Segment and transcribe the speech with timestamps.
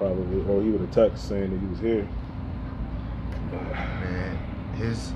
[0.00, 2.08] probably, or he would have text saying that he was here.
[3.52, 4.38] Man,
[4.76, 5.12] his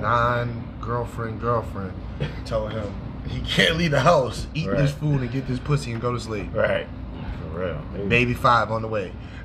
[0.00, 1.92] non-girlfriend girlfriend
[2.46, 2.94] told him
[3.28, 4.78] he can't leave the house, eat Right.
[4.78, 6.54] this food, and get this pussy and go to sleep.
[6.54, 6.86] Right.
[7.52, 8.08] For real.
[8.08, 9.12] Baby five on the way.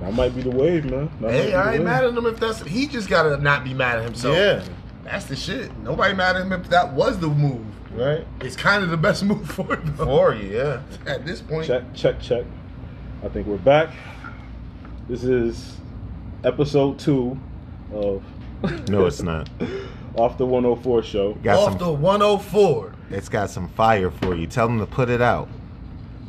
[0.00, 1.10] That might be the wave, man.
[1.20, 1.84] That hey, I ain't wave.
[1.84, 2.62] mad at him if that's.
[2.62, 4.34] He just gotta not be mad at himself.
[4.34, 4.64] yeah.
[5.04, 5.76] that's the shit.
[5.80, 7.66] Nobody mad at him if that was the move.
[7.92, 8.26] Right.
[8.40, 10.04] It's kind of the best move for him though.
[10.04, 10.82] For you, yeah.
[11.06, 11.66] at this point.
[11.66, 12.44] Check, check, check.
[13.22, 13.90] I think we're back.
[15.08, 15.76] This is
[16.44, 17.38] episode two
[17.92, 18.22] of
[18.88, 19.48] No, it's not.
[20.16, 21.34] Off the 104 show.
[21.34, 21.78] Got Off some.
[21.78, 22.94] the 104.
[23.10, 24.46] it's got some fire for you.
[24.46, 25.48] Tell them to put it out.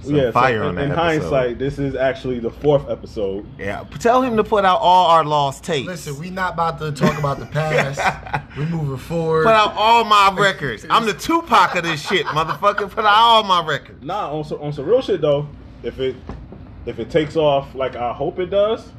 [0.02, 1.04] Some yeah, so in, on that in episode.
[1.04, 3.46] hindsight, this is actually the fourth episode.
[3.60, 3.84] Yeah.
[4.00, 5.88] Tell him to put out all our lost tapes.
[5.88, 8.48] Listen, we not about to talk about the past.
[8.58, 9.46] we moving forward.
[9.46, 10.86] Put out all my records.
[10.90, 12.90] I'm the Tupac of this shit, motherfucker.
[12.90, 14.04] Put out all my records.
[14.04, 15.48] Nah, on some, on some real shit though,
[15.84, 16.16] if it
[16.86, 18.92] if it takes off like I hope it does,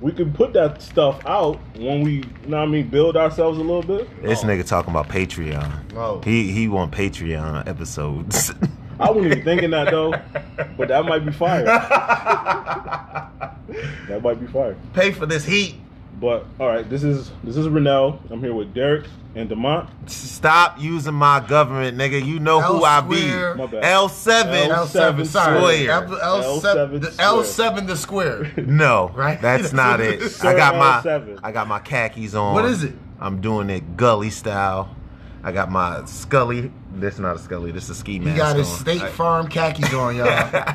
[0.00, 3.58] we can put that stuff out when we, you know what I mean, build ourselves
[3.58, 4.22] a little bit.
[4.22, 5.94] This nigga talking about Patreon.
[5.96, 6.20] Oh.
[6.24, 8.52] He he want Patreon episodes.
[9.02, 10.12] I wasn't even thinking that though,
[10.76, 11.64] but that might be fire.
[14.08, 14.76] that might be fire.
[14.94, 15.76] Pay for this heat.
[16.20, 18.18] But all right, this is this is Renell.
[18.30, 19.88] I'm here with Derek and Demont.
[20.08, 22.24] Stop using my government, nigga.
[22.24, 23.16] You know who I be.
[23.28, 23.54] Elsewhere.
[23.56, 23.82] My bad.
[23.82, 24.70] L7.
[24.70, 25.58] L- L7, sorry.
[25.84, 25.90] Square.
[25.90, 28.52] L, L7, the L7 L7 the square.
[28.66, 29.40] No, Right?
[29.40, 30.28] that's not it.
[30.30, 31.40] Sir I got my L7.
[31.42, 32.54] I got my khakis on.
[32.54, 32.94] What is it?
[33.18, 34.94] I'm doing it gully style.
[35.44, 36.70] I got my Scully.
[36.94, 37.72] This is not a Scully.
[37.72, 38.30] This is a ski mask.
[38.32, 38.78] He got his on.
[38.78, 40.74] State I- Farm khakis on, y'all.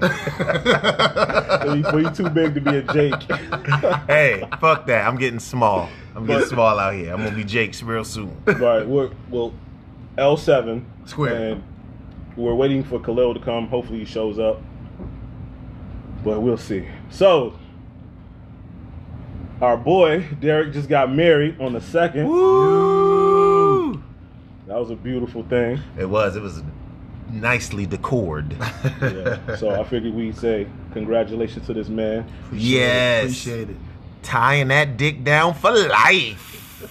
[0.00, 3.22] But you- but you too big to be a Jake.
[4.08, 5.06] hey, fuck that.
[5.06, 5.88] I'm getting small.
[6.14, 7.12] I'm getting But- small out here.
[7.12, 8.36] I'm gonna be Jake's real soon.
[8.46, 9.52] right, we're well
[10.18, 11.34] L7 Square.
[11.52, 11.62] and
[12.36, 13.68] we're waiting for Khalil to come.
[13.68, 14.60] Hopefully he shows up,
[16.24, 16.86] but we'll see.
[17.10, 17.54] So.
[19.60, 22.26] Our boy Derek just got married on the second.
[22.28, 23.01] Woo!
[24.72, 25.78] That was a beautiful thing.
[25.98, 26.34] It was.
[26.34, 26.62] It was
[27.30, 28.56] nicely decored.
[29.02, 29.56] Yeah.
[29.56, 32.26] so I figured we'd say congratulations to this man.
[32.50, 33.24] yes.
[33.24, 33.76] Appreciate it.
[34.22, 36.88] Tying that dick down for life.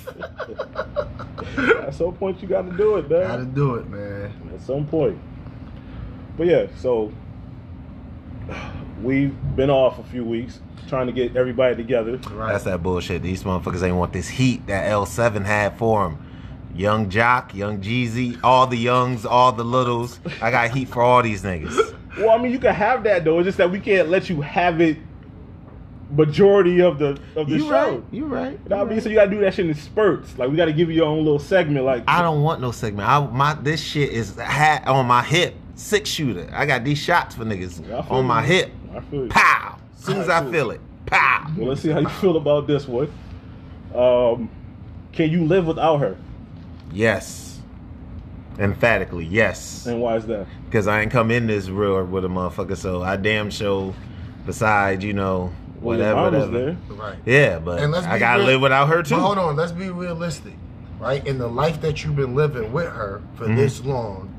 [1.57, 3.27] At some point, you got to do it, man.
[3.27, 4.31] Gotta do it, man.
[4.53, 5.17] At some point.
[6.37, 7.11] But yeah, so
[9.01, 12.17] we've been off a few weeks trying to get everybody together.
[12.29, 12.51] Right.
[12.51, 13.23] That's that bullshit.
[13.23, 16.27] These motherfuckers ain't want this heat that L7 had for him.
[16.75, 20.19] Young Joc, Young Jeezy, all the youngs, all the littles.
[20.41, 21.95] I got heat for all these niggas.
[22.17, 23.39] Well, I mean, you can have that though.
[23.39, 24.97] It's just that we can't let you have it
[26.11, 27.69] majority of the of the You show.
[27.69, 28.03] right.
[28.11, 28.51] You right.
[28.63, 29.01] You know what I mean?
[29.01, 30.37] So you gotta do that shit in spurts.
[30.37, 31.85] Like we gotta give you your own little segment.
[31.85, 33.07] Like I don't want no segment.
[33.07, 35.55] I my this shit is hat on my hip.
[35.75, 36.49] Six shooter.
[36.53, 38.47] I got these shots for niggas I feel on my you.
[38.53, 38.71] hip.
[38.93, 39.27] I feel.
[39.29, 39.77] Pow.
[39.97, 40.71] As soon as I Alright, feel cool.
[40.71, 40.81] it.
[41.05, 41.51] Pow.
[41.57, 43.09] Well, let's see how you feel about this one.
[43.95, 44.49] Um,
[45.13, 46.17] can you live without her?
[46.91, 47.59] Yes.
[48.59, 49.85] Emphatically, yes.
[49.85, 50.45] And why is that?
[50.65, 53.93] Because I ain't come in this real with a motherfucker, so I damn sure,
[54.45, 56.51] besides, you know, Well, whatever, mom whatever.
[56.51, 56.77] there.
[56.89, 57.15] Right.
[57.25, 59.15] Yeah, but And let's I gotta real- live without her too.
[59.15, 60.53] But hold on, let's be realistic,
[60.99, 61.25] right?
[61.25, 63.55] In the life that you've been living with her for Mhm.
[63.55, 64.29] this long,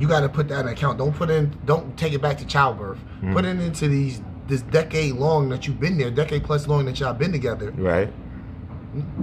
[0.00, 0.98] you got to put that in account.
[0.98, 2.98] Don't put in, don't take it back to childbirth.
[3.22, 3.32] Mhm.
[3.34, 7.00] Put it into these this decade long that you've been there, decade plus long that
[7.00, 7.72] y'all been together.
[7.76, 8.08] Right?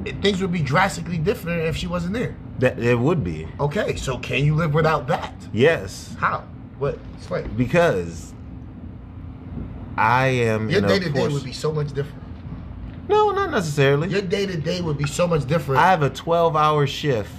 [0.05, 2.35] It- Things would be drastically different if she wasn't there.
[2.59, 3.47] That it would be.
[3.59, 5.33] Okay, so can you live without that?
[5.51, 6.43] Yes, How?
[6.79, 6.97] What?
[7.17, 7.49] Explain.
[7.55, 8.33] because
[9.97, 10.69] I am.
[10.69, 12.21] Your day to day would be so much different.
[13.07, 14.07] No, not necessarily.
[14.09, 15.81] Your day to day would be so much different.
[15.81, 17.31] I have a twelve-hour shift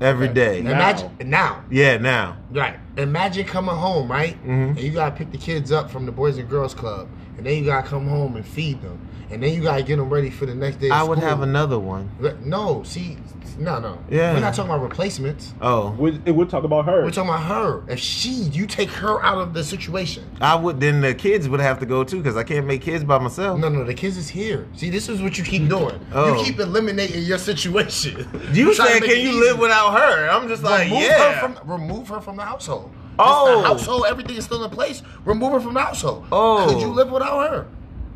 [0.00, 0.58] every day.
[0.60, 1.60] Imagine now.
[1.70, 2.36] Yeah, now.
[2.50, 2.76] Right.
[2.96, 4.36] Imagine coming home, right?
[4.44, 4.70] Mhm.
[4.70, 7.56] And you gotta pick the kids up from the Boys and Girls Club, and then
[7.56, 8.98] you gotta come home and feed them,
[9.32, 10.88] and then you gotta get them ready for the next day.
[10.88, 11.28] Of I would school.
[11.28, 12.10] have another one.
[12.44, 13.16] No, see,
[13.58, 13.98] no, no.
[14.10, 14.34] Yeah.
[14.34, 15.54] We're not talking about replacements.
[15.60, 17.02] Oh, We eh, we'll talk about her.
[17.04, 17.82] We're talking about her.
[17.88, 20.24] If she, you take her out of the situation.
[20.40, 20.80] I would.
[20.80, 23.58] Then the kids would have to go too, because I can't make kids by myself.
[23.58, 24.68] No, no, the kids is here.
[24.74, 25.98] See, this is what you keep doing.
[26.12, 26.34] Oh.
[26.34, 28.28] You keep eliminating your situation.
[28.52, 29.32] You said, can you easy.
[29.32, 30.28] live without her?
[30.28, 31.32] I'm just like, remove yeah.
[31.32, 32.92] her from remove her from the household.
[33.18, 33.62] Oh.
[33.62, 35.02] The household, everything is still in place.
[35.24, 36.26] Remove her from the household.
[36.30, 36.66] Oh.
[36.68, 37.66] could you live without her?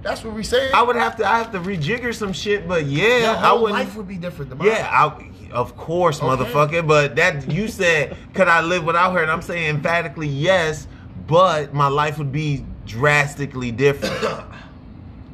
[0.06, 0.70] That's what we saying.
[0.72, 1.26] I would have to.
[1.28, 3.78] I have to rejigger some shit, but yeah, Your I whole wouldn't.
[3.80, 4.50] life would be different.
[4.50, 4.68] Than mine.
[4.68, 6.44] yeah, I, of course, Okay.
[6.44, 6.86] motherfucker.
[6.86, 9.22] But that you said, could I live without her?
[9.22, 10.86] And I'm saying emphatically yes,
[11.26, 14.14] but my life would be drastically different.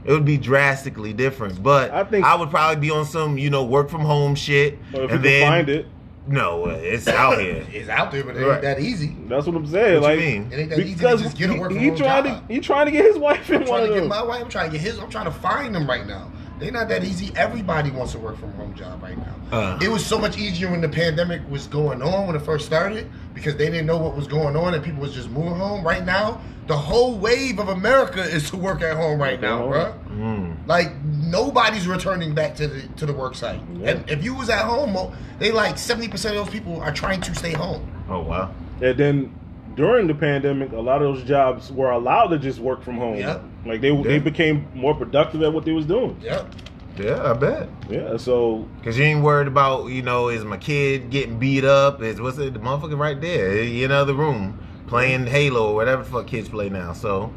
[0.04, 3.50] It would be drastically different, but I think- I would probably be on some, you
[3.50, 5.86] know, work from home shit, Or if and you then can find it.
[6.26, 7.66] No, it's out here.
[7.72, 8.52] It's out there, but it Right.
[8.54, 9.16] ain't that easy.
[9.28, 10.00] That's what I'm saying.
[10.00, 10.48] What you like, mean?
[10.52, 12.24] It ain't that easy to because just get a he, work from he home trying
[12.24, 12.48] job.
[12.48, 14.08] to he trying to get his wife in I'm one trying of to get them.
[14.08, 14.42] my wife.
[14.44, 14.98] I'm trying to get his.
[14.98, 16.30] I'm trying to find them right now.
[16.62, 17.32] They're not that easy.
[17.36, 19.34] Everybody wants to work from home job right now.
[19.50, 19.78] Uh.
[19.82, 23.10] it was so much easier when the pandemic was going on when it first started
[23.34, 25.84] because they didn't know what was going on and people was just moving home.
[25.84, 29.94] Right now, the whole wave of America is to work at home right now, Work
[30.06, 30.16] bruh.
[30.16, 30.68] Mm.
[30.68, 33.60] Like nobody's returning back to the to the work site.
[33.74, 33.90] Yeah.
[33.90, 37.20] And if you was at home, they like seventy percent of those people are trying
[37.22, 37.90] to stay home.
[38.08, 38.54] Oh wow.
[38.80, 39.34] And then
[39.74, 43.16] during the pandemic, a lot of those jobs were allowed to just work from home.
[43.16, 43.42] Yep.
[43.64, 46.18] Like they they became more productive at what they was doing.
[46.22, 46.54] Yep.
[46.98, 47.68] Yeah, I bet.
[47.88, 48.16] Yeah.
[48.16, 52.02] So Cause you ain't worried about, you know, is my kid getting beat up?
[52.02, 52.52] Is what's it?
[52.52, 56.50] The motherfucker right there in the other room playing Halo or whatever the fuck kids
[56.50, 56.92] play now.
[56.92, 57.32] So,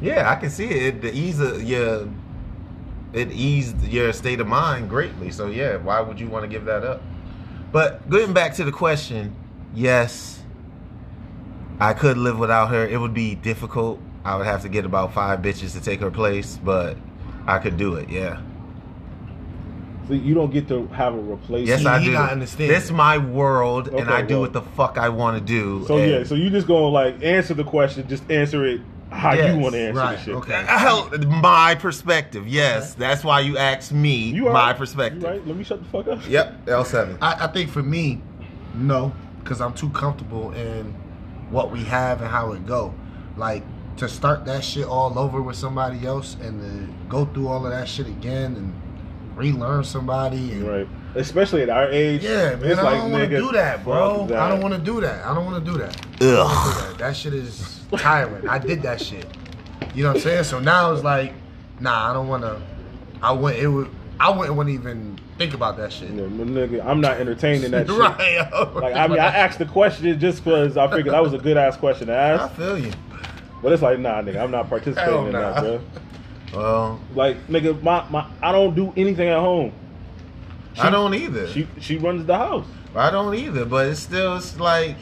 [0.00, 1.02] yeah, I can see it.
[1.02, 2.08] The ease of your,
[3.12, 5.32] it eased your state of mind greatly.
[5.32, 7.02] So yeah, why would you want to give that up?
[7.72, 9.34] But getting back to the question,
[9.74, 10.42] yes,
[11.80, 12.86] I could live without her.
[12.86, 14.00] It would be difficult.
[14.24, 16.96] I would have to get about five bitches to take her place, but
[17.46, 18.08] I could do it.
[18.10, 18.40] Yeah.
[20.08, 21.68] so you don't get to have a replacement.
[21.68, 22.12] Yes, I do.
[22.12, 22.70] not understand.
[22.70, 25.84] This my world, and Okay, I do what the fuck I want to do.
[25.86, 28.80] So and- yeah, so you just gonna like answer the question, just answer it
[29.10, 30.34] how Yes, you want to answer right, the shit.
[30.36, 30.54] okay.
[30.54, 32.46] Uh, hell, my perspective.
[32.46, 34.76] Yes, that's why you asked me You are my right.
[34.78, 35.22] perspective.
[35.22, 35.46] You right?
[35.46, 36.28] Let me shut the fuck up.
[36.28, 37.16] Yep, L seven.
[37.22, 38.20] I, I think for me,
[38.74, 39.12] no,
[39.42, 40.92] because I'm too comfortable in
[41.50, 42.94] what we have and how it go.
[43.36, 43.64] Like
[44.00, 47.72] to start that shit all over with somebody else and to go through all of
[47.72, 50.52] that shit again and relearn somebody.
[50.52, 50.88] And, Right.
[51.16, 52.22] Especially at our age.
[52.22, 54.26] Yeah, man, it's I like, don't want to do that, bro.
[54.26, 54.38] that.
[54.38, 55.24] I don't want to do that.
[55.26, 55.96] I don't want to do that.
[55.96, 56.74] I don't wanna Ugh.
[56.78, 56.98] do that.
[56.98, 58.48] That shit is tiring.
[58.48, 59.26] I did that shit.
[59.94, 60.44] You know what I'm saying?
[60.44, 61.32] So now it's like,
[61.80, 62.60] nah, I don't want to.
[63.22, 63.60] I wouldn't.
[63.62, 63.90] It would.
[64.20, 66.10] I wouldn't want to even think about that shit.
[66.10, 67.98] Yeah, but nigga, I'm not entertaining that shit.
[67.98, 68.74] right.
[68.74, 71.56] Like I mean, I asked the question just because I figured that was a good
[71.56, 72.42] ass question to ask.
[72.42, 72.54] I ask.
[72.54, 72.92] feel you.
[73.62, 75.52] But it's like, nah, nigga, I'm not participating Hell in nah.
[75.52, 75.80] that, bro.
[76.52, 79.72] Well, Like, nigga, my, my I don't do anything at home.
[80.78, 81.46] I don't either.
[81.48, 82.66] She she runs the house.
[82.94, 84.96] I don't either, but it's still it's like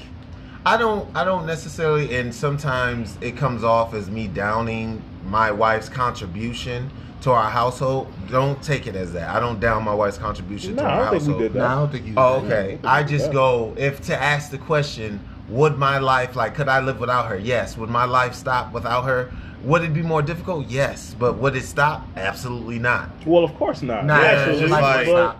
[0.67, 5.89] I don't I don't necessarily and sometimes it comes off as me downing my wife's
[5.89, 6.91] contribution
[7.23, 8.13] to our household.
[8.31, 9.35] Don't take it as that.
[9.35, 11.41] I don't down my wife's contribution Nah, to I our don't think we household.
[11.41, 11.59] did that.
[11.61, 12.15] Nah, I don't think you.
[12.17, 12.53] Oh, did.
[12.53, 12.79] okay.
[12.85, 17.01] I just go if to ask the question, would my life like could I live
[17.01, 17.39] without her?
[17.39, 17.77] Yes.
[17.77, 19.31] Would my life stop without her?
[19.65, 20.69] Would it be more difficult?
[20.69, 21.15] Yes.
[21.19, 22.07] But would it stop?
[22.17, 23.11] Absolutely not.
[23.27, 24.05] Well, of course not.
[24.05, 25.37] Nah, Naturally, it's like-.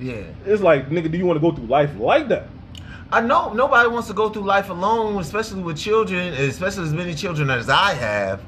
[0.00, 0.22] Yeah.
[0.44, 2.48] it's like, nigga, do you want to go through life like that?
[3.12, 7.14] I know nobody wants to go through life alone, especially with children, especially as many
[7.14, 8.42] children as I have,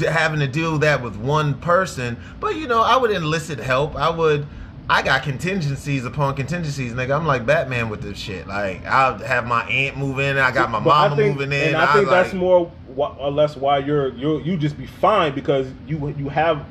[0.00, 2.16] having to deal with that with one person.
[2.40, 3.96] But you know, I would enlist help.
[3.96, 4.46] I would.
[4.90, 7.14] I got contingencies upon contingencies, nigga.
[7.18, 8.46] I'm like Batman with this shit.
[8.48, 10.38] Like I'll have my aunt move in.
[10.38, 11.68] I got my But mama think- moving in.
[11.68, 15.34] and I think like, that's more or less why you're you you just be fine
[15.34, 16.64] because you you have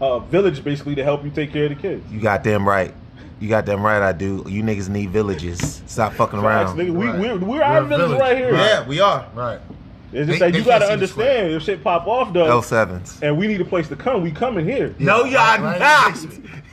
[0.00, 2.10] a village basically to help you take care of the kids.
[2.10, 2.94] You got them right.
[3.40, 4.00] You got them right.
[4.02, 4.44] I do.
[4.48, 5.82] You niggas need villages.
[5.86, 6.78] Stop fucking Facts, around.
[6.78, 7.18] nigga, we, Right.
[7.20, 8.20] we're, we're We're our village, village.
[8.20, 8.52] right here.
[8.54, 9.26] Yeah, we are.
[9.34, 9.60] Right.
[10.12, 11.26] It's just They- that you gotta see the square.
[11.28, 13.18] understand if shit pop off though, L sevens.
[13.22, 14.94] and we need a place to come, we coming here.
[14.98, 16.16] No, you are not.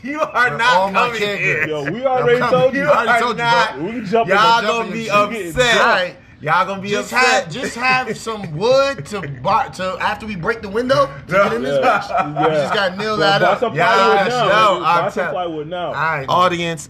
[0.05, 0.11] basically.
[0.11, 1.67] You are Where not all my coming kids here.
[1.67, 2.81] Yo, we already told you.
[2.81, 3.75] You I already are told you, not.
[3.75, 3.83] bro.
[3.85, 5.55] We jumping, Y'all jumping gonna and be shit.
[5.55, 5.79] upset.
[5.85, 6.15] Right.
[6.41, 7.43] Y'all gonna be Just upset.
[7.45, 11.53] have just have some wood to bar to after we break the window to get
[11.53, 11.99] in this Yeah.
[12.01, 12.09] bitch.
[12.09, 12.41] Yeah.
[12.43, 13.59] You just gotta nail Well, that buy up.
[13.59, 14.75] some Yeah, plywood no.
[14.75, 15.85] I'm Buy some tell- plywood now.
[15.87, 16.25] All right.
[16.29, 16.89] Audience,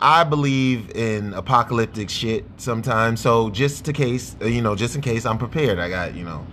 [0.00, 3.20] I believe in apocalyptic shit sometimes.
[3.20, 6.24] So just to case, uh, you know, just in case I'm prepared, I got you
[6.24, 6.44] know,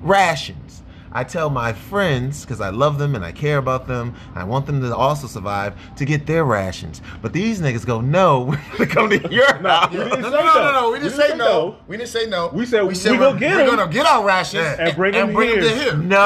[0.00, 0.67] rations.
[1.12, 4.14] I tell my friends because I love them and I care about them.
[4.34, 7.00] I want them to also survive to get their rations.
[7.22, 9.90] But these niggas go, no, we're gonna come to your Nah, house.
[9.92, 10.72] we No, didn't no, no, no, no.
[10.72, 10.90] no.
[10.92, 11.44] We didn't say no.
[11.44, 11.76] no.
[11.88, 12.48] We didn't say no.
[12.48, 13.76] We said we said we're, gonna get we're 'em.
[13.76, 15.60] gonna get our rations And bring 'em bring here.
[15.62, 15.96] to here.
[15.96, 16.18] No.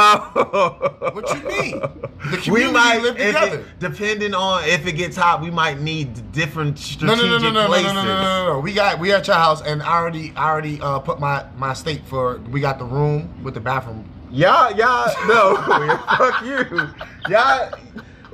[1.12, 1.80] What you mean?
[1.80, 3.58] The we community might, live together.
[3.60, 6.80] it, depending on if it gets hot, we might need different No,
[7.14, 7.92] strategic no, no, no, no, no, no, places.
[7.92, 8.60] no, no, no, no.
[8.60, 11.72] We got we at your house, and I already, I already uh, put my my
[11.74, 12.38] state for.
[12.50, 14.08] We got the room with the bathroom.
[14.32, 15.56] Y'all, y'all, no,
[16.18, 16.88] fuck you.
[17.28, 17.70] Y'all,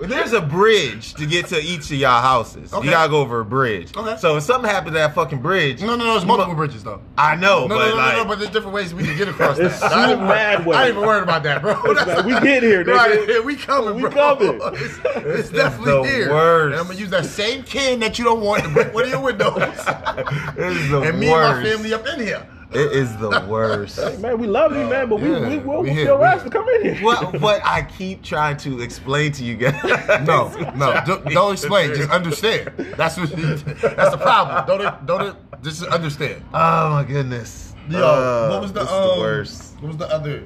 [0.00, 2.72] there's a bridge to get to each of y'all houses.
[2.72, 2.84] Okay.
[2.86, 3.96] You gotta go over a bridge.
[3.96, 4.16] Okay.
[4.18, 6.04] So if something happened to that fucking bridge, No, no, no.
[6.12, 7.02] There's you multiple mu- bridges though.
[7.16, 9.16] I know, No, but no, no, like, no, no, but there's different ways we can
[9.16, 9.88] get across It's that.
[9.90, 10.76] two I ain't even- mad ways.
[10.76, 11.72] I ain't even worried about that, bro.
[11.72, 13.26] like, we get here, nigga.
[13.26, 14.08] Right, we coming, bro.
[14.08, 14.60] We bro.
[14.60, 14.60] coming.
[14.80, 14.98] It's,
[15.40, 16.30] it's definitely the here.
[16.32, 16.72] worst.
[16.74, 19.10] And I'm gonna use that same can that you don't want to break one of
[19.10, 22.46] your windows, this is the and me and my family up in here.
[22.72, 23.96] It is the worst.
[23.98, 26.42] Hey, man, we love you, man, but we, Yeah, we will we whoop your ass
[26.42, 27.04] to come in here.
[27.04, 29.74] What what I keep trying to explain to you guys.
[30.26, 31.94] No, no, don't, don't explain.
[31.94, 32.72] Just understand.
[32.96, 33.30] That's what.
[33.30, 34.66] That's the problem.
[34.66, 36.42] Don't don't just understand.
[36.52, 37.74] Oh my goodness.
[37.88, 39.74] Yo, Uh, what was the, um, the worst?
[39.80, 40.44] What was the other,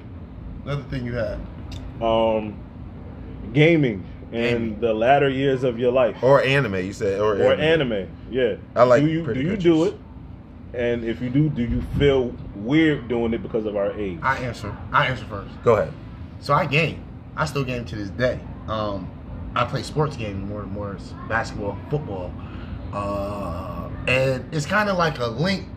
[0.64, 1.40] the other thing you had?
[2.00, 2.54] Um,
[3.52, 4.80] gaming in Gaming.
[4.80, 8.06] the latter years of your life, Or anime, you said, or, or anime.
[8.30, 9.94] Yeah, I like Do you pretty do you do it?
[10.74, 14.18] And if you do, do you feel weird doing it because of our age?
[14.22, 14.74] I answer.
[14.90, 15.50] I answer first.
[15.62, 15.92] Go ahead.
[16.40, 17.04] So I game.
[17.36, 18.40] I still game to this day.
[18.68, 19.10] Um,
[19.54, 20.96] I play sports games more and more
[21.28, 22.32] basketball, football,
[22.92, 25.68] uh, and it's kind of like a link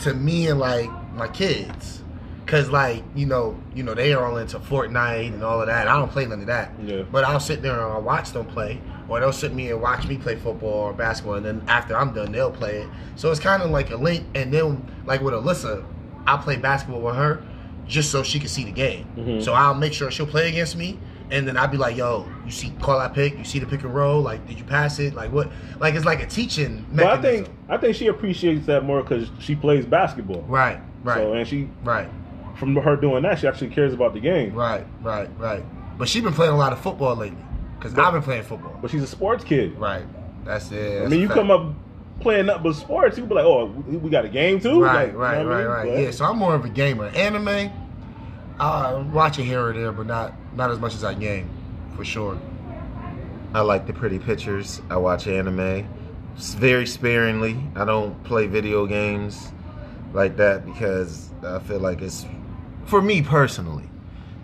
[0.00, 2.02] to me and like my kids,
[2.46, 5.86] cause like you know, you know they are all into Fortnite and all of that.
[5.86, 6.72] I don't play none of that.
[6.82, 7.02] Yeah.
[7.02, 8.80] But I'll sit there and I'll watch them play,
[9.12, 12.12] or they'll sit me and watch me play football or basketball, and then after I'm
[12.12, 12.88] done, they'll play it.
[13.16, 14.24] So it's kind of like a link.
[14.34, 15.84] And then like with Alyssa,
[16.26, 17.42] I play basketball with her
[17.86, 19.06] just so she can see the game.
[19.16, 19.42] Mhm.
[19.42, 20.98] So I'll make sure she'll play against me,
[21.30, 23.36] and then I'll be like, "Yo, you see, call that pick.
[23.36, 24.20] You see the pick and roll.
[24.22, 25.14] Like, did you pass it?
[25.14, 25.50] Like what?
[25.80, 29.30] Like it's like a teaching But I think I think she appreciates that more because
[29.40, 30.44] she plays basketball.
[30.48, 32.08] right, right, So and she right,
[32.56, 34.54] from her doing that, she actually cares about the game.
[34.54, 35.64] right, right, right.
[35.98, 37.36] But she's been playing a lot of football lately,
[37.82, 38.76] cause I've been playing football.
[38.80, 39.78] But she's a sports kid.
[39.78, 40.04] Right.
[40.44, 41.04] That's it.
[41.04, 41.74] I mean, you come up
[42.20, 45.12] playing up but sports, you be like, "Oh, we got a game too." Right, Like,
[45.12, 45.66] you right, know what I right, mean?
[45.68, 45.88] right.
[45.96, 47.06] But- Yeah, so I'm more of a gamer.
[47.08, 47.70] Anime,
[48.60, 51.48] uh, I watch it here or there, but not not as much as I game,
[51.96, 52.38] for sure.
[53.54, 54.80] I like the pretty pictures.
[54.90, 55.86] I watch anime
[56.36, 57.56] very sparingly.
[57.76, 59.52] I don't play video games
[60.14, 62.24] like that because I feel like it's
[62.86, 63.84] for me personally.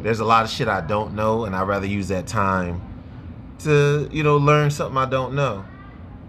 [0.00, 2.80] There's a lot of shit I don't know, and I'd rather use that time
[3.60, 5.64] to you know learn something I don't know.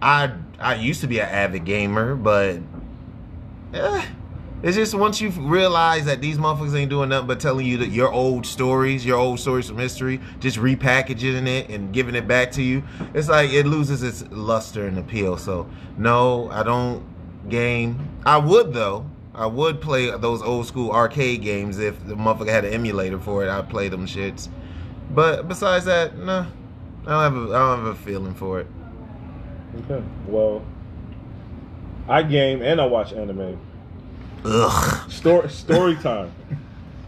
[0.02, 2.60] I I used to be an avid gamer, but
[3.74, 4.06] eh,
[4.62, 7.90] it's just once you realize that these motherfuckers ain't doing nothing but telling you that
[7.90, 12.52] your old stories, your old stories from history, just repackaging it and giving it back
[12.54, 12.84] to you.
[13.14, 15.38] It's like it loses its luster and appeal.
[15.38, 17.04] So no, I don't
[17.48, 18.10] game.
[18.26, 19.10] I would though.
[19.34, 23.46] I would play those old school arcade games if the motherfucker had an emulator for
[23.46, 23.50] it.
[23.50, 24.50] I'd play them shits.
[25.12, 26.46] But besides that, no,
[27.10, 28.68] I don't have a, I don't have a feeling for it.
[29.90, 30.04] Okay.
[30.28, 30.62] Well,
[32.08, 33.60] I game and I watch anime.
[34.46, 35.12] Ugh.
[35.12, 36.32] Story story time.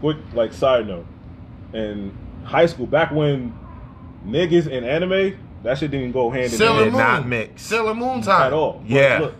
[0.00, 1.06] Quick, like side note.
[1.72, 2.12] In
[2.44, 3.56] high school, back when
[4.26, 7.00] niggas in anime, that shit didn't go hand in Sailor Did hand Moon.
[7.00, 7.62] not mix.
[7.62, 8.48] Sailor Moon time.
[8.48, 8.82] at all.
[8.86, 9.18] Yeah.
[9.20, 9.34] look,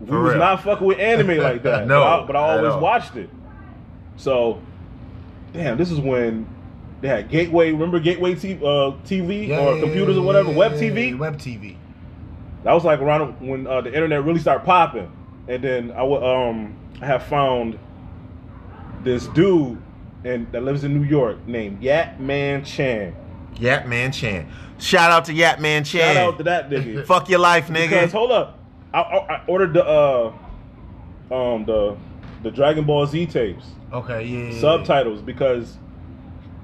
[0.00, 0.38] we For was real.
[0.38, 1.86] not fucking with anime like that.
[1.86, 2.80] No, but I, but I always all.
[2.80, 3.30] watched it.
[4.16, 4.60] So,
[5.54, 6.46] damn, this is when
[7.02, 7.72] they had Gateway.
[7.72, 11.10] Remember Gateway T, uh, TV Yeah, or yeah, computers or whatever, yeah, Web TV.
[11.10, 11.76] yeah, Web TV.
[12.64, 15.10] That was like around when uh, the internet really started popping,
[15.48, 17.78] and then I would um I have found
[19.02, 19.82] this dude
[20.24, 23.14] and that lives in New York named Yat Man Chan.
[23.58, 24.48] Yat Man Chan.
[24.78, 26.14] Shout out to Yat Man Chan.
[26.14, 27.04] Shout out to that nigga.
[27.06, 27.90] Fuck your life, nigga.
[27.90, 28.58] Because hold up,
[28.94, 30.32] I, I, I ordered the uh
[31.32, 31.96] um the
[32.44, 34.38] the Dragon Ball Z tapes Okay, yeah.
[34.38, 34.60] yeah, yeah.
[34.60, 35.76] subtitles because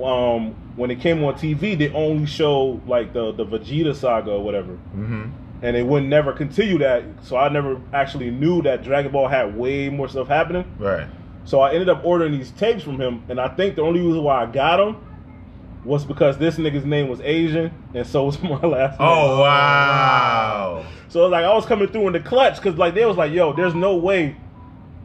[0.02, 4.42] um when it came on TV they only showed like the the Vegeta saga or
[4.42, 4.72] whatever.
[4.74, 5.26] hmm
[5.60, 7.02] and they would never continue that.
[7.22, 10.64] So I never actually knew that Dragon Ball had way more stuff happening.
[10.78, 11.08] Right.
[11.44, 14.22] So I ended up ordering these tapes from him, and I think the only reason
[14.22, 15.04] why I got them
[15.84, 19.08] was because this nigga's name was Asian, and so was my last name.
[19.08, 20.84] Oh wow.
[21.08, 23.52] So like I was coming through in the clutch because like they was like, yo,
[23.52, 24.36] there's no way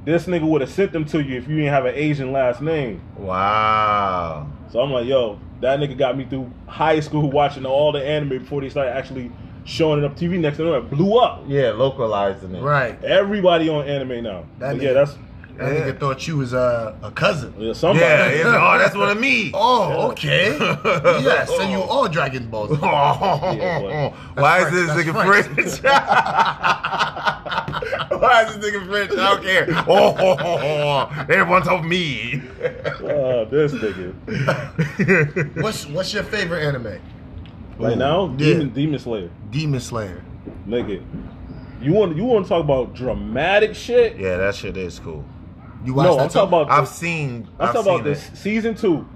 [0.06, 2.62] this nigga would have sent them to you if you didn't have an Asian last
[2.62, 3.02] name.
[3.16, 4.48] Wow.
[4.74, 8.30] So I'm like, yo, that nigga got me through high school watching all the anime
[8.30, 9.32] before they started actually
[9.66, 10.40] showing it up TV.
[10.40, 11.44] Next thing you know, it blew up.
[11.46, 12.62] Yeah, localizing it.
[12.64, 13.02] Right.
[13.04, 14.46] Everybody on anime now.
[14.58, 15.16] That But yeah, that's
[15.58, 15.80] That Yeah.
[15.92, 17.54] nigga thought you was uh, a cousin.
[17.58, 18.00] yeah, somebody.
[18.06, 19.52] Yeah, it's, oh, that's what I mean.
[19.56, 20.58] Oh, okay.
[20.58, 22.72] yeah, send you all Dragon Balls.
[22.82, 25.46] Yeah, Why is this that's nigga French.
[25.48, 25.84] French?
[28.22, 29.12] Why is this nigga French?
[29.12, 29.66] I don't care.
[29.88, 31.26] Oh, oh, oh, oh.
[31.30, 32.42] everyone's of me.
[33.02, 34.14] oh, this nigga.
[35.62, 37.00] What's what's your favorite anime?
[37.78, 38.36] Right now, Yeah.
[38.38, 40.24] Demon, Demon Slayer, Demon Slayer.
[40.68, 41.04] nigga.
[41.82, 44.18] You want you want to talk about dramatic shit?
[44.18, 45.26] yeah, that shit is cool.
[45.84, 46.72] You watched No, that I'm talking about.
[46.72, 47.48] I've seen.
[47.60, 48.38] I'm I've talking about this it.
[48.38, 49.08] season two.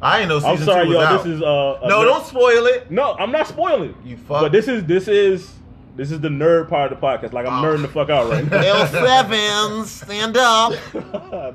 [0.00, 0.98] I ain't know season I'm sorry, two yo.
[0.98, 1.24] was out.
[1.24, 1.78] This is uh.
[1.82, 2.90] no, ner- don't spoil it.
[2.90, 3.94] No, I'm not spoiling.
[4.04, 4.42] You fuck.
[4.42, 5.52] But this is this is
[5.96, 7.32] this is the nerd part of the podcast.
[7.32, 7.66] Like I'm Oh.
[7.68, 8.58] nerding the fuck out right now.
[8.60, 10.72] L seven, stand up.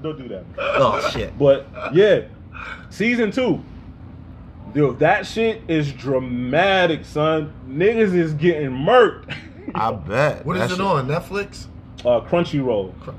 [0.02, 0.44] Don't do that.
[0.58, 1.38] Oh shit.
[1.38, 2.22] But yeah,
[2.90, 3.64] season two.
[4.74, 7.54] Yo, that shit is dramatic, son.
[7.70, 9.36] Niggas is getting murked.
[9.76, 10.46] I bet.
[10.46, 11.08] What is it shit- on?
[11.08, 11.68] Netflix?
[12.00, 12.92] uh, Crunchyroll.
[13.06, 13.16] What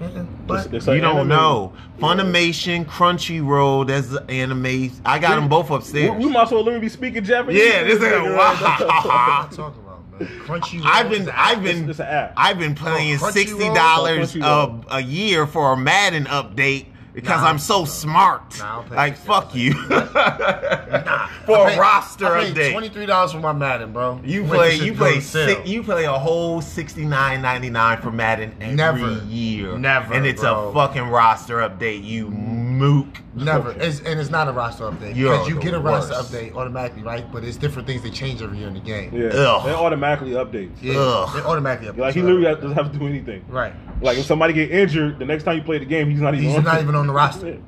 [0.00, 0.26] the fuck?
[0.48, 1.28] Yeah, It's- it's You don't anime.
[1.28, 1.72] know.
[2.00, 4.90] Funimation, Crunchyroll, there's the anime.
[5.04, 6.10] I got them both upstairs.
[6.18, 7.62] We, we might as well let me be speaking Japanese.
[7.62, 8.76] Yeah, this nigga nigga, right wow.
[8.78, 9.46] now.
[9.48, 10.28] I'm talking about, man.
[10.46, 10.80] Crunchy.
[10.84, 12.32] I've been, I've been, it's an app.
[12.36, 13.32] I've been playing Oh, Crunchyroll?
[13.32, 17.84] sixty dollars Oh, a, a year for a Madden update because Nah, I'm so no.
[17.86, 18.58] smart.
[18.58, 19.74] Nah, I don't play like fuck you.
[19.88, 20.06] Nah,
[21.46, 22.72] for I a paid- roster I paid update.
[22.72, 24.20] Twenty three dollars for my Madden, bro.
[24.24, 25.48] You Wait, play, you play, to sale.
[25.56, 29.24] six, you play a whole sixty nine ninety nine for Madden every Never.
[29.26, 29.76] year.
[29.78, 30.68] Never, and it's bro.
[30.70, 32.04] a fucking roster update.
[32.04, 33.06] You mook.
[33.32, 36.52] Never, it's, and it's not a roster update You're because you get a roster update
[36.56, 37.30] automatically, right?
[37.32, 39.14] But it's different things they change every year in the game.
[39.14, 39.66] Yeah, Ugh.
[39.66, 40.72] they automatically updates.
[40.82, 41.34] Yeah, Ugh.
[41.34, 41.98] they automatically update.
[41.98, 43.44] Like he literally doesn't have to do anything.
[43.48, 43.72] right.
[44.02, 46.46] Like if somebody get injured, the next time you play the game, he's not even.
[46.48, 47.58] He's on not even on the roster.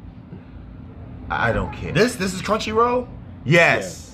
[1.30, 1.92] I don't care.
[1.92, 3.08] This this is Crunchyroll.
[3.44, 4.10] yes.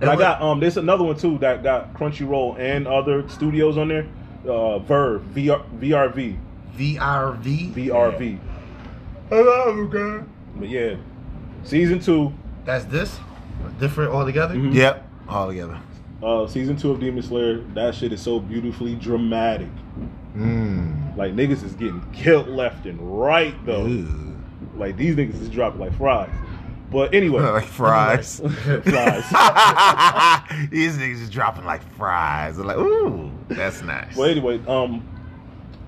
[0.00, 3.88] And I got um, there's another one too that got Crunchyroll and other studios on
[3.88, 4.06] there.
[4.46, 6.36] Uh, Verve, VR, VRV,
[6.76, 7.72] VRV.
[7.74, 8.38] VRV.
[9.28, 10.24] Hello,
[10.56, 10.96] But yeah,
[11.62, 12.32] season two,
[12.64, 13.18] That's this.
[13.78, 14.54] Different altogether.
[14.56, 14.74] Mhm.
[14.74, 15.08] Yep.
[15.28, 15.78] All together.
[16.22, 17.58] uh, season two of Demon Slayer.
[17.74, 19.68] That shit is so beautifully dramatic.
[20.36, 21.01] Mm.
[21.16, 23.86] Like niggas is getting killed left and right though.
[23.86, 24.36] Ooh.
[24.76, 26.30] Like these niggas is dropping like fries.
[26.90, 28.40] But anyway, like fries.
[28.40, 28.84] flies.
[30.70, 32.56] These niggas is dropping like fries.
[32.56, 34.14] They're like, ooh, that's nice.
[34.14, 35.06] But anyway, um,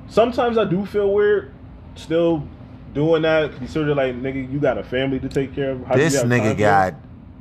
[0.08, 1.52] sometimes I do feel weird
[1.94, 2.48] still
[2.94, 3.54] doing that.
[3.56, 5.84] Consider like nigga, you got a family to take care of.
[5.84, 6.94] How this nigga got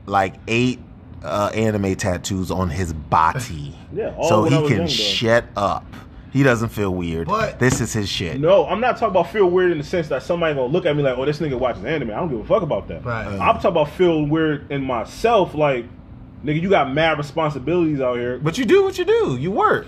[0.06, 0.80] like eight
[1.24, 3.78] uh, anime tattoos on his body.
[3.94, 5.86] Yeah, all so he can shut up.
[6.34, 7.28] He doesn't feel weird.
[7.28, 8.40] But- this is his shit.
[8.40, 10.96] No, I'm not talking about feel weird in the sense that somebody gonna look at
[10.98, 12.10] me like, oh, this nigga watches anime.
[12.10, 13.06] I don't give a fuck about that.
[13.06, 13.28] Right.
[13.28, 15.86] I'm talking about feel weird in myself, like,
[16.44, 18.40] nigga, you got mad responsibilities out here.
[18.40, 19.38] But you do what you do.
[19.40, 19.86] You work.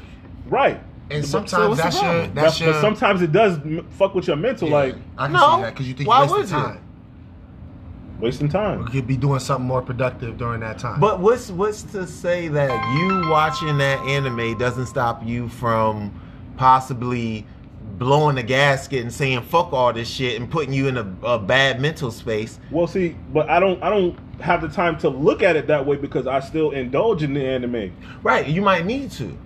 [0.48, 0.80] Right.
[1.10, 2.34] And But- sometimes so that's your problem?
[2.36, 2.74] that's but, your.
[2.74, 3.60] but sometimes it does
[3.92, 6.24] fuck with your mental, yeah, like I can No, see that because you think why
[6.26, 6.70] you're wasting would you?
[8.52, 8.82] time.
[8.82, 11.00] You could be doing something more productive during that time.
[11.00, 16.12] But what's what's to say that you watching that anime doesn't stop you from
[16.58, 17.46] possibly
[17.98, 21.40] blowing the gasket and saying fuck all this shit and putting you in a, a
[21.40, 22.60] bad mental space?
[22.72, 25.86] Well, see, but I don't, I don't have the time to look at it that
[25.86, 27.96] way because I still indulge in the anime.
[28.24, 29.38] Right, you might need to.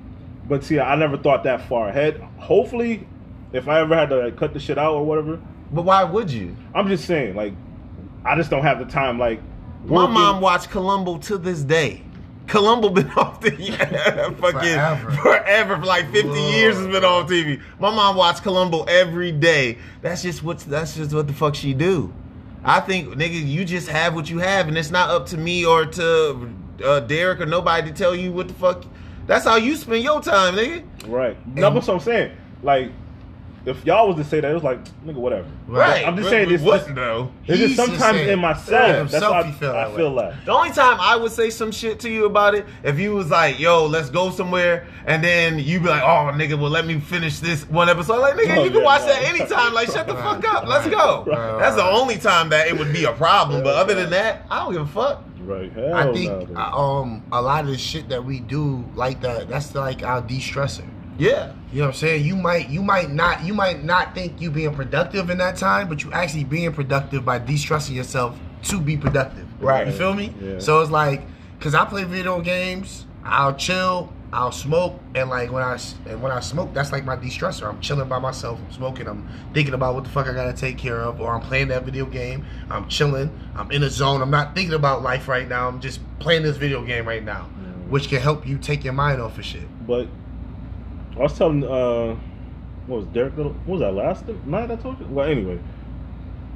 [0.48, 2.22] But see, I never thought that far ahead.
[2.39, 3.08] Hopefully,
[3.54, 5.39] if I ever had to like, cut the shit out or whatever,
[5.72, 6.56] But why would you?
[6.74, 7.54] I'm just saying, like,
[8.26, 9.19] I just don't have the time.
[9.19, 9.39] Like,
[9.86, 12.02] My working- mom watched Columbo to this day.
[12.49, 15.12] Columbo been off the yeah, fucking Forever.
[15.12, 15.77] forever.
[15.77, 16.49] for like 50 Whoa.
[16.51, 17.62] years has been on TV.
[17.79, 19.77] My mom watched Columbo every day.
[20.01, 22.13] That's just what that's just what the fuck she do.
[22.63, 25.65] I think nigga, you just have what you have, and it's not up to me
[25.65, 28.83] or to uh, Derek or nobody to tell you what the fuck.
[29.27, 30.83] That's how you spend your time, nigga.
[31.07, 31.38] right?
[31.55, 32.35] No, that's what I'm saying.
[32.63, 32.91] Like,
[33.69, 35.47] if y'all was to say that, it was like, nigga, whatever.
[35.67, 36.05] Right.
[36.08, 36.65] I'm just But saying we this.
[36.65, 37.32] wouldn't though.
[37.47, 38.69] It's just just sometimes in myself.
[38.71, 40.29] Yeah, that's himself how I, feel I that feel way.
[40.36, 40.45] that.
[40.45, 43.29] The only time I would say some shit to you about it, if you was
[43.29, 46.99] like, "Yo, let's go somewhere," and then you be like, "Oh, nigga, well, let me
[46.99, 49.08] finish this one episode." Like, nigga, Oh, you can watch no.
[49.08, 49.73] that anytime.
[49.73, 50.67] Like, shut the fuck up.
[50.67, 51.23] Let's go.
[51.27, 53.63] Right, That's the only time that it would be a problem.
[53.63, 55.23] But other than that, I don't give a fuck.
[55.41, 55.71] Right?
[55.73, 56.58] Hell I think dude.
[56.58, 60.86] um a lot of the shit that we do like that that's like our de-stressor.
[61.17, 61.53] Yeah.
[61.71, 62.25] You know what I'm saying?
[62.25, 65.88] You might you might not you might not think you being productive in that time,
[65.88, 69.47] but you actually being productive by de-stressing yourself to be productive.
[69.62, 69.86] Right.
[69.86, 70.34] You feel me?
[70.41, 70.60] Yeah.
[70.60, 71.21] So it's like
[71.60, 75.77] cuz I play video games, I'll chill, I'll smoke and like when I
[76.08, 77.67] and when I smoke, that's like my de-stressor.
[77.67, 80.60] I'm chilling by myself, I'm smoking, I'm thinking about what the fuck I got to
[80.60, 84.23] take care of or I'm playing that video game, I'm chilling, I'm in a zone.
[84.23, 85.67] I'm not thinking about life right now.
[85.67, 87.43] I'm just playing this video game right now,
[87.89, 89.67] which can help you take your mind off of shit.
[89.86, 90.08] But
[91.19, 92.15] I was telling, uh,
[92.88, 93.36] what was Derek?
[93.38, 95.05] What was that last night I told you?
[95.08, 95.60] Well, anyway,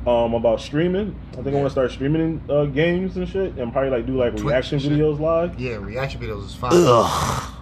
[0.08, 1.20] um, about streaming.
[1.34, 4.18] I think I want to start streaming uh, games and shit, and probably like do
[4.18, 4.94] like Twitch reaction shit.
[4.94, 5.60] videos live.
[5.60, 6.72] Yeah, reaction videos is fine.
[6.74, 7.54] Ugh.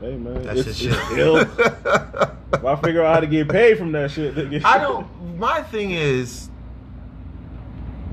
[0.00, 2.30] Hey man, That's it's, the it's ill.
[2.52, 4.64] If I figure out how to get paid from that shit.
[4.64, 5.06] I don't.
[5.36, 6.48] My thing is,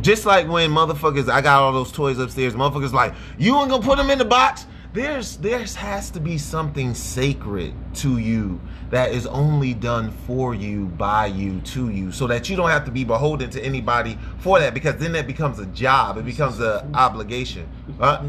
[0.01, 2.53] just like when motherfuckers, I got all those toys upstairs.
[2.53, 4.65] Motherfuckers like, you ain't gonna put them in the box.
[4.93, 10.85] There's, there has to be something sacred to you that is only done for you,
[10.85, 14.59] by you, to you, so that you don't have to be beholden to anybody for
[14.59, 14.75] that.
[14.75, 16.19] Because then that becomes a job.
[16.19, 17.67] It becomes an obligation.
[17.99, 18.21] Huh?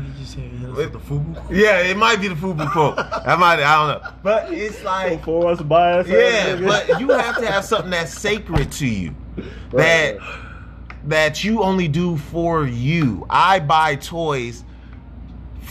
[0.93, 0.99] the
[1.51, 2.99] Yeah, it might be the FUBU quote.
[2.99, 4.11] I might, I don't know.
[4.23, 6.09] But it's like, for us bias.
[6.09, 9.15] yeah, but you have to have something that's sacred to you.
[9.73, 10.17] That
[11.07, 13.27] that you only do for you.
[13.29, 14.65] I buy toys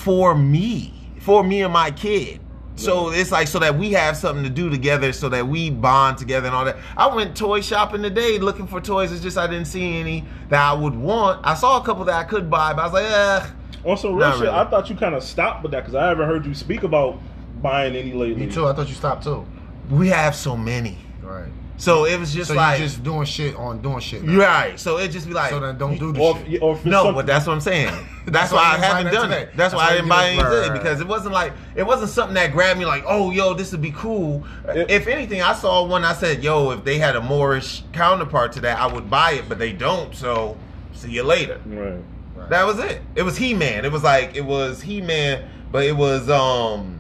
[0.04, 2.42] for me, for me and my kid.
[2.76, 6.18] So it's like so that we have something to do together, so that we bond
[6.18, 6.76] together and all that.
[6.98, 9.12] I went toy shopping today looking for toys.
[9.12, 11.46] It's just I didn't see any that I would want.
[11.46, 13.50] I saw a couple that I could buy, but I was like, eh.
[13.86, 14.54] Also, some real shit, really.
[14.54, 17.20] I thought you kind of stopped with that because I haven't heard you speak about
[17.62, 18.48] buying any lately.
[18.48, 18.68] Me too.
[18.68, 19.46] I thought you stopped too.
[19.90, 21.52] We have so many, Right.
[21.78, 24.24] So it was just so like you just doing shit on doing shit.
[24.24, 24.38] now.
[24.40, 24.80] Right.
[24.80, 26.62] So it just be like So then don't do the Or, shit.
[26.62, 27.94] or No, some- but that's what I'm saying.
[28.26, 29.42] That's, That's why why I you didn't buy haven't done today.
[29.42, 29.46] it.
[29.48, 30.82] That's, That's why why I didn't buy didn't- anything Right.
[30.82, 33.82] because it wasn't like it wasn't something that grabbed me like, oh, yo, this would
[33.82, 34.46] be cool.
[34.70, 36.06] It- if anything, I saw one.
[36.06, 39.50] I said, yo, if they had a Moorish counterpart to that, I would buy it,
[39.50, 40.16] but they don't.
[40.16, 40.56] So
[40.94, 41.60] see you later.
[41.66, 41.96] right.
[42.36, 42.50] Right.
[42.50, 43.02] That was it.
[43.16, 43.84] It was He Man.
[43.84, 47.00] It was like it was He Man, but it was um,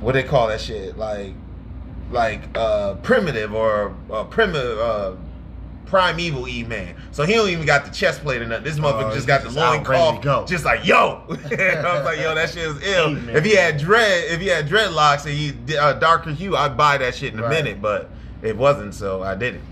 [0.00, 1.34] what they call that shit like,
[2.10, 5.12] like uh primitive or uh, primitive uh.
[5.86, 8.64] Primeval E Man, so he don't even got the chest plate or nothing.
[8.64, 10.44] This motherfucker Oh, just got the loin ready to cough, go.
[10.44, 11.22] just like yo.
[11.28, 13.16] I was like, yo, that shit is ill.
[13.28, 16.76] If he had dread, if he had dreadlocks and he did a darker hue, I'd
[16.76, 17.50] buy that shit in a Right.
[17.64, 17.80] minute.
[17.80, 18.10] But
[18.42, 19.62] it wasn't, so I didn't.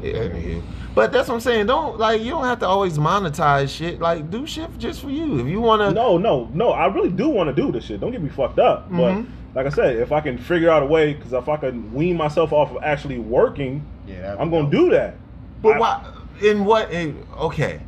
[0.00, 0.60] Yeah.
[0.94, 1.66] But that's what I'm saying.
[1.66, 3.98] Don't like you don't have to always monetize shit.
[4.00, 5.40] Like do shit just for you.
[5.40, 6.70] If you wanna No, no, no.
[6.70, 7.98] I really do want to do this shit.
[8.00, 8.88] Don't get me fucked up.
[8.88, 8.96] Mhm.
[9.26, 11.92] But like I said, if I can figure out a way, because if I can
[11.92, 14.70] wean myself off of actually working, Yeah, I'm gonna dope.
[14.72, 15.14] do that.
[15.62, 16.04] But I- why
[16.42, 17.80] in what in, okay.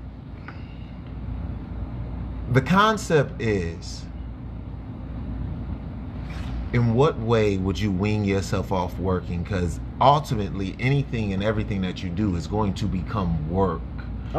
[2.53, 4.05] The concept is
[6.73, 9.43] in what way would you wean yourself off working?
[9.43, 13.81] Because ultimately anything and everything that you do is going to become work.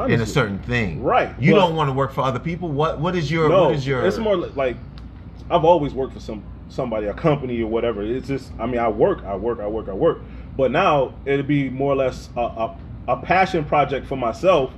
[0.10, 1.02] in a certain thing.
[1.02, 2.68] Right, You but- don't want to work for other people.
[2.68, 4.76] What what is your no, what is your it's more li- like
[5.50, 8.02] I've always worked for some somebody, a company or whatever.
[8.04, 10.20] It's just, I mean, I work, I work, I work, I work.
[10.58, 12.78] But now it'd be more or less a, a,
[13.10, 14.72] a passion project for myself.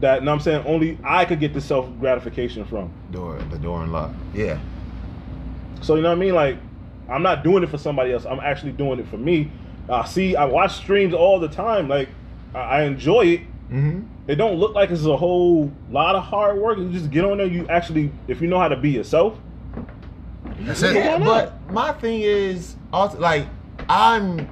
[0.00, 2.90] That, and I'm saying only I could get the self gratification from.
[3.10, 4.12] door the door and lock.
[4.32, 4.58] Yeah.
[5.82, 6.34] So you know what I mean?
[6.34, 6.56] Like,
[7.08, 8.24] I'm not doing it for somebody else.
[8.24, 9.50] I'm actually doing it for me.
[9.88, 11.88] Uh, see, I watch streams all the time.
[11.88, 12.08] Like,
[12.54, 13.40] I, I enjoy it.
[13.70, 14.02] Mm-hmm.
[14.26, 16.78] It don't look like it's a whole lot of hard work.
[16.78, 17.46] You just get on there.
[17.46, 19.36] You actually, if you know how to be yourself,
[20.60, 21.20] That's it.
[21.20, 23.46] but my thing is also like
[23.88, 24.48] I'm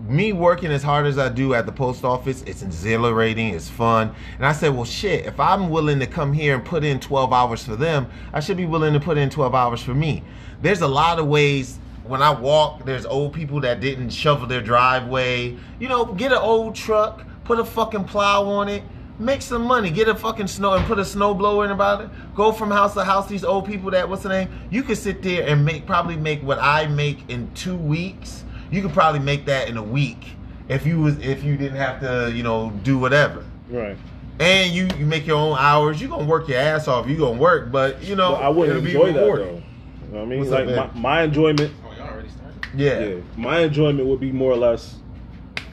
[0.00, 4.14] me working as hard as I do at the post office, it's exhilarating, it's fun.
[4.36, 7.32] And I said, well shit, if I'm willing to come here and put in 12
[7.32, 10.22] hours for them, I should be willing to put in 12 hours for me.
[10.62, 14.62] There's a lot of ways when I walk, there's old people that didn't shovel their
[14.62, 15.56] driveway.
[15.78, 18.82] You know, get an old truck, put a fucking plow on it,
[19.18, 22.10] make some money, get a fucking snow and put a snow blower in about it.
[22.34, 23.28] Go from house to house.
[23.28, 24.48] These old people that what's the name?
[24.70, 28.44] You could sit there and make probably make what I make in two weeks.
[28.70, 30.28] You could probably make that in a week
[30.68, 33.44] if you was if you didn't have to you know do whatever.
[33.70, 33.96] right?
[34.40, 36.00] And you you make your own hours.
[36.00, 37.08] You're gonna work your ass off.
[37.08, 39.34] You're gonna work, but you know But I wouldn't it'll be enjoy that though.
[39.34, 40.38] You know what I mean?
[40.38, 42.54] What's like my, my enjoyment, Oh, y'all already started?
[42.74, 43.00] Yeah.
[43.00, 44.96] yeah, my enjoyment would be more or less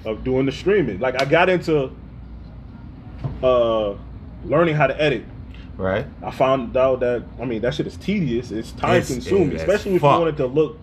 [0.03, 0.99] of doing the streaming.
[0.99, 1.91] Like I got into
[3.43, 3.95] uh
[4.45, 5.25] learning how to edit.
[5.77, 6.05] Right.
[6.23, 8.51] I found out that I mean that shit is tedious.
[8.51, 10.13] It's time It's- consuming, it especially if fuck.
[10.15, 10.77] you want it to look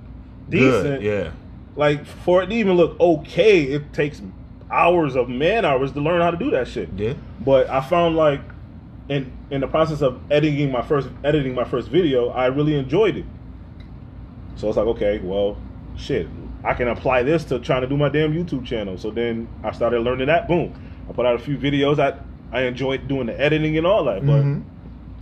[0.49, 1.01] decent.
[1.01, 1.03] Good.
[1.03, 1.31] Yeah.
[1.77, 4.21] Like for it to even look okay, it takes
[4.71, 6.89] hours of man hours to learn how to do that shit.
[6.97, 7.15] Yeah.
[7.41, 8.41] But I found like
[9.09, 13.17] in in the process of editing my first editing my first video, I really enjoyed
[13.17, 13.25] it.
[14.57, 15.57] So it's like, okay, well,
[15.97, 16.29] shit,
[16.63, 18.99] I can apply this to trying to do my damn YouTube channel.
[18.99, 20.47] So then I started learning that.
[20.47, 20.75] Boom,
[21.09, 21.99] I put out a few videos.
[21.99, 22.17] I
[22.53, 24.25] I enjoyed doing the editing and all that.
[24.27, 24.63] But Mhm.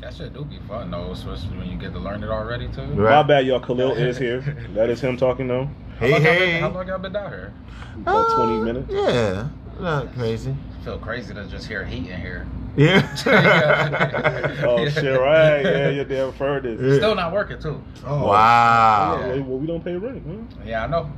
[0.00, 2.80] That shit do be fun though, especially when you get to learn it already too.
[2.82, 3.16] Right.
[3.16, 3.60] my bad, y'all.
[3.60, 4.40] Khalil is here.
[4.74, 5.68] That is him talking now.
[5.98, 6.38] How Hey long y'all hey.
[6.52, 7.52] been, how long y'all been down here?
[7.96, 8.86] About twenty Uh, minutes.
[8.92, 9.48] Yeah.
[9.78, 10.54] Not crazy.
[10.84, 12.46] feel crazy to just hear heat in here.
[12.76, 13.02] Yeah.
[14.64, 15.18] Oh shit!
[15.20, 15.62] Right?
[15.62, 16.80] Yeah, your damn furnace.
[16.80, 16.96] Yeah.
[16.96, 17.82] Still not working too.
[18.06, 19.18] Oh, Wow.
[19.20, 20.24] Yeah, well, we don't pay rent.
[20.26, 20.46] Man.
[20.64, 21.10] Yeah, I know.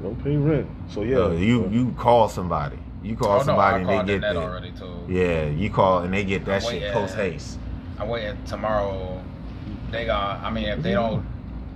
[0.00, 0.66] We don't pay rent.
[0.88, 2.78] So yeah, Uh, you you call somebody.
[3.02, 4.36] You call oh somebody I and they get net that.
[4.36, 4.94] already too.
[5.08, 7.58] Yeah, you call and they get that Wait, shit post haste.
[7.98, 9.22] I'm waiting tomorrow.
[9.90, 10.40] They got.
[10.40, 11.26] I mean, if they don't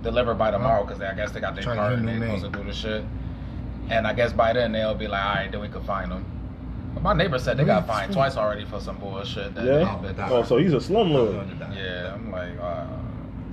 [0.03, 2.59] deliver by tomorrow, because I guess they got their Trying card and they're supposed to
[2.59, 3.03] do the shit.
[3.89, 6.25] And I guess by then they'll be like, all right, then we can find them.
[6.93, 9.53] But my neighbor said they got fined twice already for some bullshit.
[9.53, 10.27] That yeah.
[10.29, 11.75] Oh, so he's a slumlord.
[11.75, 12.87] Yeah, I'm like, uh,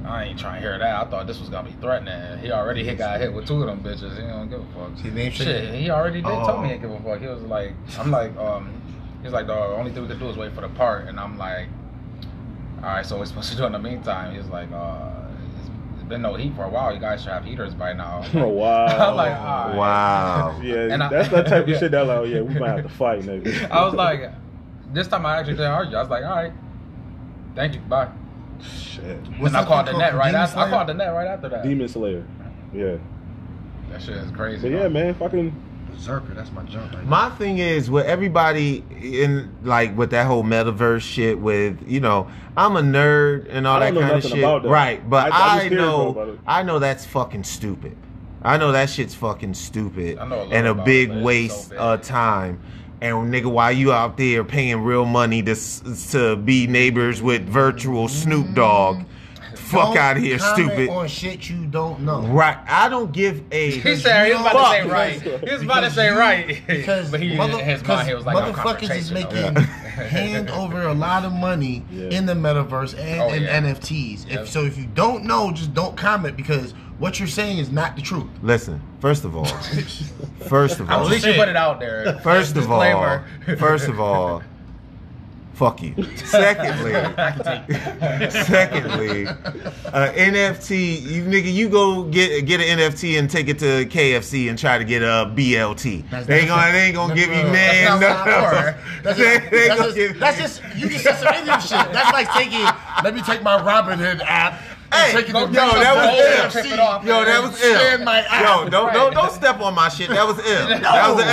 [0.05, 1.07] I ain't trying to hear that.
[1.07, 2.39] I thought this was gonna be threatening.
[2.39, 4.17] He already hit, got hit with two of them bitches.
[4.17, 4.99] He don't give a fuck.
[4.99, 6.63] His name Shit, he already did tell me Oh.
[6.63, 7.21] he didn't give a fuck.
[7.21, 8.73] He was like, I'm like, um,
[9.23, 11.39] he's like, the only thing we could do is wait for the part, and I'm
[11.39, 11.69] like,
[12.79, 14.35] all right, so we're supposed to do in the meantime.
[14.35, 15.11] He's like, uh,
[15.61, 16.93] it's, it's been no heat for a while.
[16.93, 18.25] You guys should have heaters by now.
[18.35, 18.87] Oh wow.
[19.11, 19.77] I'm like, all right.
[19.77, 20.61] Wow.
[20.65, 21.79] Yeah, And I- that's that type of Yeah.
[21.79, 23.71] shit that like, oh, yeah, we might have to fight, nigga.
[23.71, 24.33] I was like,
[24.93, 25.97] this time I actually didn't argue.
[25.97, 26.53] I was like, all right,
[27.55, 28.09] thank you, bye.
[28.61, 29.17] Shit.
[29.39, 30.59] What's and I that called the net right after.
[30.59, 30.71] I Slayer?
[30.71, 31.63] called the net right after that.
[31.65, 32.25] Demon Slayer.
[32.75, 32.97] Yeah.
[33.91, 34.69] That shit is crazy.
[34.71, 35.55] But yeah, man, fucking.
[35.91, 36.91] Berserker, that's my junk.
[36.95, 42.01] Right My thing is with everybody in like with that whole metaverse shit with you
[42.01, 44.69] know I'm a nerd and all I that kind of shit, about that.
[44.71, 45.09] right?
[45.11, 46.39] But I- I I, know.
[46.47, 47.95] I know that's fucking stupid.
[48.43, 51.25] I know that shit's fucking stupid I know a and a big it, but it's
[51.25, 52.61] waste so of time.
[53.03, 55.57] And nigga, why you out there paying real money to
[56.13, 59.03] to be neighbors with virtual Snoop Dogg?
[59.57, 60.89] Fuck out of here, comment stupid.
[60.91, 62.23] On shit you don't know.
[62.27, 62.59] Right?
[62.69, 63.71] I don't give a.
[63.73, 65.21] He said he was about to say right.
[65.23, 66.63] He was about to say right.
[66.67, 70.51] Because but he, mother- in his 'cause mind, he was like, motherfuckers is making hand
[70.51, 72.11] over a lot of money Yeah.
[72.11, 73.61] in the metaverse and Oh, in yeah.
[73.63, 74.29] NFTs.
[74.31, 74.41] Yep.
[74.43, 77.97] If so, if you don't know, just don't comment because what you're saying is not
[77.97, 78.29] the truth.
[78.43, 79.45] Listen, first of all,
[80.47, 82.17] first of all, At least you put it out there.
[82.23, 83.21] First of all,
[83.59, 84.41] first of all,
[85.55, 85.95] fuck you.
[86.25, 86.93] Secondly,
[88.31, 93.85] secondly, uh, NFT, you nigga, you go get get an NFT and take it to
[93.87, 96.09] KFC and try to get a BLT.
[96.09, 98.01] That's- they ain't gonna, they ain't gonna give you That's man.
[98.01, 98.75] not no.
[99.03, 101.71] That's just, they that's, just, that's just you just said some Indian shit.
[101.93, 102.65] That's like taking.
[103.03, 104.61] Let me take my Robinhood app.
[104.93, 106.73] Hey, and take yo, that was KFC ill.
[106.75, 107.79] It off, Yo, that was ill.
[107.79, 108.45] Scan my app.
[108.65, 110.09] Yo, don't don't don't step on my shit.
[110.11, 110.69] That was ill.
[110.83, 111.29] That was an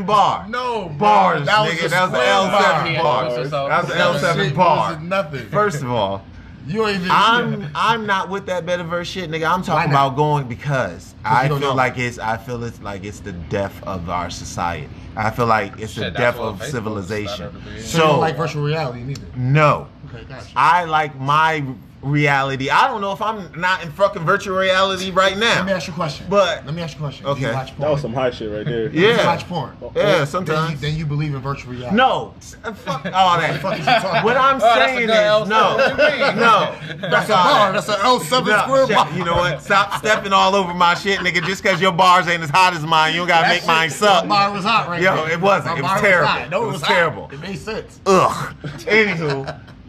[0.00, 0.46] L7 bar.
[0.48, 1.86] No bro, Bars, that nigga.
[1.86, 3.24] a That was an L7 bar.
[3.28, 3.96] Yeah, or something.
[3.98, 5.00] That was an L7 bar.
[5.00, 5.46] nothing.
[5.48, 6.24] First of all,
[6.66, 7.10] you ain't even.
[7.10, 9.50] I'm I'm not with that metaverse shit, nigga.
[9.50, 11.74] I'm talking about going because I feel know.
[11.74, 14.88] like it's I feel it's like it's the death of our society.
[15.16, 17.34] I feel like it's the death of Facebook civilization.
[17.50, 19.26] started so you So don't like virtual reality neither.
[19.36, 20.46] no, Okay, gotcha.
[20.54, 21.64] I like my
[22.02, 22.70] reality.
[22.70, 25.56] I don't know if I'm not in fucking virtual reality right now.
[25.56, 26.26] Let me ask you a question.
[26.30, 27.24] But- let me ask you a question.
[27.26, 27.48] Do Okay.
[27.48, 27.80] you watch porn?
[27.80, 28.88] That was some high shit right there.
[28.88, 29.26] Do you Yeah.
[29.26, 29.76] watch porn?
[29.82, 30.80] Yeah, Then you, sometimes.
[30.80, 31.96] then you believe in virtual reality.
[31.96, 32.34] No,
[32.64, 33.60] uh, fuck all What that.
[33.60, 34.36] fuck is you talking What?
[34.36, 35.42] I'm Oh, saying good L7.
[35.42, 36.36] is no, What you mean?
[36.36, 36.74] no.
[37.10, 37.72] That's a all bar.
[37.72, 37.86] that.
[37.86, 39.08] That's an L7 No, square bar.
[39.14, 39.62] You know what?
[39.62, 41.44] Stop stepping all over my shit, nigga.
[41.44, 43.90] Just because your bars ain't as hot as mine, you don't gotta That make mine
[43.90, 44.22] suck.
[44.22, 45.32] that bar was hot right Yo, there.
[45.32, 45.74] it wasn't.
[45.74, 46.28] My It was terrible.
[46.28, 46.50] hot.
[46.50, 47.28] No, It it was was terrible.
[47.32, 48.00] It made sense.
[48.06, 48.54] Ugh.
[48.86, 49.54] Anywho,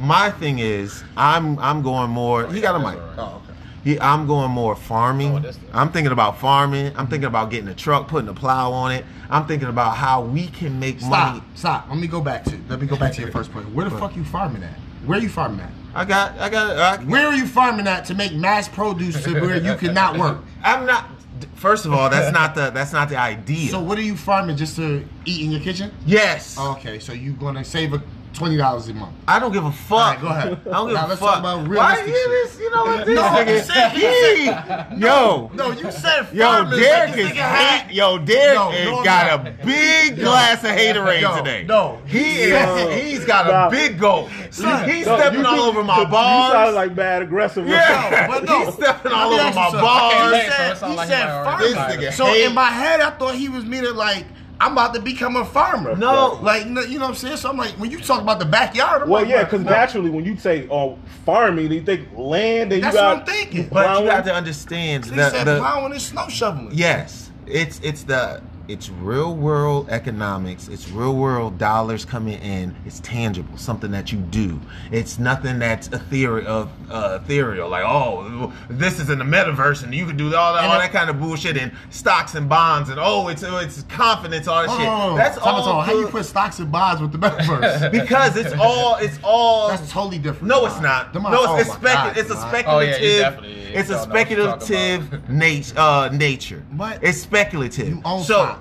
[0.00, 2.46] my thing is, I'm I'm going more.
[2.48, 2.98] He got a mic.
[3.18, 3.58] Oh, okay.
[3.84, 5.44] He, I'm going more farming.
[5.46, 5.52] Oh.
[5.72, 6.88] I'm thinking about farming.
[6.88, 7.26] I'm thinking mm-hmm.
[7.26, 9.04] about getting a truck, putting a plow on it.
[9.28, 11.10] I'm thinking about how we can make Stop.
[11.10, 11.42] money.
[11.54, 11.86] Stop.
[11.88, 12.58] Let me go back to.
[12.68, 13.72] Let me go back to your first point.
[13.74, 14.78] Where the fuck you farming at?
[15.04, 15.70] Where you farming at?
[15.94, 19.40] I got, I got, I, Where are you farming at to make mass produce to
[19.40, 20.38] where you cannot work?
[20.62, 21.08] I'm not.
[21.54, 23.70] First of all, that's not the that's not the idea.
[23.70, 25.90] So what are you farming just to eat in your kitchen?
[26.06, 29.12] yes, Okay, so you gonna save a twenty dollars a month?
[29.28, 29.92] I don't give a fuck.
[29.98, 30.60] All right, go ahead.
[30.66, 31.30] I don't give Now a let's fuck.
[31.30, 32.30] talk about Why realistic you shit.
[32.30, 32.60] this?
[32.60, 33.54] You know what this No, nigga?
[33.54, 36.70] you said- he, yo, No, you said yo.
[36.70, 37.92] Derek is this hate.
[37.94, 39.52] Yo, Derek No, has no, got not.
[39.52, 41.64] a big Yo, glass of haterade yo, today.
[41.66, 42.00] no.
[42.06, 42.50] he is.
[42.50, 42.88] Yo.
[42.90, 43.66] He's got Nah.
[43.68, 44.28] a big goal.
[44.50, 46.48] Son, he's No, stepping you all over my balls.
[46.48, 47.66] You sound like bad aggressive.
[47.66, 48.64] yeah, but no.
[48.66, 49.80] he's stepping all over my something.
[49.80, 50.34] bars.
[50.34, 51.72] He said, it he said might already farming.
[51.72, 52.12] started it.
[52.14, 54.26] So in my head, I thought he was meaning like
[54.60, 55.96] I'm about to become a farmer.
[55.96, 56.38] No.
[56.42, 57.38] like you know what I'm saying.
[57.38, 59.70] So I'm like, when you talk about the backyard, I'm Well, like, yeah, because No.
[59.70, 63.18] naturally, when you say oh farming, you think land, and That's you what.
[63.18, 63.68] I'm thinking.
[63.68, 64.06] But you Plowing.
[64.06, 66.70] got to understand He the, said the plowing and snow shoveling.
[66.72, 70.68] Yes, it's it's the it's real world economics.
[70.68, 72.74] It's real world dollars coming in.
[72.86, 74.60] It's tangible, something that you do.
[74.92, 77.68] It's nothing that's ethereal, uh, ethereal.
[77.68, 80.78] Like oh, this is in the metaverse, and you can do all that, And all
[80.78, 84.68] that kind of bullshit, and stocks and bonds, and oh, it's it's confidence, all that
[84.68, 84.88] Hold shit.
[84.88, 85.18] on, hold on.
[85.18, 85.82] That's Time all.
[85.82, 87.90] How you put stocks and bonds with the metaverse?
[88.00, 90.46] because it's all it's all That's totally different.
[90.46, 91.12] no, it's not.
[91.12, 92.68] Them No, it's, oh it's, specu- God, it's a speculative.
[92.68, 95.28] Oh, yeah, you definitely it's a don't know what you're talking speculative about.
[95.30, 95.74] nature.
[95.76, 96.66] Uh, nature.
[96.72, 97.88] But it's speculative.
[97.88, 98.59] you own so, stocks.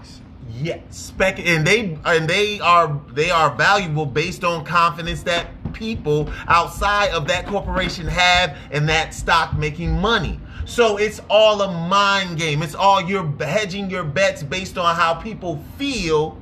[0.62, 6.30] Yeah, spec, and they and they are they are valuable based on confidence that people
[6.48, 10.40] outside of that corporation have and that stock making money.
[10.66, 12.62] So it's all a mind game.
[12.62, 16.38] It's all you're hedging your bets based on how people feel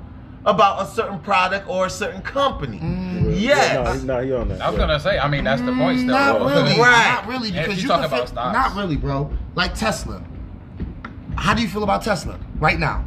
[0.45, 2.79] about a certain product or a certain company.
[2.79, 3.39] Mm.
[3.39, 3.73] Yes.
[3.73, 4.23] Yeah, no, he's not.
[4.23, 4.61] He on that.
[4.61, 4.87] I was yeah.
[4.87, 6.09] gonna say, I mean, that's the point still.
[6.09, 6.47] Not bro.
[6.47, 6.79] really.
[6.79, 7.13] Right.
[7.13, 7.49] Not really.
[7.49, 8.53] Yeah, Because you you talk about feel, stocks.
[8.53, 9.31] Not really, bro.
[9.55, 10.23] Like Tesla.
[11.35, 13.05] How do you feel about Tesla right now?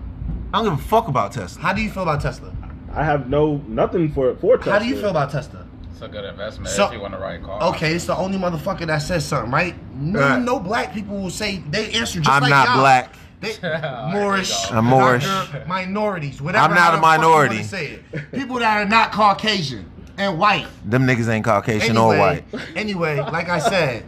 [0.52, 1.62] I don't give a fuck about Tesla.
[1.62, 2.52] How do you feel about Tesla?
[2.92, 4.72] I have no nothing for for Tesla.
[4.72, 5.64] How do you feel about Tesla?
[5.92, 7.62] It's a good investment So- if you want the right car.
[7.74, 9.74] Okay, it's the only motherfucker that says something, right?
[9.94, 10.42] No, Right.
[10.42, 12.78] no black people will say they answer just I'm like not y'all.
[12.80, 13.14] black.
[13.40, 13.54] They,
[14.12, 14.70] Moorish.
[14.72, 15.26] I'm Moorish.
[15.66, 16.64] minorities, whatever.
[16.64, 17.62] I'm not a the fuck you wanna minority.
[17.62, 18.32] Say it.
[18.32, 20.66] People that are not Caucasian and white.
[20.84, 22.44] Them niggas ain't Caucasian Anyway, or white.
[22.76, 24.04] anyway, like I said,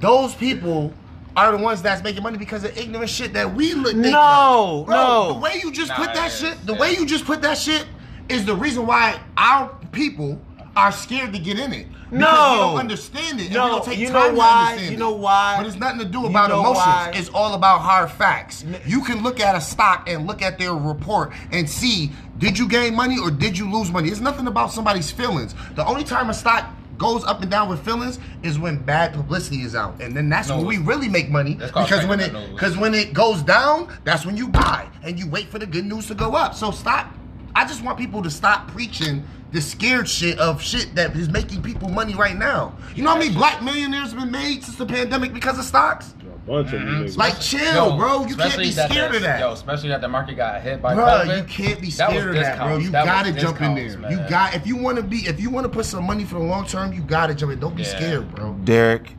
[0.00, 0.92] those people
[1.36, 3.92] are the ones that's making money because of ignorant shit that we look.
[3.92, 4.84] think No.
[4.86, 5.32] Bro, no.
[5.34, 6.78] The way you just Nah, put that shit, the yeah.
[6.80, 7.86] way you just put that shit,
[8.28, 10.40] is the reason why our people
[10.76, 11.86] are scared to get in it.
[12.10, 12.52] Because No.
[12.52, 13.46] we don't understand it.
[13.46, 14.66] and No, we don't take you time know to why?
[14.66, 15.54] understand You know why?
[15.56, 16.78] But it's nothing to do You about know emotions.
[16.86, 17.12] why?
[17.14, 18.64] It's all about hard facts.
[18.86, 22.68] You can look at a stock and look at their report and see did you
[22.68, 24.08] gain money or did you lose money.
[24.08, 25.54] It's nothing about somebody's feelings.
[25.74, 26.66] The only time a stock
[26.98, 30.48] goes up and down with feelings is when bad publicity is out, and then that's
[30.48, 31.54] No, when we really make money.
[31.54, 32.60] That's Because when it trading the news.
[32.60, 35.84] because when it goes down, that's when you buy and you wait for the good
[35.84, 36.54] news to go up.
[36.54, 37.12] So stop.
[37.54, 41.62] I just want people to stop preaching the scared shit of shit that is making
[41.62, 42.74] people money right now.
[42.96, 46.14] You know how many black millionaires have been made since the pandemic because of stocks?
[46.46, 47.04] A bunch of Mhm.
[47.06, 47.16] niggas.
[47.16, 48.26] Like, chill, Yo, bro.
[48.26, 49.40] You can't be scared the- of that.
[49.40, 51.36] Yo, especially that the market got hit by Bruh, COVID.
[51.38, 52.76] you can't be That was scared of that, bro.
[52.76, 53.84] You That gotta jump in there.
[53.84, 54.28] discounts, You man.
[54.30, 56.44] got if you want to be if you want to put some money for the
[56.44, 57.60] long term, you gotta jump in.
[57.60, 57.96] Don't be Yeah.
[57.96, 58.52] scared, bro.
[58.64, 59.16] Derek,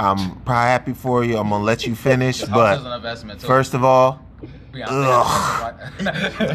[0.00, 1.36] I'm probably happy for you.
[1.36, 2.86] I'm gonna let you finish, This house is
[3.22, 4.20] an but first of all,
[4.72, 4.86] Beyonce-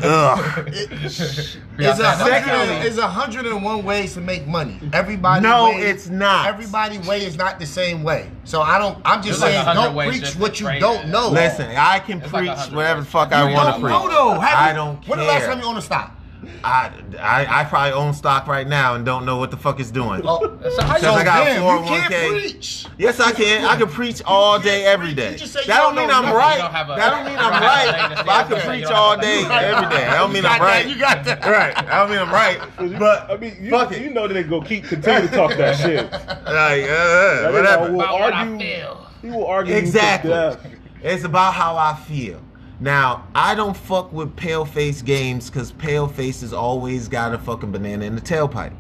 [0.04, 0.68] ugh.
[0.68, 2.86] It's Beyonce a has hundred.
[2.86, 4.80] It's a hundred and one ways to make money.
[4.94, 5.42] Everybody.
[5.42, 6.46] No, way, it's not.
[6.48, 8.30] Everybody way is not the same way.
[8.44, 9.00] So I don't.
[9.04, 11.30] I'm just There's saying, 100 don't preach what you don't know.
[11.30, 13.92] Listen, I can It's preach a hundred whatever the fuck you I want to preach.
[13.92, 14.40] know though.
[14.40, 15.10] Have I don't care.
[15.10, 16.16] When the last time you owned a stock?
[16.64, 19.92] I, I I probably own stock right now and don't know what the fuck it's
[19.92, 20.22] doing.
[20.26, 20.40] Oh,
[20.76, 22.30] So how you- I got damn, you can't 401k.
[22.30, 22.86] preach.
[22.98, 23.64] Yes, I can.
[23.66, 25.34] I can preach all day, every day.
[25.34, 26.56] You just say you That don't don't mean I'm right.
[26.58, 28.26] You don't have a- That don't mean I'm don't have a right.
[28.26, 30.04] But I can preach all day, every day.
[30.06, 30.88] That don't mean I'm right.
[30.88, 31.46] You got that.
[31.46, 31.76] Right.
[31.76, 32.60] That don't mean I'm right.
[33.00, 34.02] But I mean, you, fuck it.
[34.02, 36.12] you know that they go keep continue to talk that shit.
[36.12, 37.86] like uh, That whatever.
[37.88, 38.58] nigga will About what I argue.
[38.60, 39.08] feel.
[39.22, 40.72] He will argue you to Exactly.
[41.04, 42.42] It's about how I feel.
[42.82, 47.72] Now, I don't fuck with pale face games because pale faces always got a fucking
[47.72, 48.74] banana in the tailpipe.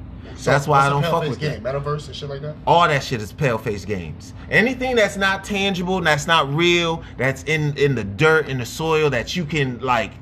[0.44, 1.52] That's why I don't fuck with game.
[1.52, 1.64] it.
[1.64, 2.56] Metaverse and shit like that.
[2.66, 4.34] All that shit is pale face games.
[4.50, 9.12] Anything that's not tangible, that's not real, that's in in the dirt, in the soil,
[9.12, 10.14] that you can like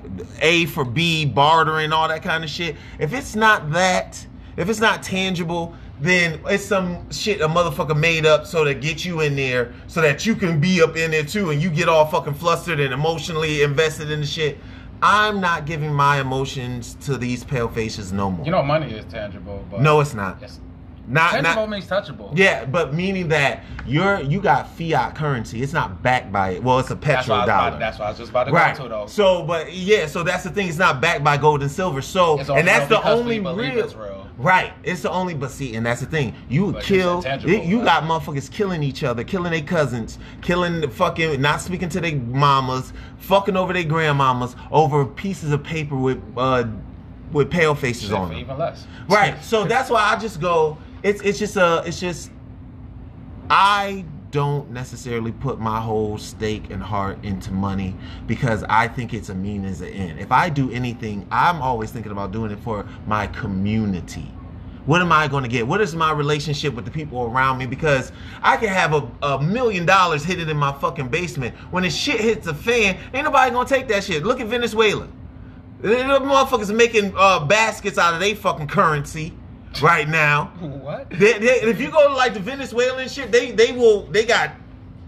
[0.42, 2.76] A for B, bartering, all that kind of shit.
[3.00, 4.26] If it's not that,
[4.58, 9.04] if it's not tangible, then it's some shit a motherfucker made up so to get
[9.04, 11.90] you in there, so that you can be up in there too, and you get
[11.90, 14.58] all fucking flustered and emotionally invested in the shit.
[15.02, 18.46] I'm not giving my emotions to these pale faces no more.
[18.46, 20.38] You know, money is tangible, but no, it's not.
[20.42, 20.60] Yes.
[21.10, 21.70] Not Tangible not.
[21.72, 22.38] means touchable.
[22.38, 25.64] Yeah, but meaning that you're you got fiat currency.
[25.64, 26.64] It's not backed by it.
[26.64, 27.68] Well, it's a That's what, I was petrodollar.
[27.68, 28.78] about, that's what I was just about to right.
[28.78, 29.08] go to, though.
[29.08, 30.68] So, but yeah, so that's the thing.
[30.68, 32.04] It's not backed by gold and silver.
[32.04, 33.56] So, and that's the only real.
[33.56, 34.28] real.
[34.38, 34.72] Right.
[34.84, 35.34] It's the only.
[35.34, 36.36] But see, and that's the thing.
[36.48, 37.18] You But kill.
[37.18, 41.90] intangible, You, got motherfuckers killing each other, killing their cousins, killing the fucking, not speaking
[41.90, 46.66] to their mamas, fucking over their grandmamas over pieces of paper with uh
[47.32, 48.38] with pale faces Shit, on them.
[48.38, 48.88] even less.
[49.08, 49.36] Right.
[49.44, 50.78] So that's why I just go.
[51.04, 52.32] It's it's just a it's just
[53.50, 57.96] I don't necessarily put my whole stake and heart into money
[58.28, 60.20] because I think it's a mean as an end.
[60.20, 64.32] If I do anything, I'm always thinking about doing it for my community.
[64.86, 65.68] What am I going to get?
[65.68, 67.66] What is my relationship with the people around me?
[67.66, 71.56] Because I can have a, a million dollars hidden in my fucking basement.
[71.72, 74.24] When the shit hits the fan, ain't nobody going to take that shit.
[74.24, 75.08] Look at Venezuela.
[75.82, 79.34] The motherfuckers making uh, baskets out of their fucking currency
[79.82, 80.46] right now.
[80.60, 81.10] What?
[81.10, 84.52] They, they, if you go to like the Venezuelan shit, they they will they got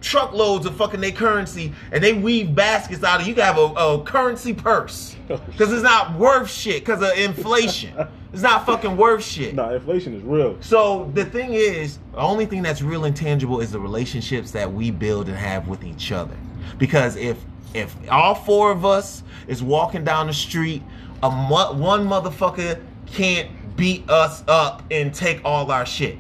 [0.02, 3.28] truckloads of fucking their currency and they weave baskets out of.
[3.28, 7.18] You can have a, a currency purse oh, because it's not worth shit because of
[7.18, 7.94] inflation.
[8.34, 9.56] It's not fucking worth shit.
[9.56, 10.56] Nah, inflation is real.
[10.62, 14.72] So the thing is, the only thing that's real and tangible is the relationships that
[14.72, 16.38] we build and have with each other.
[16.78, 17.38] Because if
[17.74, 20.82] if all four of us is walking down the street,
[21.24, 26.18] a mo- one motherfucker can't beat us up and take all our shit.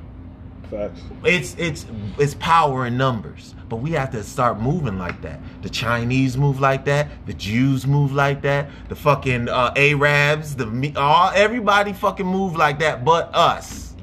[0.69, 1.01] Facts.
[1.25, 1.85] It's it's
[2.17, 3.55] it's power in numbers.
[3.67, 5.39] But we have to start moving like that.
[5.61, 7.07] The Chinese move like that.
[7.25, 8.69] The Jews move like that.
[8.89, 13.93] The fucking uh, Arabs, the me- all everybody fucking move like that, but us.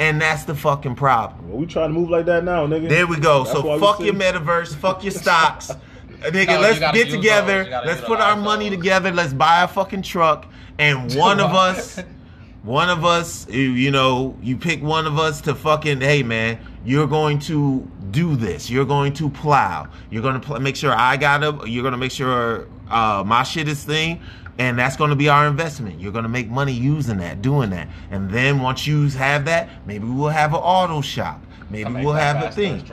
[0.00, 1.48] And that's the fucking problem.
[1.48, 2.88] Well, we trying to move like that now, nigga.
[2.88, 3.42] There we go.
[3.42, 5.72] That's so fuck your metaverse, fuck your stocks.
[6.18, 7.58] Nigga, No, let's get together.
[7.58, 7.66] those.
[7.66, 8.78] You gotta Let's put our money those.
[8.78, 9.12] together.
[9.12, 10.46] Let's buy a fucking truck.
[10.78, 12.00] And one of us,
[12.62, 17.06] one of us, you, know, you pick one of us to fucking, hey man, you're
[17.06, 18.68] going to do this.
[18.68, 19.88] You're going to plow.
[20.10, 23.22] You're going to pl- make sure I got a, you're going to make sure uh,
[23.24, 24.20] my shit is thing.
[24.58, 26.00] And that's going to be our investment.
[26.00, 27.88] You're going to make money using that, doing that.
[28.10, 31.40] And then once you have that, maybe we'll have an auto shop.
[31.70, 32.84] Maybe we'll have a thing.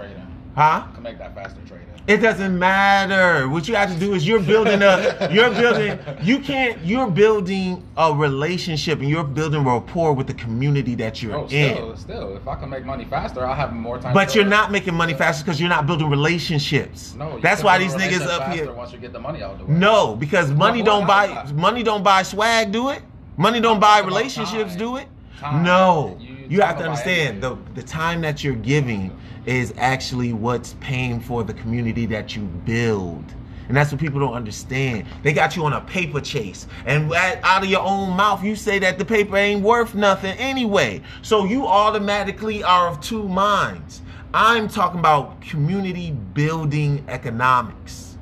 [0.56, 0.86] Huh?
[0.93, 1.88] Can make that faster trading.
[2.08, 3.50] It doesn't matter.
[3.50, 7.84] What you have to do is you're building a you're building you can't you're building
[7.98, 11.73] a relationship and you're building rapport with the community that you're Bro, in.
[11.75, 14.13] still, still, if I can make money faster, I'll have more time.
[14.13, 17.15] But you're not making money faster because you're not building relationships.
[17.15, 18.71] No, That's why these niggas up here.
[18.71, 19.73] Once you get the money out the way.
[19.73, 23.02] No, because money Well, don't buy money don't buy swag, do it?
[23.36, 25.08] Money don't buy relationships, do it?
[25.40, 25.63] Time.
[25.63, 26.17] No.
[26.19, 31.19] You- You have to understand the the time that you're giving is actually what's paying
[31.19, 33.23] for the community that you build.
[33.67, 35.08] And that's what people don't understand.
[35.23, 36.67] They got you on a paper chase.
[36.85, 41.02] And out of your own mouth, you say that the paper ain't worth nothing anyway.
[41.23, 44.02] So you automatically are of two minds.
[44.33, 48.17] I'm talking about community building economics,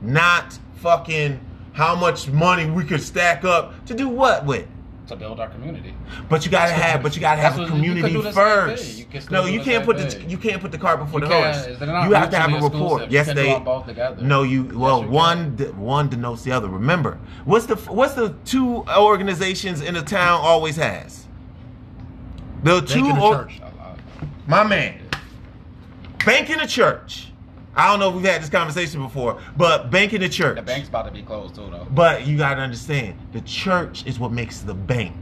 [0.00, 1.40] not fucking
[1.72, 4.66] how much money we could stack up to do what with.
[5.08, 5.94] To build our community.
[6.28, 8.34] But you gotta have, but you gotta have a what- you community do the same
[8.34, 8.98] first.
[8.98, 10.28] You no, you can't same put the thing.
[10.30, 11.66] you can't put the cart before You the horse.
[11.68, 13.10] You have to have a mutually report.
[13.10, 13.58] Yes, You can do they.
[13.60, 14.22] both together.
[14.22, 14.64] No, you.
[14.74, 16.68] Well, you one de- one denotes the other.
[16.68, 21.26] Remember, what's the what's the two organizations in a town always has?
[22.62, 23.02] The two.
[23.04, 23.60] Bank in the or- church.
[24.46, 25.00] My man.
[26.24, 27.28] Bank in the church.
[27.76, 30.56] I don't know if we've had this conversation before, but bank in the church.
[30.56, 31.86] The bank's about to be closed too, though.
[31.90, 35.14] But you gotta understand, the church is what makes the bank.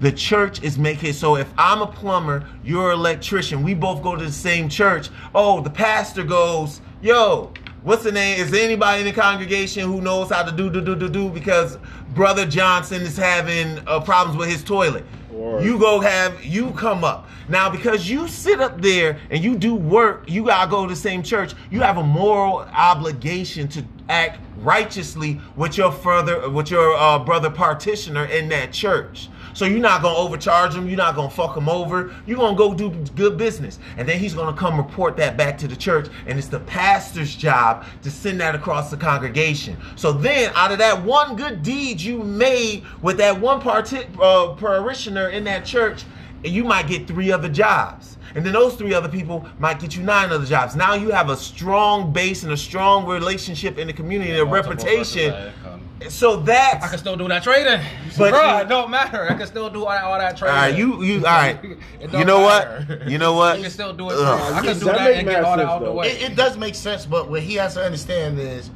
[0.00, 4.16] The church is making so if I'm a plumber, you're an electrician, we both go
[4.16, 5.10] to the same church.
[5.34, 8.40] Oh, the pastor goes, yo, what's the name?
[8.40, 11.28] Is there anybody in the congregation who knows how to do do do do do
[11.28, 11.76] because
[12.14, 15.04] brother Johnson is having uh, problems with his toilet?
[15.36, 19.56] Or- you go have you come up now because you sit up there and you
[19.56, 20.24] do work.
[20.28, 21.54] You gotta go to the same church.
[21.70, 27.50] You have a moral obligation to act righteously with your further with your uh, brother
[27.50, 29.28] partitioner in that church.
[29.54, 30.88] So you're not gonna overcharge him.
[30.88, 32.12] You're not gonna fuck him over.
[32.26, 35.68] You're gonna go do good business, and then he's gonna come report that back to
[35.68, 39.76] the church, and it's the pastor's job to send that across the congregation.
[39.94, 44.54] So then, out of that one good deed you made with that one parti- uh,
[44.54, 46.04] parishioner in that church,
[46.42, 48.13] you might get three other jobs.
[48.34, 50.74] And then those three other people might get you nine other jobs.
[50.76, 54.44] Now you have a strong base and a strong relationship in the community and a
[54.44, 55.30] reputation.
[55.30, 55.80] sources of income.
[56.08, 57.80] So that I can still do that trading.
[58.18, 59.30] But Bro, you- it don't matter.
[59.30, 60.56] I can still do all that, all that trading.
[60.56, 60.76] right.
[60.76, 61.58] You you all right.
[62.12, 62.98] You know matter.
[63.00, 63.08] what?
[63.08, 63.56] You know what?
[63.56, 64.14] You can still do it.
[64.18, 64.52] Ugh.
[64.54, 66.08] I can do That that, and get all that out the way.
[66.10, 68.70] It, it does make sense, but what he has to understand is,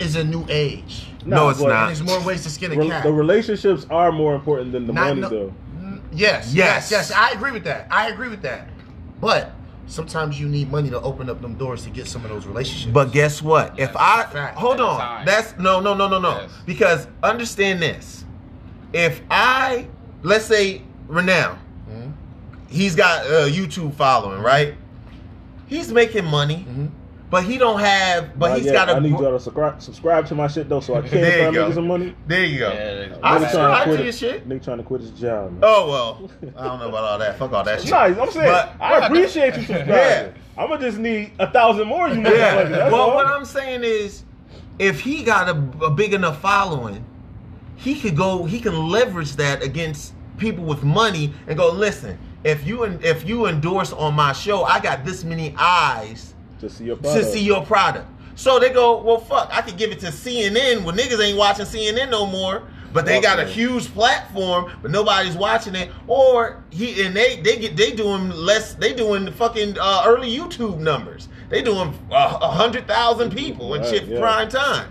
[0.00, 1.06] is a new age.
[1.24, 1.88] No, it's but not.
[1.90, 3.02] And there's more ways to skin a cat.
[3.04, 5.54] the relationships are more important than the Not money, no- though.
[6.12, 6.90] Yes, Yes.
[6.90, 7.12] yes, yes.
[7.12, 7.86] I agree with that.
[7.90, 8.68] I agree with that.
[9.20, 9.52] But
[9.86, 12.92] sometimes you need money to open up them doors to get some of those relationships.
[12.92, 13.76] But guess what?
[13.78, 14.56] Yes, if I fact.
[14.58, 15.26] hold on, time.
[15.26, 16.30] that's no, no, no, no, no.
[16.42, 16.50] Yes.
[16.66, 18.24] Because understand this:
[18.92, 19.86] if I,
[20.22, 21.56] let's say, Renell,
[21.90, 22.12] Mhm.
[22.68, 24.74] he's got a YouTube following, right?
[25.66, 26.88] He's making money, Mhm.
[27.30, 28.38] But he don't have.
[28.38, 28.72] But Not he's yet.
[28.74, 28.92] got a.
[28.94, 31.52] I need y'all to subscribe, subscribe to my shit though, so I can There you
[31.52, 31.72] start go.
[31.72, 32.14] some money.
[32.26, 32.72] There you go.
[32.72, 34.48] Yeah, I Nigga subscribe trying to quit your it- shit.
[34.48, 35.50] Nigga trying to quit his job.
[35.52, 35.60] Man.
[35.62, 37.38] Oh well, I don't know about all that.
[37.38, 37.90] Fuck all that shit.
[37.90, 38.16] Nice.
[38.18, 39.88] I'm saying But- I appreciate you subscribing.
[39.88, 40.30] Yeah.
[40.56, 42.08] I'm gonna just need a thousand more.
[42.08, 42.70] You motherfuckers.
[42.70, 42.90] Yeah.
[42.90, 43.14] Well, all.
[43.14, 44.24] what I'm saying is,
[44.78, 47.04] if he got a, a big enough following,
[47.76, 48.44] he could go.
[48.44, 51.70] He can leverage that against people with money and go.
[51.70, 56.34] Listen, if you en- if you endorse on my show, I got this many eyes
[56.60, 57.26] to see your to product.
[57.28, 58.06] see your product.
[58.34, 61.66] So they go, well, fuck, I could give it to CNN when niggas ain't watching
[61.66, 62.62] CNN no more.
[62.90, 65.90] But they got a huge platform, but nobody's watching it.
[66.06, 68.72] Or he and they they get they doing less.
[68.74, 71.28] They doing the fucking uh, early YouTube numbers.
[71.50, 74.20] They doing uh, a hundred thousand people and Right, shit yeah.
[74.20, 74.90] prime time.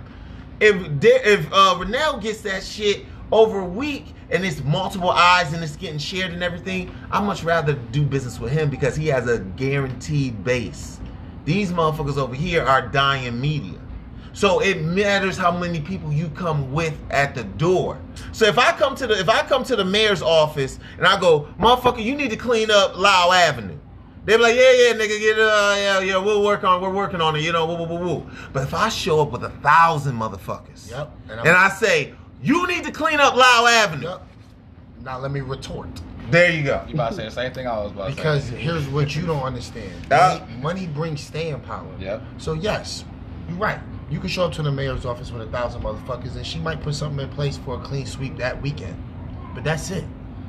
[0.60, 5.54] If there, if uh, Renell gets that shit over a week and it's multiple eyes
[5.54, 9.08] and it's getting shared and everything, I much rather do business with him because he
[9.08, 10.97] has a guaranteed base.
[11.48, 13.80] These motherfuckers over here are dying media.
[14.34, 17.98] So it matters how many people you come with at the door.
[18.34, 21.18] So if I come to the if I come to the mayor's office and I
[21.18, 23.78] go, motherfucker, you need to clean up Lau Avenue.
[24.26, 27.22] They be like, yeah, yeah, nigga, get uh, yeah, yeah, we'll work on, we're working
[27.22, 28.30] on it, you know, woo, woo, woo, woo.
[28.52, 31.16] But if I show up with a thousand motherfuckers, Yep.
[31.30, 34.22] and, And I'm- say, you need to clean up Lau Avenue, Yep.
[35.02, 35.88] Now let me retort.
[36.30, 36.84] There you go.
[36.88, 38.16] You about to say the same thing I was about to say.
[38.18, 39.92] Because here's what you don't understand.
[40.10, 41.88] Money, money brings staying power.
[42.00, 42.22] Yep.
[42.38, 43.06] So yes,
[43.48, 43.80] you're right.
[44.10, 46.82] You can show up to the mayor's office with a thousand motherfuckers, and she might
[46.82, 48.96] put something in place for a clean sweep that weekend.
[49.54, 50.06] But that's it.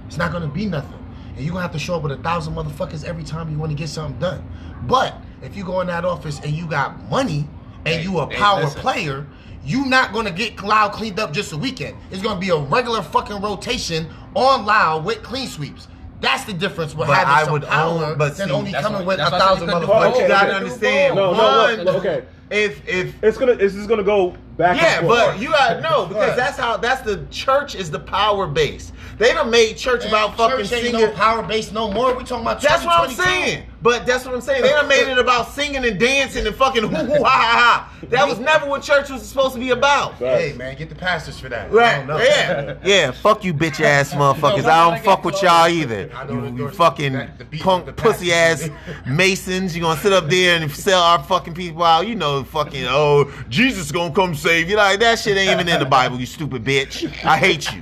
[0.07, 0.95] It's not gonna be nothing.
[1.37, 3.71] And you're gonna have to show up with a thousand motherfuckers every time you want
[3.71, 4.49] to get something done.
[4.83, 7.49] But if you go in that office and you got money
[7.85, 8.81] and Hey, you a hey, power listen.
[8.81, 9.27] player,
[9.65, 11.97] you not gonna get Loud cleaned up just a weekend.
[12.11, 15.89] It's gonna be a regular fucking rotation on Loud with clean sweeps.
[16.21, 18.73] That's the difference with But having I some would power own- but than see, only
[18.73, 20.13] coming what- with a that's why I said thousand you couldn't do motherfuckers.
[20.13, 21.39] But you gotta understand, No, no,
[21.85, 22.23] one, okay.
[22.51, 23.53] if if It's gonna.
[23.53, 24.81] It's just gonna go back.
[24.81, 25.19] Yeah, and forth.
[25.27, 28.91] but you gotta know because that's how that's the church is the power base.
[29.19, 31.01] They done made church about fucking Church ain't singing.
[31.01, 32.15] no power base no more.
[32.15, 33.65] We talking about that's what I'm saying.
[33.81, 34.63] But that's what I'm saying.
[34.63, 38.07] They done made it about singing and dancing and fucking hoo hoo ha ha ha.
[38.09, 40.15] That was never what church was supposed to be about.
[40.15, 41.67] Hey man, get the pastors for that.
[41.71, 41.97] I Right.
[41.99, 42.19] don't know.
[42.19, 42.75] Yeah.
[42.85, 43.11] Yeah.
[43.13, 44.65] Fuck you, bitch ass motherfuckers.
[44.65, 46.11] I don't fuck with y'all either.
[46.29, 48.69] You, you fucking that- beat punk pussy ass
[49.07, 49.77] masons.
[49.77, 52.07] You gonna sit up there and sell our fucking people out?
[52.09, 54.77] You know, fucking oh, Jesus gonna come save you.
[54.77, 56.19] Like that shit ain't even in the Bible.
[56.19, 57.05] You stupid bitch.
[57.25, 57.81] I hate you.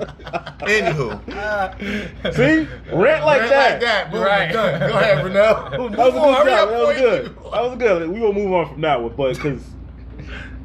[0.66, 3.70] Anywho, See, rant like Rant that.
[3.72, 4.10] like that.
[4.10, 4.52] Boom, Right.
[4.52, 4.90] done.
[4.90, 5.85] Go ahead, Renell.
[5.92, 6.68] That was a good Move job.
[6.68, 7.26] That was good.
[7.26, 8.08] That was good.
[8.10, 9.62] We gonna move on from that one, but because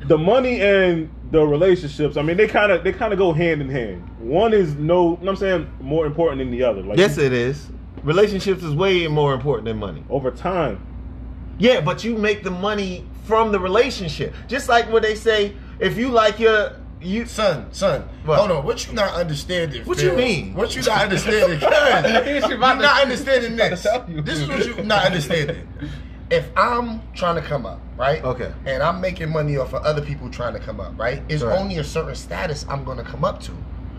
[0.07, 3.61] the money and the relationships, I mean, they kind of they kind of go hand
[3.61, 4.07] in hand.
[4.19, 6.81] One is no, you know what I'm saying, more important than the other.
[6.81, 7.67] Like yes, it is.
[8.03, 10.03] Relationships is way more important than money.
[10.09, 10.85] over time.
[11.59, 14.33] Yeah, but you make the money from the relationship.
[14.47, 18.39] Just like what they say, if you like your you Son, son, What?
[18.39, 18.65] hold on.
[18.65, 19.83] What you not understanding?
[19.85, 20.11] What Phil?
[20.11, 20.53] you mean?
[20.53, 21.59] What you not understanding?
[22.51, 23.87] You not understanding this.
[24.07, 25.67] This is what you not understanding.
[26.29, 28.23] If I'm trying to come up, right?
[28.23, 28.51] Okay.
[28.65, 31.21] And I'm making money off of other people trying to come up, right?
[31.27, 31.57] It's Right.
[31.59, 33.51] only a certain status I'm gonna come up to.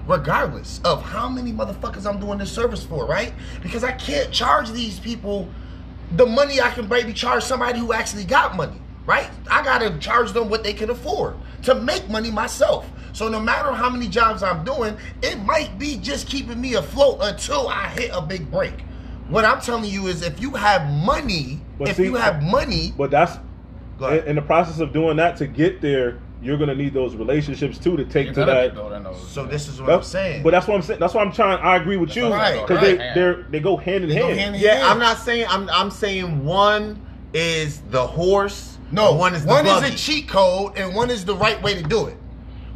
[0.07, 3.33] Regardless of how many motherfuckers I'm doing this service for, right?
[3.63, 5.49] Because I can't charge these people
[6.17, 9.29] the money I can maybe charge somebody who actually got money, right?
[9.51, 12.89] I gotta charge them what they can afford to make money myself.
[13.13, 17.19] So no matter how many jobs I'm doing, it might be just keeping me afloat
[17.21, 18.75] until I hit a big break.
[19.29, 22.93] What I'm telling you is if you have money, But if see- you have money,
[22.97, 23.39] But that's
[23.99, 24.29] Go in, ahead.
[24.29, 26.19] in the process of doing that to get there.
[26.43, 28.75] You're gonna need those relationships too to take You're to that.
[28.75, 29.29] those.
[29.29, 30.43] so this is what That's- I'm saying.
[30.43, 30.99] But that's what I'm saying.
[30.99, 31.59] That's what I'm trying.
[31.61, 32.99] I agree with you Right, because right.
[32.99, 34.41] they they're, they go hand in They go hand.
[34.41, 34.85] hand in Yeah, hand.
[34.87, 37.01] I'm not saying I'm I'm saying one
[37.33, 38.72] is the horse.
[38.93, 39.87] No, one is the one buggy.
[39.89, 42.17] is a cheat code and one is the right way to do it.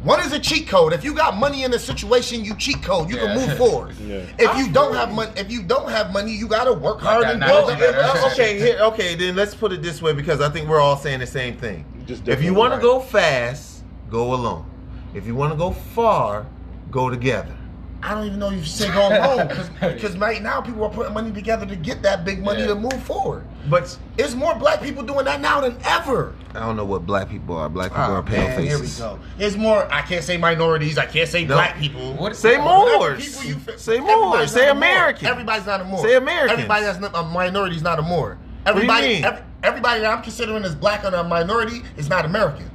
[0.03, 0.93] One is a cheat code.
[0.93, 3.09] If you got money in a situation, you cheat code.
[3.09, 3.33] You Yeah.
[3.33, 3.95] can move forward.
[3.99, 4.21] Yeah.
[4.37, 7.01] If I you don't feel have money, if you don't have money, you gotta work
[7.01, 7.95] hard that and now build you up.
[7.95, 10.97] better- okay, here, okay, then let's put it this way because I think we're all
[10.97, 11.85] saying the same thing.
[12.05, 12.77] Just if you want right.
[12.77, 14.65] to go fast, go alone.
[15.13, 16.45] If you want to go far,
[16.91, 17.55] go together.
[18.03, 19.47] I don't even know if you say go alone
[19.81, 22.67] because right now people are putting money together to get that big money Yeah.
[22.67, 23.43] to move forward.
[23.69, 26.33] But There's more black people doing that now than ever.
[26.53, 27.67] I don't know what black people are.
[27.69, 29.19] Black people Oh, are pale man, here we go.
[29.37, 29.91] There's more.
[29.91, 30.97] I can't say minorities.
[30.97, 31.55] I can't say No.
[31.55, 32.13] black people.
[32.13, 33.15] What- Say more.
[33.15, 34.45] people you Say more.
[34.47, 35.25] Say American.
[35.25, 35.31] More.
[35.33, 35.99] Everybody's not a more.
[36.01, 36.51] Say Americans.
[36.53, 38.35] Everybody that's not a minority is not a more.
[38.35, 39.25] do you Everybody, mean?
[39.25, 42.69] every- everybody that I'm considering as black or a minority is not American.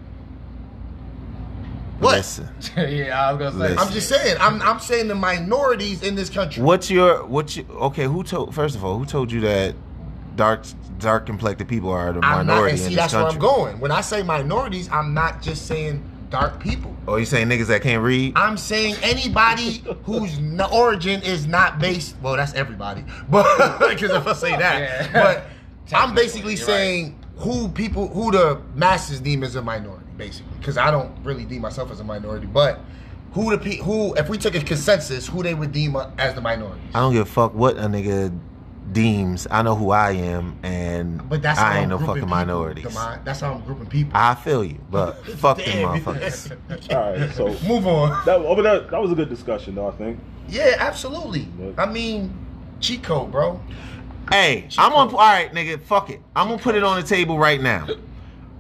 [2.02, 2.16] What?
[2.16, 3.58] Listen, yeah, I was gonna say.
[3.74, 3.78] Listen.
[3.78, 4.36] I'm just saying.
[4.40, 6.62] I'm I'm saying the minorities in this country.
[6.62, 8.04] what's your what you okay?
[8.04, 8.54] Who told?
[8.54, 9.74] First of all, who told you that
[10.36, 10.64] dark
[10.98, 13.26] dark complected people are the I'm not, minority and see, in this that's where?
[13.26, 13.80] I'm going.
[13.80, 16.94] When I say minorities, I'm not just saying dark people.
[17.06, 18.32] Oh, you saying niggas that can't read?
[18.36, 22.16] I'm saying anybody whose n- origin is not based.
[22.22, 25.12] Well, that's everybody, but because if I say that, Yeah.
[25.12, 25.44] but
[25.96, 30.78] I'm basically you're saying who people, who the masses deem as a minority, basically, because
[30.78, 32.80] I don't really deem myself as a minority, but
[33.32, 36.40] who the pe- who, if we took a consensus, who they would deem as the
[36.40, 36.80] minority.
[36.94, 38.38] I don't give a fuck what a nigga
[38.92, 39.48] deems.
[39.50, 42.22] I know who I am, and But that's how I ain't I'm no grouping fucking
[42.22, 42.98] people, minorities.
[43.24, 44.12] that's how I'm grouping people.
[44.14, 46.56] I feel you, but fuck them motherfuckers.
[46.94, 48.10] All right, so Move on.
[48.26, 49.88] that oh, over that that was a good discussion though.
[49.88, 50.20] I think.
[50.48, 51.48] Yeah, absolutely.
[51.78, 52.32] I mean,
[52.80, 53.60] cheat code, bro.
[54.30, 55.80] Hey, I'm gonna all right, nigga.
[55.82, 56.20] Fuck it.
[56.36, 57.86] I'm gonna put it on the table right now.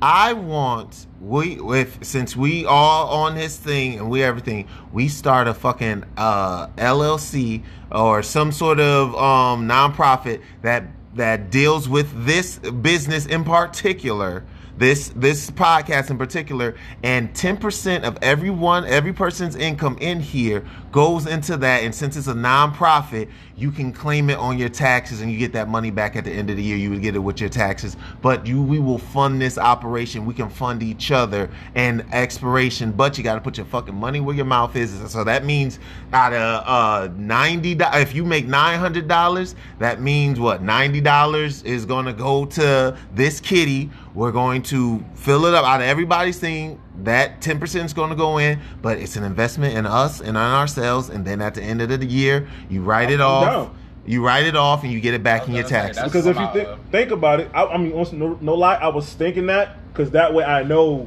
[0.02, 5.46] I want we with since we all on this thing and we everything, we start
[5.46, 12.58] a fucking uh LLC or some sort of um nonprofit that that deals with this
[12.58, 14.44] business in particular.
[14.76, 16.74] This this podcast in particular,
[17.04, 21.82] and ten percent of everyone, every person's income in here goes into that.
[21.82, 25.52] And since it's a nonprofit, you can claim it on your taxes, and you get
[25.52, 26.76] that money back at the end of the year.
[26.76, 30.26] You would get it with your taxes, but you we will fund this operation.
[30.26, 34.20] We can fund each other and expiration, but you got to put your fucking money
[34.20, 34.92] where your mouth is.
[35.10, 35.78] So that means
[36.12, 41.62] out of uh ninety, if you make nine hundred dollars, that means what ninety dollars
[41.62, 43.90] is gonna go to this kitty.
[44.14, 46.80] We're going to fill it up out of everybody's thing.
[47.04, 50.54] That 10% is going to go in, but it's an investment in us and on
[50.54, 51.08] ourselves.
[51.08, 53.44] And then at the end of the year, you write it I'm off.
[53.44, 53.78] down.
[54.06, 55.96] You write it off and you get it back in your gonna say, taxes.
[55.96, 58.74] that's- Because if you about, think about it, I, I mean, also, no, no lie,
[58.74, 61.06] I was thinking that because that way I know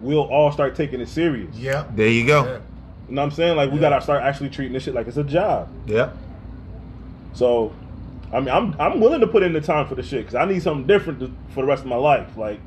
[0.00, 1.54] we'll all start taking it serious.
[1.56, 1.84] Yeah.
[1.94, 2.44] There you go.
[2.44, 2.58] Yeah.
[3.08, 3.56] You know what I'm saying?
[3.56, 3.90] Like we Yeah.
[3.90, 5.68] gotta start actually treating this shit like it's a job.
[5.86, 6.16] Yep.
[7.34, 7.72] So,
[8.32, 10.44] I mean, I'm I'm willing to put in the time for the shit because I
[10.44, 12.36] need something different to, for the rest of my life.
[12.36, 12.60] Like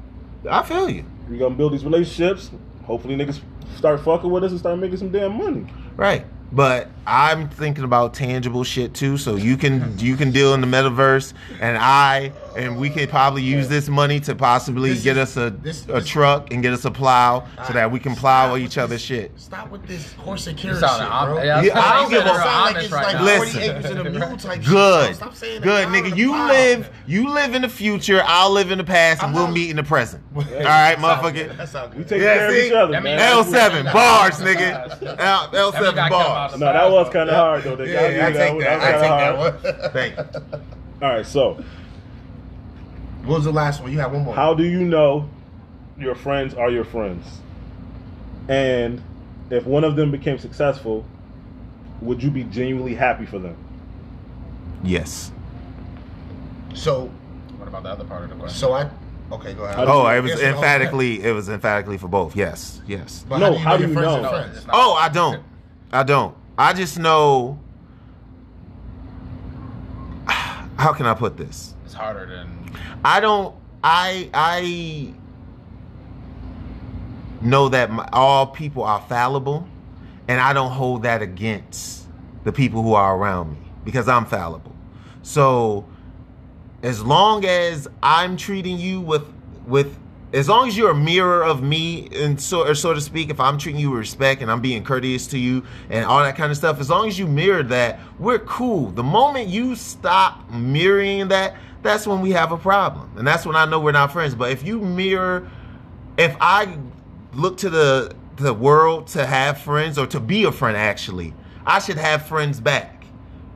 [0.49, 1.03] I feel you.
[1.29, 2.51] We gonna build these relationships.
[2.85, 3.41] Hopefully, niggas
[3.77, 5.65] start fucking with us and start making some damn money.
[5.95, 6.25] Right.
[6.51, 9.17] But I'm thinking about tangible shit too.
[9.17, 13.41] So you can you can deal in the metaverse, and I and we could probably
[13.41, 16.61] use this money to possibly This get is- us a this- a this- truck and
[16.63, 19.31] get us a plow so that we can plow with each other's shit.
[19.37, 21.43] Stop with this horse and You carrot sound shit, bro.
[21.43, 23.25] yeah, Yeah, I don't give a- It sound like it's right like now.
[23.37, 23.61] 40 Listen.
[23.77, 24.63] acres in a mule type.
[24.63, 25.13] Good, bro.
[25.13, 26.15] Stop saying good nigga.
[26.15, 26.47] You plow.
[26.47, 28.23] live you live in the future.
[28.25, 30.23] I'll live in the past, and I'm we'll not- meet in the present.
[30.35, 31.55] All right, motherfucker.
[31.57, 32.59] That sound We take Yeah, care see?
[32.59, 33.19] of each other, man.
[33.19, 35.19] L seven bars, nigga.
[35.19, 36.57] L L That mean seven bars.
[36.57, 37.83] No, that was kind of hard though.
[37.83, 38.81] Yeah, I I take that.
[38.81, 39.53] I take that one.
[39.93, 40.59] Thank you.
[41.01, 41.57] All right, so
[43.25, 43.91] What was the last one?
[43.91, 44.35] You had one more.
[44.35, 45.27] how do you know
[45.97, 47.25] your friends are your friends?
[48.47, 49.01] And
[49.49, 51.05] if one of them became successful,
[52.01, 53.55] would you be genuinely happy for them?
[54.83, 55.31] Yes.
[56.75, 57.09] So,
[57.57, 58.57] What about the other part of the question?
[58.59, 58.89] so I.
[59.31, 59.87] Okay, go ahead.
[59.87, 60.55] Oh, it was Yes or no?
[60.57, 61.23] emphatically.
[61.23, 62.35] It was emphatically for both.
[62.35, 63.25] Yes, yes.
[63.27, 64.17] But No, how do you friends know?
[64.17, 64.57] are No, friends?
[64.57, 65.41] it's Oh, I don't.
[65.91, 66.35] I don't.
[66.57, 67.57] I just know.
[70.27, 71.73] How can I put this?
[71.95, 72.71] Harder than
[73.03, 73.55] I don't.
[73.83, 75.13] I I
[77.41, 79.67] know that my, all people are fallible,
[80.27, 82.07] and I don't hold that against
[82.43, 84.75] the people who are around me because I'm fallible.
[85.23, 85.85] So
[86.83, 89.25] as long as I'm treating you with
[89.65, 89.97] with
[90.33, 93.39] as long as you're a mirror of me and so or so to speak, if
[93.39, 96.51] I'm treating you with respect and I'm being courteous to you and all that kind
[96.51, 98.91] of stuff, as long as you mirror that, we're cool.
[98.91, 101.55] The moment you stop mirroring that,
[101.85, 103.11] that's when we have a problem.
[103.17, 104.35] And that's when I know we're not friends.
[104.35, 105.49] But if you mirror
[106.17, 106.77] if I
[107.33, 111.33] look to the the world to have friends or to be a friend actually,
[111.65, 113.05] I should have friends back.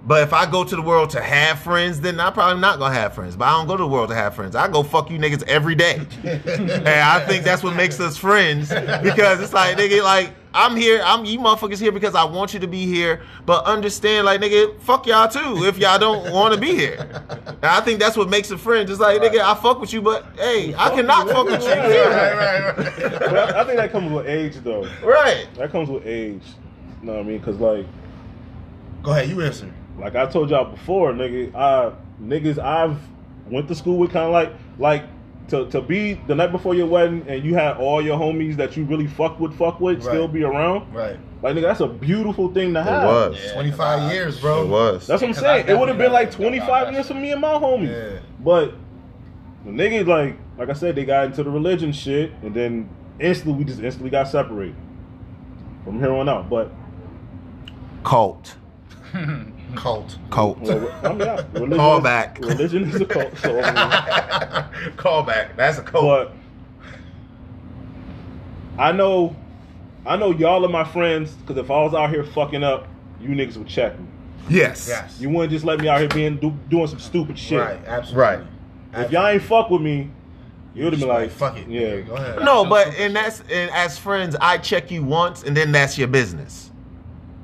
[0.06, 2.94] But if I go to the world to have friends, then I'm probably not gonna
[2.94, 3.36] have friends.
[3.36, 4.56] But I don't go to the world to have friends.
[4.56, 6.00] I go fuck you niggas every day.
[6.24, 8.70] and I think that's what makes us friends.
[8.70, 12.60] Because it's like, nigga, like, I'm here, I'm you motherfuckers here because I want you
[12.62, 13.22] to be here.
[13.46, 17.24] But understand, like, nigga, fuck y'all too if y'all don't want to be here.
[17.48, 18.90] And I think that's what makes a friend.
[18.90, 21.70] It's like, nigga, I fuck with you, but hey, I cannot fuck with you.
[21.70, 22.10] Right, too.
[22.10, 23.22] right, right.
[23.56, 24.90] I, I think that comes with age, though.
[25.04, 25.48] Right.
[25.56, 26.42] That comes with age.
[27.02, 27.38] You know what I mean?
[27.38, 27.86] Because like,
[29.04, 29.72] Go ahead, you answer.
[29.98, 32.98] like I told y'all before, nigga, I niggas I've
[33.46, 35.04] went to school with, kind of like like
[35.50, 38.76] to to be the night before your wedding, and you had all your homies that
[38.78, 40.94] you really fuck with, fuck with, still be around.
[40.94, 41.18] Right.
[41.42, 43.04] Like nigga, that's a beautiful thing to have.
[43.06, 43.38] was.
[43.44, 44.64] Yeah, 25 'cause I- years, bro.
[44.64, 45.08] It was.
[45.08, 45.66] That's what I'm saying.
[45.70, 47.90] It would have been like 25 years for me and my homies.
[47.90, 48.20] Yeah.
[48.44, 48.74] But
[49.66, 52.90] the niggas like like I said, they got into the religion shit, and then
[53.20, 54.76] instantly we just instantly got separated
[55.86, 56.50] from here on out.
[56.50, 56.72] But
[58.04, 58.56] Cult.
[59.76, 60.18] Cult.
[60.32, 60.60] Cult.
[60.60, 62.40] well, I mean, oh, yeah, religion Call is- back.
[62.40, 63.38] Religion is a cult.
[63.38, 65.56] So I mean, Call back.
[65.56, 66.04] That's a cult.
[66.04, 66.34] but
[68.78, 69.36] I know,
[70.06, 72.88] I know y'all are my friends because if I was out here fucking up,
[73.20, 74.06] you niggas would check me.
[74.50, 74.88] yes.
[74.88, 75.20] Yes.
[75.20, 77.60] You wouldn't just let me out here being do, doing some stupid shit.
[77.60, 78.22] Right, absolutely.
[78.22, 78.40] Right.
[78.94, 80.10] If y'all ain't fuck with me,
[80.74, 81.68] you would have been like, fuck it.
[81.68, 82.00] yeah.
[82.02, 82.40] Go ahead.
[82.44, 86.08] No, but and that's and as friends, I check you once, and then that's your
[86.08, 86.69] business.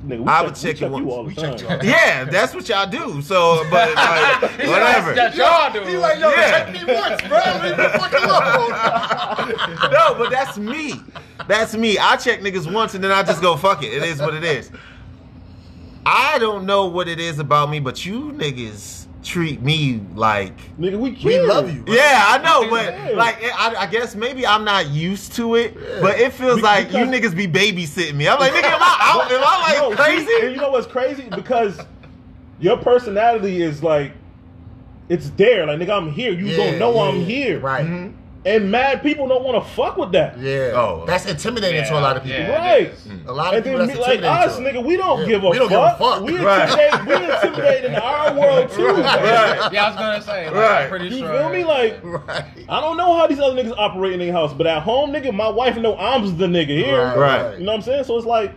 [0.05, 1.11] Nigga, we I check, would we check check you you once.
[1.17, 1.51] all the time.
[1.57, 3.21] check you all the Yeah, that's what y'all do.
[3.21, 5.13] So, but like, whatever.
[5.15, 5.81] That's y'all do.
[5.81, 6.49] He like, yo, Yeah.
[6.51, 7.39] check me once, bro.
[7.63, 9.91] Leave me fucking alone.
[9.91, 10.93] no, but that's me.
[11.47, 11.97] That's me.
[11.97, 13.93] I check niggas once and then I just go fuck it.
[13.93, 14.69] It is what it is.
[16.05, 20.97] I don't know what it is about me, but you niggas treat me like Nigga,
[20.99, 21.81] we We love you.
[21.81, 21.95] bro.
[21.95, 23.17] yeah, I know, but Yeah.
[23.17, 26.91] like I, I guess maybe I'm not used to it, but it feels Be- like
[26.91, 28.27] you niggas be babysitting me.
[28.27, 29.31] I'm like, nigga, am I out?
[29.31, 30.27] Am I like No, crazy?
[30.41, 31.27] and you know what's crazy?
[31.35, 31.79] Because
[32.59, 34.13] your personality is like,
[35.09, 35.65] it's there.
[35.65, 36.31] Like, nigga, I'm here.
[36.31, 37.59] You Yeah, don't know yeah, I'm here.
[37.59, 37.85] Right.
[37.85, 38.13] Mhm.
[38.45, 40.37] And mad people don't want to fuck with that.
[40.37, 40.73] Yeah.
[40.75, 41.03] Oh.
[41.07, 42.37] That's intimidating to a lot of people.
[42.41, 42.93] Yeah, Right.
[43.25, 45.43] A lot of And people then that's like us, to nigga, we don't Yeah, give
[45.43, 45.97] a we don't give a fuck.
[45.97, 46.21] fuck.
[46.21, 46.69] We Right.
[46.69, 48.85] intimidate, we intimidate in our world too.
[48.85, 49.73] Right.
[49.73, 50.45] Yeah, I was gonna say.
[50.45, 50.83] Like, Right.
[50.83, 51.39] I'm pretty You sure.
[51.39, 51.63] feel me?
[51.63, 52.43] Like, Right.
[52.69, 55.33] I don't know how these other niggas operate in their house, but at home, nigga,
[55.33, 57.01] my wife know I'm the nigga here.
[57.03, 57.57] Right, Right.
[57.59, 58.03] You know what I'm saying?
[58.03, 58.51] So it's like,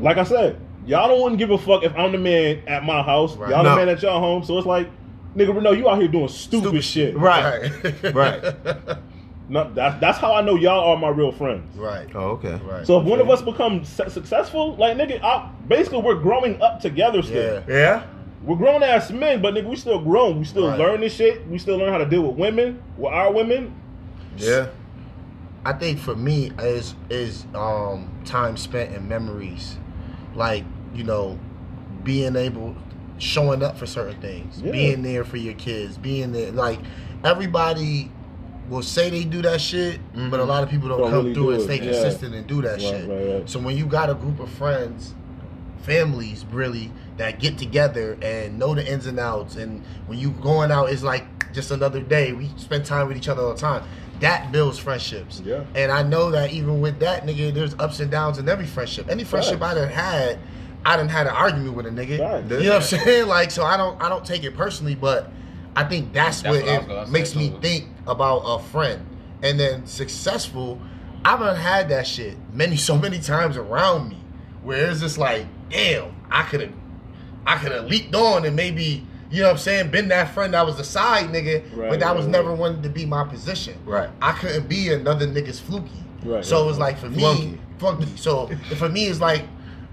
[0.00, 2.84] like I said, y'all don't want to give a fuck if I'm the man at
[2.84, 3.36] my house.
[3.36, 3.50] Right.
[3.50, 3.70] Y'all No.
[3.70, 4.44] the man at y'all home.
[4.44, 4.88] So it's like,
[5.36, 7.16] nigga, Renault, you out here doing stupid, shit.
[7.16, 7.70] Right.
[8.04, 8.14] Right.
[8.14, 8.98] Right.
[9.50, 11.74] No, that, that's how I know y'all are my real friends.
[11.74, 12.06] right.
[12.14, 12.60] Oh, okay.
[12.66, 12.86] Right.
[12.86, 16.80] So if one of us becomes su- successful, like nigga, I, basically we're growing up
[16.82, 17.64] together still.
[17.66, 17.74] Yeah.
[17.74, 18.06] Yeah.
[18.42, 20.38] We're grown ass men, but nigga, we still grown.
[20.40, 20.78] We still Right.
[20.78, 21.48] learn this shit.
[21.48, 23.74] We still learn how to deal with women, with our women.
[24.36, 24.66] Yeah.
[25.64, 29.78] I think for me is is um time spent in memories,
[30.34, 30.64] like
[30.94, 31.38] you know,
[32.04, 32.76] being able,
[33.18, 34.72] showing up for certain things, Yeah.
[34.72, 36.52] being there for your kids, being there.
[36.52, 36.78] Like
[37.24, 38.10] everybody
[38.68, 40.48] will say they do that shit, but a mm-hmm.
[40.48, 41.64] lot of people don't, Don't come really through do and it.
[41.64, 41.92] stay Yeah.
[41.92, 43.08] consistent and do that Right, shit.
[43.08, 43.50] right, right.
[43.50, 45.14] So when you got a group of friends,
[45.82, 50.70] families really that get together and know the ins and outs, and when you going
[50.70, 52.32] out, it's like just another day.
[52.32, 53.82] We spend time with each other all the time.
[54.20, 55.40] That builds friendships.
[55.44, 55.64] Yeah.
[55.74, 59.08] And I know that even with that nigga, there's ups and downs in every friendship.
[59.08, 60.38] Any friendship I done had,
[60.84, 62.18] I didn't had an argument with a nigga.
[62.18, 62.50] Facts.
[62.50, 63.26] You know what I'm saying?
[63.26, 65.30] Like, so I don't, I don't take it personally, but
[65.76, 67.58] I think that's, That's what, what I was gonna it makes me too.
[67.60, 69.04] think about a friend.
[69.42, 70.80] And then successful,
[71.24, 74.18] I've done had that shit many, so many times around me,
[74.62, 76.72] where it's just like, damn, I could have,
[77.46, 79.04] I could have leaped on and maybe.
[79.30, 79.90] You know what I'm saying?
[79.90, 82.32] Been that friend that was the side nigga, Right, but that right, was right.
[82.32, 83.76] never wanted to be my position.
[83.84, 84.08] Right.
[84.22, 85.90] I couldn't be another nigga's fluky.
[86.24, 86.86] Right, so right, it was right.
[86.94, 87.60] like for me, Flunky.
[87.78, 88.16] flunky.
[88.16, 88.46] So
[88.78, 89.42] for me, it's like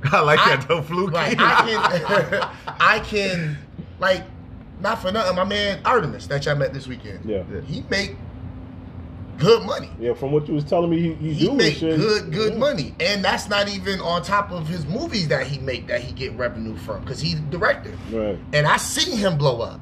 [0.14, 1.14] I like I- that though, fluky.
[1.14, 2.50] like I can,
[2.80, 3.58] I can,
[4.00, 4.24] like,
[4.82, 5.36] not for nothing.
[5.36, 7.26] My man Artemis that y'all met this weekend.
[7.26, 7.44] Yeah.
[7.62, 8.16] he make
[9.38, 9.90] good money.
[10.00, 11.98] Yeah, from what you was telling me, he, he, He do make shit.
[11.98, 12.60] good, good Yeah.
[12.60, 16.14] money, and that's not even on top of his movies that he make that he
[16.14, 17.94] get revenue from because he's the director.
[18.12, 18.38] Right.
[18.54, 19.82] And I seen him blow up.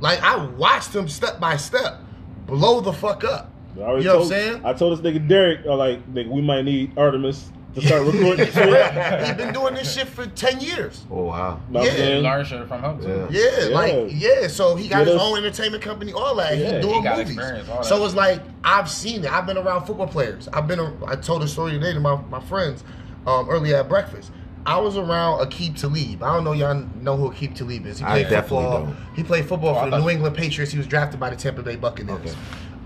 [0.00, 1.98] Like I watched him step by step
[2.46, 3.52] blow the fuck up.
[3.76, 4.60] I already You know what I'm told- saying?
[4.64, 8.46] I told this nigga Derek, uh, like, nigga, we might need Artemis to start recording
[8.46, 8.66] For shit.
[8.66, 9.24] real.
[9.26, 11.04] He been doing this shit for ten years.
[11.10, 11.60] oh wow.
[11.68, 11.90] Know Yeah.
[11.92, 12.22] saying?
[12.22, 13.28] Learn shit from him too.
[13.30, 13.40] Yeah.
[13.60, 13.74] Yeah, Yeah.
[13.74, 14.46] like yeah.
[14.48, 16.56] So he got Get his us- own entertainment company, all that.
[16.58, 17.36] Yeah, he he doing got movies.
[17.36, 19.32] experience, that So it's like I've seen it.
[19.32, 20.48] I've been around football players.
[20.52, 20.80] I've been.
[20.80, 22.82] a- I told a story today to my my friends
[23.26, 24.30] um, earlier at breakfast.
[24.66, 26.22] I was around Aqib Talib.
[26.22, 27.98] I don't know y'all know who Aqib Talib is.
[27.98, 28.84] He I played definitely football.
[28.84, 28.96] don't.
[29.16, 30.70] He played football Oh, for the New England Patriots.
[30.70, 32.18] He was drafted by the Tampa Bay Buccaneers.
[32.20, 32.34] Okay.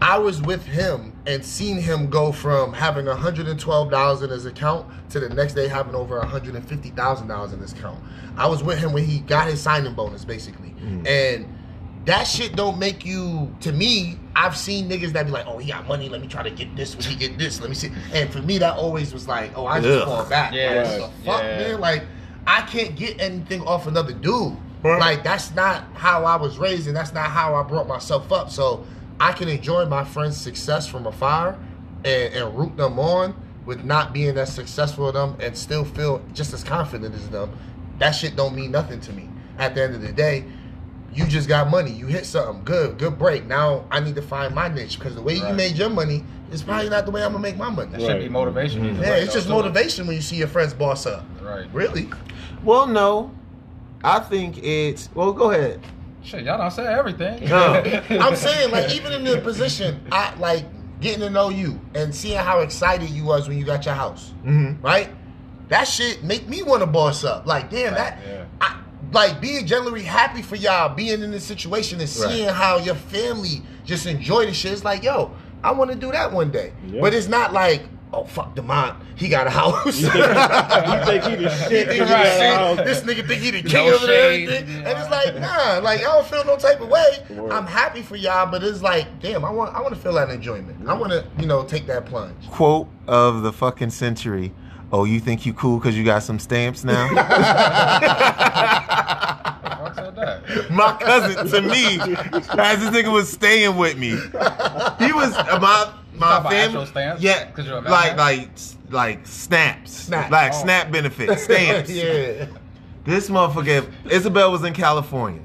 [0.01, 5.21] I was with him and seen him go from having $112 in his account to
[5.21, 7.99] the next day having over $150,000 in his account.
[8.37, 10.75] I was with him when he got his signing bonus, basically.
[10.81, 11.07] Mm.
[11.07, 11.59] And
[12.05, 15.71] that shit don't make you, to me, I've seen niggas that be like, oh, he
[15.71, 17.91] got money, let me try to get this, when he get this, let me see.
[18.13, 20.05] And for me, that always was like, oh, I just Ugh.
[20.07, 20.53] fall back.
[20.53, 21.59] Yeah, Like, what the fuck, yeah.
[21.59, 21.81] man?
[21.81, 22.05] Like,
[22.47, 24.57] I can't get anything off another dude.
[24.83, 25.01] Right.
[25.01, 28.51] Like, that's not how I was raised, and that's not how I brought myself up.
[28.51, 28.85] So
[29.21, 31.59] I can enjoy my friends' success from afar
[32.05, 33.35] and, and root them on
[33.65, 37.51] with not being as successful as them and still feel just as confident as them.
[37.99, 39.29] That shit don't mean nothing to me.
[39.59, 40.45] At the end of the day,
[41.15, 41.93] you just got money.
[41.93, 42.65] You hit something.
[42.65, 43.47] Good, good break.
[43.47, 46.63] Now I need to find my niche because the way you made your money is
[46.63, 47.93] probably not the way I'm gonna make my money.
[47.93, 48.31] That should be Right.
[48.33, 48.85] motivation.
[48.85, 49.53] either Yeah, it's just too.
[49.53, 51.25] motivation when you see your friends boss up.
[51.41, 51.67] Right.
[51.73, 52.11] Really?
[52.65, 53.31] Well, no.
[54.03, 55.33] I think it's well.
[55.33, 55.81] Go ahead.
[56.25, 57.45] Shit, y'all don't say everything.
[57.49, 57.75] No.
[58.11, 60.65] I'm saying, like, even in the position, I like
[61.01, 64.33] getting to know you and seeing how excited you was when you got your house,
[64.45, 64.81] Mm-hmm.
[64.85, 65.11] right?
[65.69, 67.47] That shit make me want to boss up.
[67.47, 68.45] Like, damn, that, Yeah.
[68.61, 68.81] I,
[69.13, 72.31] like, being genuinely happy for y'all being in this situation and Right.
[72.31, 74.73] seeing how your family just enjoy the shit.
[74.73, 75.31] It's like, yo,
[75.63, 76.73] I want to do that one day.
[76.89, 77.01] Yeah.
[77.03, 77.83] But it's not like,
[78.15, 80.01] oh fuck, Demont, he got a house.
[80.01, 81.69] You think, you think he the He shit?
[81.69, 82.77] think he he got a the house.
[82.77, 82.87] shit.
[82.87, 84.11] This nigga think he the No king of it and
[84.51, 84.87] everything.
[84.87, 87.05] And it's like, nah, like I don't feel no type of way.
[87.31, 87.53] Word.
[87.53, 90.31] I'm happy for y'all, but it's like, damn, I want I want to feel that
[90.31, 90.89] enjoyment.
[90.89, 92.49] I want to, you know, take that plunge.
[92.51, 94.53] Quote of the fucking century.
[94.93, 97.09] Oh, you think you cool because you got some stamps now?
[97.09, 97.19] Fuck
[100.15, 100.71] that?
[100.71, 101.99] my cousin to me,
[102.61, 106.87] as this nigga was staying with me, he was my my family.
[106.87, 107.23] stamps?
[107.23, 108.49] Yeah, 'Cause you're a like like
[108.91, 110.31] like snaps, Snap.
[110.31, 110.63] like Oh.
[110.63, 111.91] snap benefits, stamps.
[111.91, 112.47] yeah.
[113.05, 115.43] This motherfucker, Isabel was in California.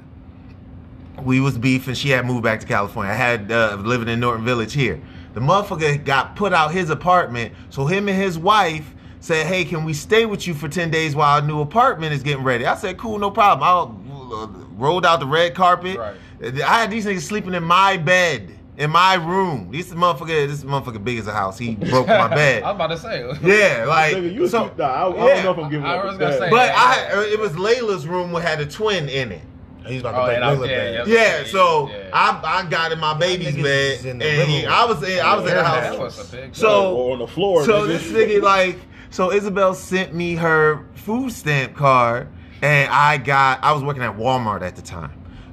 [1.22, 1.94] We was beefing.
[1.94, 3.12] She had moved back to California.
[3.12, 5.00] I had uh, living in Norton Village here.
[5.34, 9.84] The motherfucker got put out his apartment, so him and his wife said, "Hey, can
[9.84, 12.74] we stay with you for ten days while our new apartment is getting ready?" I
[12.74, 14.46] said, "Cool, no problem." I uh,
[14.78, 15.98] rolled out the red carpet.
[15.98, 16.16] Right.
[16.62, 19.70] I had these niggas sleeping in my bed, in my room.
[19.70, 21.58] This motherfucker, this motherfucker big as a house.
[21.58, 22.62] He broke my bed.
[22.62, 23.20] I was about to say.
[23.42, 24.68] Yeah, like Nigga, you so.
[24.68, 25.34] so, nah, I, I yeah.
[25.34, 26.74] don't know if I'm giving I up was gonna say- But Yeah.
[27.12, 29.42] I, uh, it was Layla's room that had a twin in it.
[29.86, 31.08] He's about Oh, to and break I- Willa yeah, bed.
[31.08, 31.38] yeah.
[31.38, 32.10] Yeah, so Yeah.
[32.12, 34.66] I I got in my baby's bed, and he.
[34.66, 35.98] I was in I was in the house.
[35.98, 36.54] Was a big.
[36.54, 37.64] So- or on the floor.
[37.64, 37.86] So nigga.
[37.88, 38.78] this nigga like,
[39.10, 42.28] so Isabel sent me her food stamp card,
[42.62, 43.62] and I got.
[43.62, 45.12] I was working at Walmart at the time.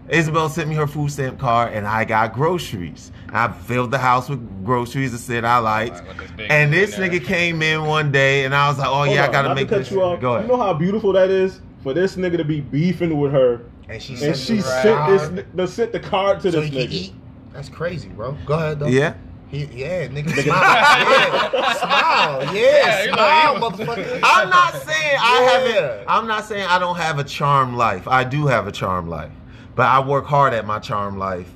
[0.10, 3.12] Isabel sent me her food stamp card, and I got groceries.
[3.38, 6.00] I filled the house with groceries and said I liked.
[6.00, 8.78] Right, with this big And this in nigga came in one day, and I was
[8.78, 10.20] like, "Oh Hold yeah, I gotta make to cut this." you off.
[10.20, 10.50] Go ahead.
[10.50, 14.02] You know how beautiful that is for this nigga to be beefing with her, And
[14.02, 16.62] she and sent she the sent card this, ni- the sent the card to so
[16.62, 16.90] this nigga.
[16.92, 17.14] eat.
[17.54, 18.34] That's crazy, bro.
[18.46, 18.88] Go ahead though.
[18.88, 19.14] yeah.
[19.50, 20.44] He, yeah, nigga, smile.
[21.54, 22.54] yeah, smile.
[22.54, 22.62] Yeah,
[23.06, 24.20] Yeah, smile, he motherfucker.
[24.22, 25.52] I'm not saying I Yeah.
[25.80, 26.06] haven't.
[26.10, 28.08] I'm not saying I don't have a charm life.
[28.10, 29.32] I do have a charm life,
[29.76, 31.50] but I work hard at my charm life.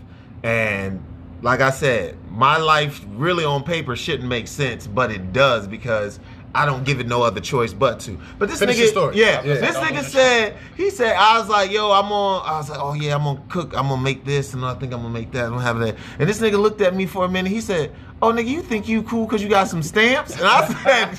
[0.44, 1.04] And
[1.42, 6.20] like I said, my life really on paper shouldn't make sense, but it does because
[6.54, 8.20] I don't give it no other choice but to.
[8.38, 9.54] But this Finish nigga, yeah, Yeah.
[9.56, 12.46] this nigga said he said I was like, yo, I'm on.
[12.46, 13.74] I was like, oh yeah, I'm gonna cook.
[13.76, 15.46] I'm gonna make this, and I think I'm gonna make that.
[15.46, 15.96] I'm gonna have that.
[16.20, 17.52] And this nigga looked at me for a minute.
[17.52, 20.36] He said, oh nigga, you think you cool because you got some stamps?
[20.38, 21.18] And I said,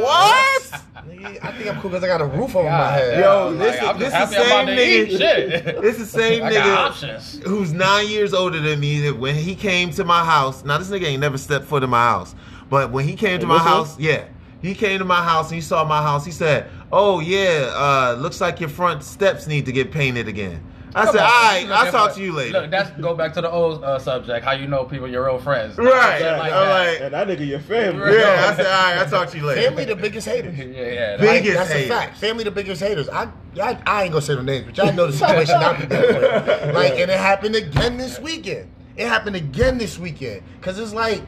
[0.00, 0.62] what?
[1.06, 3.20] Nigga, I think I'm cool because I got a roof over my head.
[3.20, 5.82] Yo, Like, this is- this just is happy same nigga- Shit.
[5.82, 7.40] This is the same I nigga options.
[7.44, 9.00] who's nine years older than me.
[9.00, 11.90] That when he came to my house, now this nigga ain't never stepped foot in
[11.90, 12.34] my house,
[12.70, 13.72] but when he came to my this one?
[13.72, 14.24] house, yeah,
[14.60, 16.24] he came to my house and he saw my house.
[16.24, 20.62] He said, "Oh yeah, uh, looks like your front steps need to get painted again."
[20.94, 23.14] I Come said, on, "All right, I'll looking talk to you later." Look, that's go
[23.14, 24.44] back to the old uh, subject.
[24.44, 25.76] How you know people your real friends?
[25.76, 26.18] Right.
[26.18, 26.70] Shit like I'm that.
[26.92, 28.16] like- And that nigga your family.
[28.18, 30.56] yeah, I said, "All right, I'll talk to you later." Family the biggest haters.
[30.58, 31.16] yeah, yeah.
[31.16, 31.86] Big- Like, Biggest that's haters.
[31.90, 32.16] a fact.
[32.18, 33.08] Family the biggest haters.
[33.08, 33.28] I,
[33.62, 36.74] I I ain't gonna say no names, but y'all know the situation I'm dealing with.
[36.74, 38.70] Like, and it happened again this weekend.
[38.96, 40.42] It happened again this weekend.
[40.60, 41.22] Cause it's like,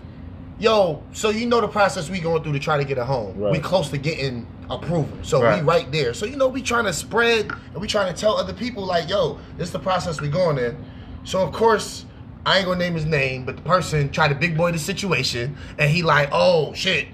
[0.58, 3.38] yo, so you know the process we going through to try to get a home.
[3.38, 3.52] Right.
[3.52, 5.16] We close to getting approval.
[5.22, 5.60] So Right.
[5.62, 6.14] we right there.
[6.14, 9.08] So you know we trying to spread and we trying to tell other people like,
[9.08, 10.76] yo, this is the process we going in.
[11.24, 12.06] So of course.
[12.46, 15.58] I ain't gonna name his name, but the person tried to big boy the situation,
[15.78, 17.06] and he like, oh shit,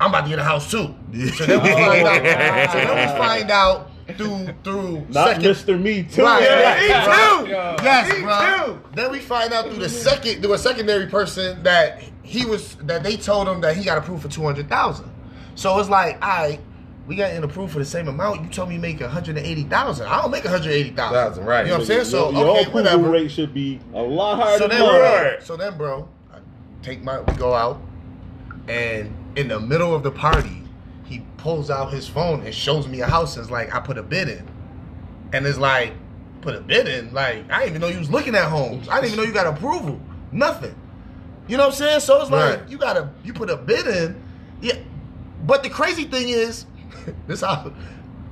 [0.00, 0.94] I'm about to get a house too.
[1.34, 2.70] So then we oh, find out.
[2.70, 5.42] So then we find out through through Not second.
[5.42, 5.80] Mr.
[5.82, 6.22] Me Too.
[6.22, 6.42] Right.
[6.44, 7.50] Yeah, me too.
[7.82, 8.66] Yes, Me bro.
[8.76, 8.82] too.
[8.94, 13.02] Then we find out through the second through a secondary person that he was that
[13.02, 15.10] they told him that he got approved for two hundred thousand.
[15.56, 16.60] So it's like, all right,
[17.10, 18.40] we got in approved for the same amount.
[18.44, 20.06] You told me you make one hundred and eighty thousand.
[20.06, 21.14] I don't make one hundred eighty thousand.
[21.14, 21.62] Thousand, right.
[21.66, 22.04] You know what I'm saying?
[22.04, 23.10] So your, your okay, approval whatever.
[23.10, 25.00] rate should be a lot higher So than then.
[25.00, 25.42] Right.
[25.42, 26.38] so then, bro, I
[26.82, 27.82] take my we go out,
[28.68, 30.62] and in the middle of the party,
[31.04, 33.34] he pulls out his phone and shows me a house.
[33.36, 34.48] And it's like I put a bid in,
[35.32, 35.92] and it's like
[36.42, 37.12] put a bid in.
[37.12, 38.88] Like I didn't even know you was looking at homes.
[38.88, 40.00] I didn't even know you got approval.
[40.30, 40.76] Nothing.
[41.48, 42.00] You know what I'm saying?
[42.00, 42.68] So it's like Right.
[42.68, 44.22] you got to you put a bid in.
[44.60, 44.76] Yeah.
[45.44, 46.66] But the crazy thing is,
[47.26, 47.72] this how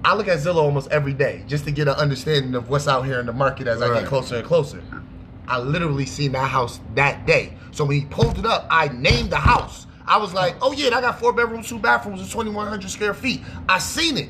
[0.04, 3.02] I look at Zillow almost every day just to get an understanding of what's out
[3.02, 4.82] here in the market as I get closer and closer.
[5.46, 7.54] I literally seen that house that day.
[7.72, 9.86] So when he pulled it up, I named the house.
[10.06, 13.42] I was like, oh yeah, I got four bedrooms, two bathrooms, and 2,100 square feet.
[13.68, 14.28] I seen it.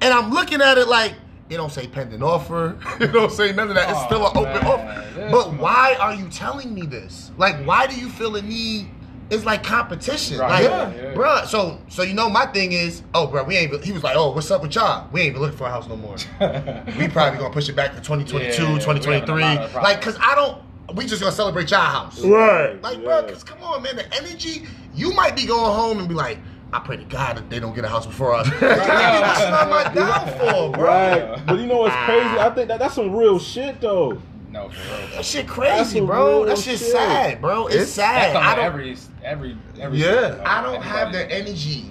[0.00, 1.14] And I'm looking at it like,
[1.48, 2.78] it don't say pending offer.
[3.00, 3.90] it don't say none of that.
[3.90, 5.30] It's Oh, still an open offer.
[5.30, 7.30] But why are you telling me this?
[7.36, 8.88] Like, why do you feel a need?
[9.34, 10.38] It's like competition.
[10.38, 10.50] Right.
[10.50, 11.14] Like, Yeah, yeah.
[11.14, 14.16] bruh, so so you know my thing is, oh bro, we ain't he was like,
[14.16, 15.08] oh, what's up with y'all?
[15.12, 16.16] We ain't even looking for a house no more.
[16.98, 18.78] we probably gonna push it back to 2022, Yeah, yeah, yeah.
[18.78, 19.34] 2023.
[19.34, 20.62] We having a lot of Like, cause I don't
[20.94, 22.20] we just gonna celebrate y'all house.
[22.20, 22.80] Right.
[22.82, 23.04] Like, Yeah.
[23.04, 26.38] bro, cause come on, man, the energy, you might be going home and be like,
[26.72, 28.48] I pray to God that they don't get a house before us.
[28.60, 30.82] That's not my downfall, bro.
[30.84, 31.46] Right.
[31.46, 32.24] But you know what's crazy?
[32.24, 32.50] Ah.
[32.50, 34.20] I think that that's some real shit though.
[34.54, 35.16] No, for.
[35.16, 36.38] That shit crazy, some bro.
[36.38, 36.92] real That shit's shit.
[36.92, 37.66] sad, bro.
[37.66, 38.34] It's, It's- sad.
[38.34, 39.98] That's I don't, every, every, every.
[39.98, 40.40] Yeah.
[40.46, 41.86] I don't have the energy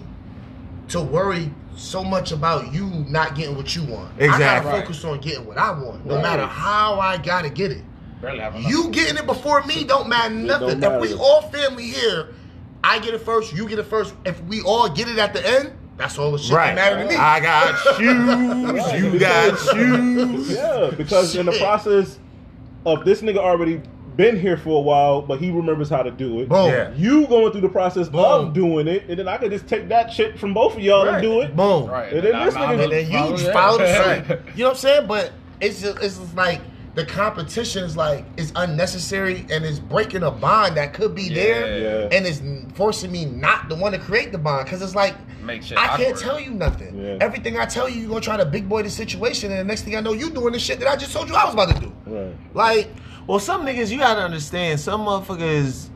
[0.88, 4.12] to worry so much about you not getting what you want.
[4.20, 4.44] I Exactly.
[4.46, 4.82] gotta Right.
[4.82, 6.24] focus on getting what I want, no Right.
[6.24, 7.82] matter how I gotta get it.
[8.22, 8.72] Barely have enough.
[8.72, 10.80] You getting it before me don't matter nothing.
[10.80, 11.22] don't If we matter.
[11.22, 12.30] all family here,
[12.84, 14.14] I get it first, you get it first.
[14.24, 16.76] If we all get it at the end, that's all the shit Right.
[16.76, 17.16] that matter to me.
[17.18, 19.04] I got shoes.
[19.04, 20.50] You got shoes.
[20.56, 21.62] Yeah, because in the Shit.
[21.62, 22.20] process
[22.86, 23.82] of this nigga already
[24.16, 26.50] been here for a while, but he remembers how to do it.
[26.50, 26.70] Boom.
[26.70, 26.94] Yeah.
[26.96, 28.22] You going through the process Boom.
[28.24, 31.06] of doing it, and then I could just take that shit from both of y'all
[31.06, 31.16] Right.
[31.16, 31.56] and do it.
[31.56, 31.88] Boom.
[31.90, 32.14] Right.
[32.14, 33.88] And then Nah, this nah, nigga- I'm And then you follow the
[34.26, 34.40] suit.
[34.56, 35.08] You know what I'm saying?
[35.08, 35.32] But
[35.62, 36.62] it's just it's just like
[36.96, 41.80] the competition is like it's unnecessary and it's breaking a bond that could be there
[42.12, 42.16] Yeah.
[42.16, 42.42] and it's
[42.76, 45.88] forcing me not to want to create the bond because it's like Make shit I
[45.98, 46.18] can't awkward.
[46.20, 46.98] tell you nothing.
[47.04, 47.18] Yeah.
[47.20, 49.82] Everything I tell you, you're gonna try to big boy the situation, and the next
[49.82, 51.74] thing I know, you doing the shit that I just told you I was about
[51.76, 51.94] to do.
[52.06, 52.36] Right.
[52.54, 52.90] Like,
[53.28, 54.80] Well, some niggas you gotta understand.
[54.80, 55.90] Some motherfuckers.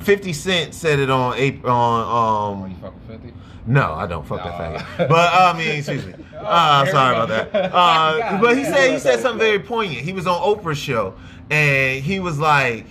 [0.00, 2.74] Fifty Cent said it on Oprah on um.
[2.80, 3.34] fuck with 50?
[3.68, 4.58] No, I don't fuck Nah.
[4.58, 5.08] that faggot.
[5.08, 6.14] But uh, I mean, excuse me.
[6.34, 7.52] Uh, I'm sorry about that.
[7.74, 8.72] Uh, God but he damn.
[8.74, 10.00] said he said something very poignant.
[10.02, 11.14] He was on Oprah's show,
[11.50, 12.86] and he was like,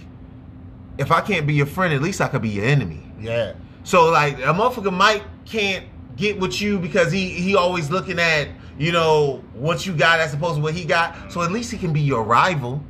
[0.97, 3.53] "If I can't be your friend, at least I could be your enemy." yeah,
[3.83, 5.85] So like a motherfucker might can't
[6.17, 10.33] get with you because he he always looking at you know what you got as
[10.33, 11.31] opposed to what he got.
[11.31, 12.83] So at least he can be your rival.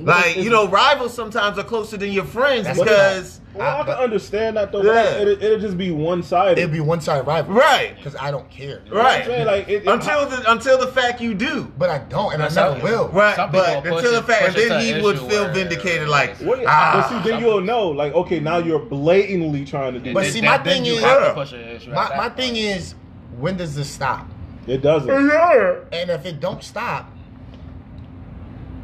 [0.00, 3.94] Like you know, rivals sometimes are closer than your friends That's because Well, I can
[3.94, 4.82] understand that though.
[4.82, 5.18] Yeah.
[5.18, 6.58] But it, it'll just be one sided.
[6.58, 9.24] it'd be one side rival, right, Because I don't care, right.
[9.24, 9.46] saying?
[9.46, 11.72] Like, it- it- until the until the fact you do.
[11.78, 13.08] but I don't, and I Some- never will.
[13.08, 16.08] Right, Some but until the fact, and then he would feel where- vindicated.
[16.08, 20.00] Like, What, ah, but see, then you'll know, like, okay, now you're blatantly trying to
[20.00, 21.32] do But see, my thing is- have to Yeah.
[21.32, 22.94] push an issue at My my thing is,
[23.38, 24.26] when does this stop?
[24.66, 25.08] It doesn't.
[25.08, 25.74] yeah.
[25.92, 27.10] And if it don't stop,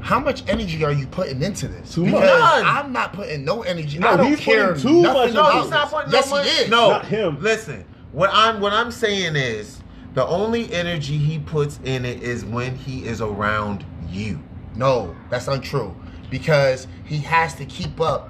[0.02, 1.94] how much energy are you putting into this?
[1.94, 2.20] Too much.
[2.22, 2.64] because None.
[2.66, 3.98] I'm not putting no energy.
[3.98, 5.92] No, I don't he's care putting too much about No, he's not this.
[5.92, 6.48] putting yes, no money.
[6.50, 6.70] he is.
[6.70, 7.40] No, Not him.
[7.40, 9.80] Listen, what I'm what I'm saying is
[10.14, 14.42] the only energy he puts in it is when he is around you.
[14.74, 15.94] No, that's untrue.
[16.30, 18.28] Because he has to keep up.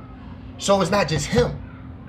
[0.59, 1.59] So it's not just him.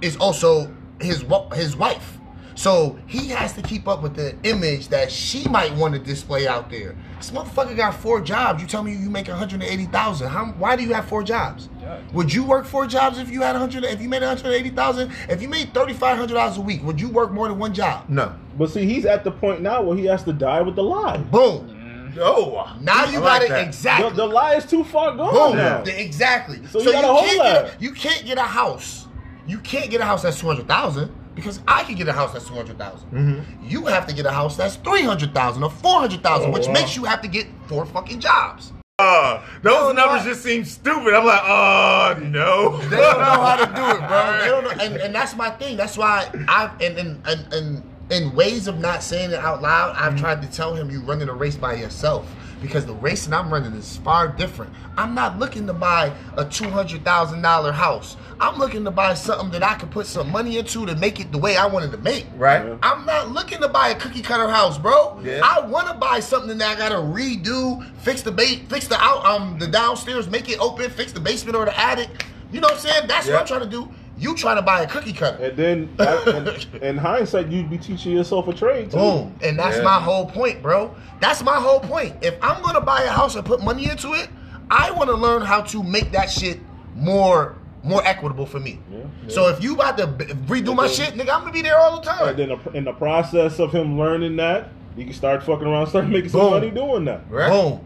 [0.01, 2.17] It's also his his wife.
[2.55, 6.47] So he has to keep up with the image that she might want to display
[6.47, 6.95] out there.
[7.17, 8.61] This motherfucker got four jobs.
[8.61, 10.27] You tell me you make 180,000.
[10.29, 11.69] How why do you have four jobs?
[11.81, 11.99] Yeah.
[12.13, 15.11] Would you work four jobs if you had 100 if you made 180,000?
[15.29, 18.05] If you made $3500 a week, would you work more than one job?
[18.09, 18.35] No.
[18.57, 21.17] But see, he's at the point now where he has to die with the lie.
[21.17, 22.11] Boom.
[22.15, 22.23] No.
[22.25, 23.67] Oh, now you I got like it that.
[23.67, 24.11] Exactly.
[24.15, 25.57] the lie is too far gone Boom.
[25.57, 25.81] now.
[25.81, 26.63] The- Exactly.
[26.67, 29.07] So you gotta hold can't get a, you can't get a house.
[29.47, 32.33] You can't get a house that's two hundred thousand because I can get a house
[32.33, 33.65] that's two hundred Mm-hmm.
[33.67, 36.53] You have to get a house that's three hundred thousand or four hundred thousand, Oh,
[36.53, 36.73] which wow.
[36.73, 38.71] makes you have to get four fucking jobs.
[38.99, 41.13] Uh, those No, numbers not- just seem stupid.
[41.13, 42.77] I'm like, oh no.
[42.89, 44.37] They don't know how to do it, bro.
[44.41, 45.77] They don't know, and, and that's my thing.
[45.77, 49.95] That's why I and and and, and in ways of not saying it out loud,
[49.95, 50.03] Mm-hmm.
[50.05, 52.27] I've tried to tell him you running a race by yourself
[52.63, 54.73] because the race that I'm running is far different.
[54.97, 58.15] I'm not looking to buy a two hundred thousand dollar house.
[58.39, 61.31] I'm looking to buy something that I can put some money into to make it
[61.31, 62.25] the way I wanted to make.
[62.35, 62.65] Right.
[62.65, 62.77] Yeah.
[62.81, 65.19] I'm not looking to buy a cookie cutter house, bro.
[65.21, 65.41] Yeah.
[65.43, 69.25] I want to buy something that I gotta redo, fix the bait, fix the out,
[69.25, 72.25] um, the downstairs, make it open, fix the basement or the attic.
[72.51, 73.07] You know what I'm saying?
[73.07, 73.33] That's Yeah.
[73.33, 73.91] what I'm trying to do.
[74.23, 75.43] You trying to buy a cookie cutter?
[75.43, 75.89] And then,
[76.79, 78.97] in, in hindsight, you'd be teaching yourself a trade too.
[78.97, 79.35] Boom.
[79.43, 79.83] And that's Yeah.
[79.83, 80.95] my whole point, bro.
[81.19, 82.15] That's my whole point.
[82.23, 84.29] If I'm gonna buy a house and put money into it,
[84.71, 86.59] I want to learn how to make that shit
[86.95, 88.79] more more equitable for me.
[88.89, 89.01] Yeah.
[89.27, 91.77] So if you about to b- redo my then- shit, nigga, I'm gonna be there
[91.77, 92.29] all the time.
[92.29, 96.07] And then in the process of him learning that, he can start fucking around, start
[96.07, 97.21] making some money doing that.
[97.29, 97.49] Right.
[97.49, 97.81] Boom.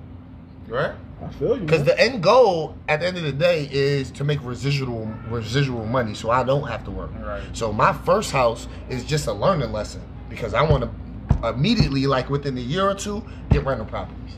[0.67, 0.91] Right.
[1.23, 1.63] I feel you.
[1.63, 5.85] Because the end goal at the end of the day is to make residual residual
[5.85, 7.11] money, so I don't have to work.
[7.19, 7.41] Right.
[7.53, 12.29] So my first house is just a learning lesson because I want to immediately, like
[12.29, 14.35] within a year or two, get rental properties.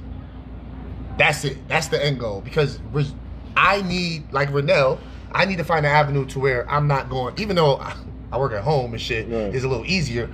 [1.18, 1.68] That's it.
[1.68, 2.80] That's the end goal because
[3.58, 5.00] I need, like Renell,
[5.32, 7.36] I need to find an avenue to where I'm not going.
[7.40, 7.76] Even though
[8.32, 9.54] I- work at home and shit Right.
[9.54, 10.30] is a little easier.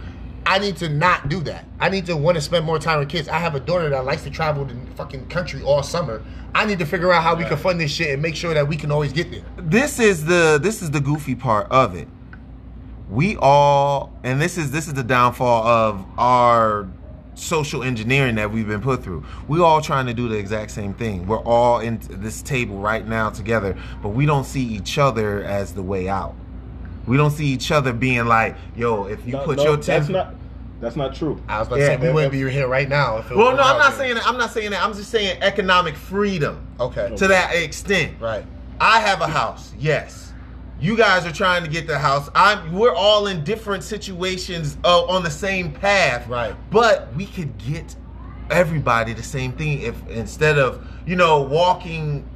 [0.45, 1.65] I need to not do that.
[1.79, 3.27] I need to want to spend more time with kids.
[3.27, 6.23] I have a daughter that likes to travel the fucking country all summer.
[6.53, 8.67] I need to figure out how we can fund this shit and make sure that
[8.67, 9.43] we can always get there.
[9.57, 12.07] this is the this is the goofy part of it.
[13.09, 16.87] We all and this is this is the downfall of our
[17.33, 19.25] social engineering that we've been put through.
[19.47, 21.27] We all trying to do the exact same thing.
[21.27, 25.73] We're all in this table right now together, but we don't see each other as
[25.73, 26.35] the way out.
[27.07, 30.07] We don't see each other being like, "Yo, if you No, put no, your that's
[30.07, 30.33] 10 not
[30.81, 31.41] that's not true.
[31.47, 32.13] I was about to Yeah, say we man.
[32.15, 33.17] wouldn't be here right now.
[33.17, 33.99] If it Well, no, I'm not there.
[33.99, 34.27] saying that.
[34.27, 34.83] I'm not saying that.
[34.83, 37.13] I'm just saying economic freedom Okay.
[37.15, 38.13] to that extent.
[38.19, 38.45] Right.
[38.81, 39.71] I have a house.
[39.79, 40.33] Yes.
[40.79, 42.29] You guys are trying to get the house.
[42.35, 42.73] I'm.
[42.73, 46.27] We're all in different situations uh, on the same path.
[46.27, 46.53] Right.
[46.71, 47.95] But we could get
[48.51, 52.27] everybody the same thing if instead of you know walking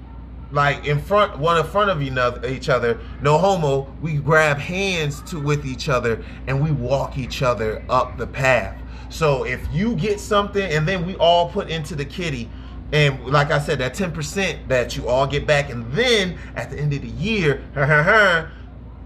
[0.52, 5.40] like in front one in front of each other no homo we grab hands to
[5.40, 8.76] with each other and we walk each other up the path.
[9.10, 12.50] So if you get something and then we all put into the kitty
[12.92, 16.80] and like i said that 10% that you all get back and then at the
[16.80, 17.64] end of the year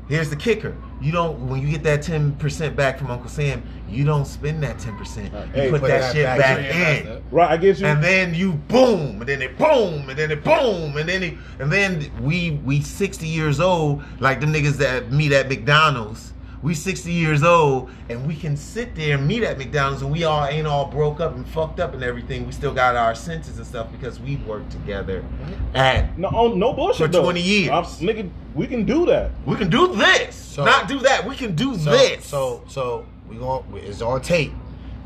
[0.07, 4.03] here's the kicker you don't when you get that 10% back from uncle sam you
[4.05, 7.07] don't spend that 10% you Hey, put put that, that shit back back, in.
[7.11, 7.85] in Right, I get you.
[7.87, 11.33] and then you boom, and then it boom, and then it boom, and then it,
[11.59, 16.33] and then we we sixty years old, like the niggas that meet at McDonald's.
[16.63, 20.23] We sixty years old, and we can sit there and meet at McDonald's, and we
[20.23, 22.45] all ain't all broke up and fucked up and everything.
[22.45, 25.21] We still got our senses and stuff because we worked together.
[25.23, 25.75] Mm-hmm.
[25.75, 26.97] And no, oh, no bullshit.
[27.07, 27.23] For though.
[27.23, 27.69] 20 years.
[27.69, 29.31] I'm- nigga, we can do that.
[29.45, 31.27] we can do this, So- not do that.
[31.27, 32.25] We can do So, this.
[32.25, 34.53] so so we going it's on tape.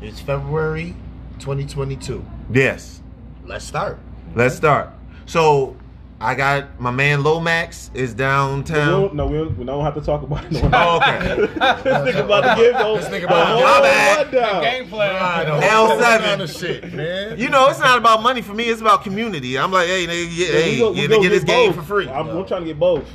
[0.00, 0.94] It's February
[1.40, 2.24] 2022.
[2.52, 3.00] yes,
[3.44, 3.98] Let's start.
[4.36, 4.90] let's start.
[5.26, 5.74] So
[6.20, 8.90] I got my man Lomax is We downtown.
[9.02, 10.52] don't, no, we don't, we don't have to talk about it.
[10.52, 11.36] No Oh, okay.
[11.46, 13.08] this nigga about to give those.
[13.08, 14.30] This nigga about to- whole My bad.
[14.30, 15.60] Gameplay.
[15.60, 16.18] L7.
[16.24, 17.38] Kind of shit, man.
[17.38, 18.64] You know, it's not about money for me.
[18.64, 19.56] It's about community.
[19.56, 21.82] I'm like, hey, nigga, Yeah, hey, we go- we yeah, go get this game for
[21.82, 22.08] free.
[22.08, 23.08] I'm, I'm trying to get both.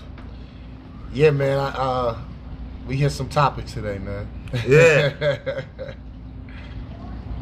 [1.12, 1.60] Yeah, man.
[1.60, 2.18] I, uh,
[2.88, 4.28] we hit some topics today, man.
[4.66, 5.62] Yeah.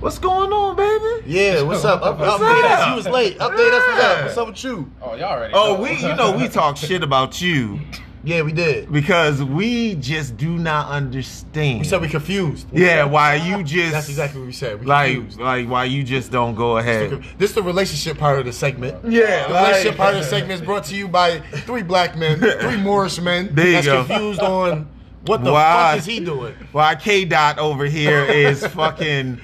[0.02, 1.24] What's going on, baby?
[1.32, 1.62] yeah.
[1.62, 2.02] What's up?
[2.02, 2.80] Up, What's update up?
[2.80, 2.88] us.
[2.90, 3.38] You was late.
[3.38, 3.88] Update us.
[3.88, 4.24] What's up?
[4.26, 4.92] What's up with you?
[5.02, 5.54] Oh, y'all already.
[5.54, 5.82] Oh, know.
[5.82, 7.80] we, you know, we talk shit about you
[8.24, 8.92] Yeah, we did.
[8.92, 11.80] because we just do not understand.
[11.82, 12.66] We said we confused.
[12.74, 14.80] yeah, why you just That's exactly what we said.
[14.80, 15.40] We like confused.
[15.40, 17.24] like why you just don't go ahead.
[17.38, 19.06] This is the relationship part of the segment.
[19.08, 22.18] Yeah, the like- relationship part of the segment is brought to you by three black
[22.18, 23.54] men, three Moorish men.
[23.54, 24.04] There you that's go.
[24.06, 24.90] confused on
[25.28, 25.92] what the Why?
[25.92, 26.56] fuck is he doing.
[26.72, 29.40] Why K Dot over here is fucking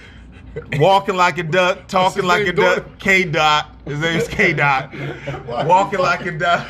[0.80, 2.86] walking like a duck, talking like a duck.
[3.00, 3.72] K Dot.
[3.86, 4.94] His name's K Dot.
[5.66, 6.68] walking like a duck.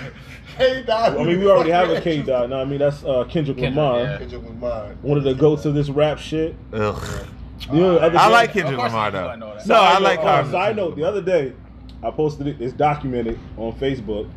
[0.58, 1.18] Hey, Dog.
[1.18, 2.50] I mean, we already have a K dot.
[2.50, 4.18] No, I mean that's uh, Kendrick, Kendrick, Lamar, yeah.
[4.18, 4.96] Kendrick Lamar.
[5.04, 6.56] one of the goats of this rap shit.
[6.74, 7.28] Ugh.
[7.72, 9.28] You know, the other I day- like Kendrick Lamar though.
[9.28, 9.68] I know that.
[9.68, 10.52] No, I like note, uh, her.
[10.52, 11.54] Side note: The other day,
[12.02, 12.60] I posted it.
[12.60, 14.28] It's documented on Facebook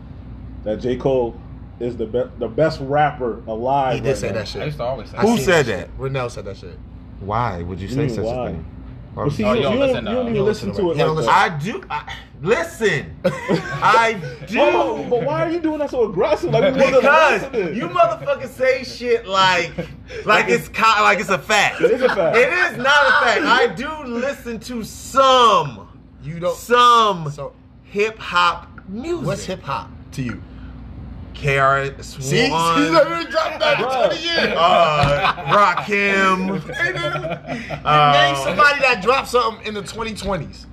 [0.65, 1.41] that J Cole
[1.79, 3.95] is the be- the best rapper alive.
[3.95, 4.33] He did right say now.
[4.35, 4.65] that I shit.
[4.67, 5.99] used to always say Who seen said shit.
[5.99, 6.79] Renell said that shit.
[7.21, 8.49] Why would you say mean, such why?
[8.51, 8.65] a thing?
[9.15, 10.87] But see, Oh, you, you don't don't, listen you to- don't even don't listen listen
[10.87, 11.13] to to it it.
[11.13, 11.29] Like don't.
[11.29, 11.85] I do.
[11.91, 14.59] I, listen, I do.
[14.61, 16.51] Oh, but why are you doing that so aggressive?
[16.53, 19.73] Like we wanted to because listen you motherfuckers say shit like
[20.25, 21.81] like it's co- like it's a fact.
[21.81, 22.37] It is a fact.
[22.37, 23.43] It is not a fact.
[23.43, 25.89] I do listen to some
[26.23, 26.57] You don't.
[26.57, 27.53] some So,
[27.83, 29.27] hip hop music.
[29.27, 30.43] what's hip hop to you?
[31.41, 34.07] KRS See, see, One, let me drop that in Bruh.
[34.09, 34.55] 20 years.
[34.57, 36.47] uh, Rakim.
[36.69, 40.67] Name uh, somebody that dropped something in the 2020s.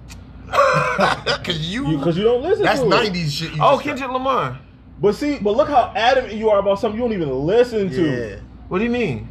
[1.44, 3.14] Cause you, because you don't listen that's to it.
[3.14, 3.52] 90s shit.
[3.54, 4.60] You Oh, just Kendrick Lamar.
[5.00, 8.30] But see, but look how adamant you are about something you don't even listen to.
[8.32, 8.40] Yeah.
[8.68, 9.30] What do you mean?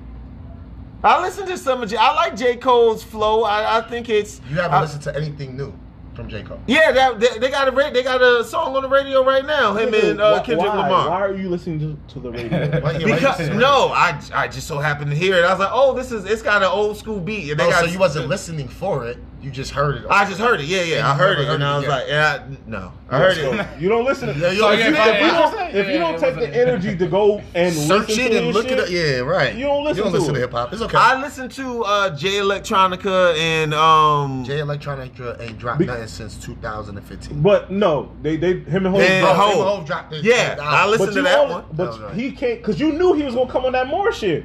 [1.02, 1.96] I listen to some of J.
[1.96, 2.56] I like J.
[2.56, 3.42] Cole's flow.
[3.44, 4.40] I, I think it's.
[4.48, 5.72] You haven't I- listened to anything new
[6.16, 6.58] from J Cole.
[6.66, 9.74] Yeah, that, they, they got a they got a song on the radio right now.
[9.74, 10.88] Him and uh, Kendrick why?
[10.88, 11.10] Lamar.
[11.10, 12.80] Why are you listening to, to the radio?
[12.80, 15.44] Why- Because no, I I just so happened to hear it.
[15.44, 17.50] I was like, oh, this is it's got an old school beat.
[17.50, 19.18] And they Oh, got so you wasn't listening for it.
[19.46, 20.06] You just heard it.
[20.10, 20.66] I just heard it.
[20.66, 21.90] Yeah, yeah, I heard never it, and heard I was yet.
[21.92, 23.80] like, yeah, no, I heard it.
[23.80, 24.34] You don't listen.
[24.34, 26.34] To, Yeah, you so don't if you, if you don't, if you don't it take
[26.34, 28.90] the energy to go and Search listen it and this look shit, it up.
[28.90, 29.54] Yeah, right.
[29.54, 30.42] You don't listen You don't to listen to it.
[30.42, 30.72] hip hop.
[30.72, 30.98] It's okay.
[30.98, 36.36] I listen to uh, Jay Electronica and um Jay Electronica ain't dropped Be- nothing since
[36.44, 37.40] 2015.
[37.40, 39.00] But no, they they him and Hov.
[39.00, 39.54] And Bro, Hov.
[39.78, 40.90] Hov dropped this Yeah, shit I out.
[40.90, 41.64] listened to that one.
[41.70, 42.14] But That was right.
[42.16, 44.44] he can't because you knew he was gonna come on that more shit.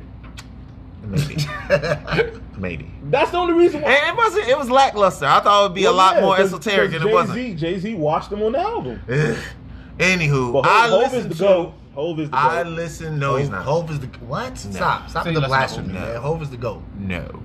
[1.03, 1.37] maybe,
[2.61, 2.89] maybe.
[3.05, 3.91] That's the only reason why.
[3.91, 4.47] And it wasn't.
[4.47, 5.25] It was lackluster.
[5.25, 7.57] I thought it would be a lot more esoteric, and it wasn't.
[7.57, 9.01] Jay Z watched him on the album.
[9.09, 9.37] Ugh.
[9.97, 11.41] Anywho, But I Hov, Hov is listened the to.
[11.43, 11.73] goat.
[11.93, 13.19] Hov is the I listen.
[13.19, 13.63] No, he's not.
[13.65, 14.57] Hov is the what?
[14.57, 15.99] Stop, stop See, the listen, blasphemy, no.
[15.99, 16.21] man.
[16.21, 16.81] Hov is the goat.
[16.97, 17.43] No.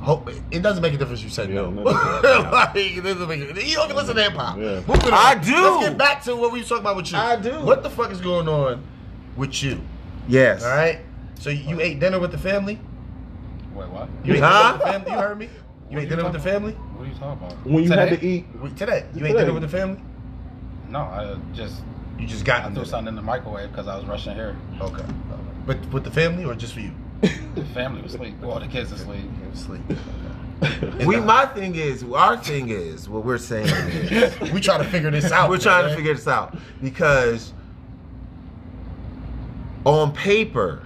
[0.00, 1.22] Hov, it doesn't make a difference.
[1.22, 1.70] You said Yeah, no.
[1.70, 1.82] no.
[2.52, 4.58] like, it doesn't make a, you don't even listen to hip hop.
[4.58, 4.82] Yeah.
[5.12, 5.52] I do.
[5.54, 7.18] Let's get back to what we were talking about with you.
[7.18, 7.60] I do.
[7.64, 8.82] What the fuck is going on
[9.36, 9.80] with you?
[10.28, 10.62] Yes.
[10.62, 11.00] All right.
[11.38, 12.78] So you ate dinner with the family.
[13.94, 14.08] Wait, what?
[14.24, 14.72] You ate Huh?
[14.72, 15.12] dinner with the family.
[15.12, 15.44] You heard me.
[15.46, 16.72] You What are ate dinner with the talking family.
[16.72, 17.66] What are you talking about?
[17.66, 18.08] when you Today?
[18.08, 18.46] had to eat.
[18.60, 19.06] Wait, Today.
[19.14, 19.40] You ate Today.
[19.40, 20.00] dinner with the family.
[20.88, 21.82] No, I just
[22.18, 24.56] You just got I them threw something in the microwave because I was rushing here.
[24.80, 25.04] Okay.
[25.66, 26.92] But with the family or just for you?
[27.54, 28.34] The family was asleep.
[28.42, 29.24] Well, the kids asleep.
[29.54, 29.82] Sleep.
[31.06, 31.16] We.
[31.20, 32.04] My thing is.
[32.04, 33.08] Our thing is.
[33.08, 34.40] What we're saying is.
[34.52, 35.48] we try to figure this out.
[35.50, 37.52] We're trying to figure this out because
[39.84, 40.82] on paper,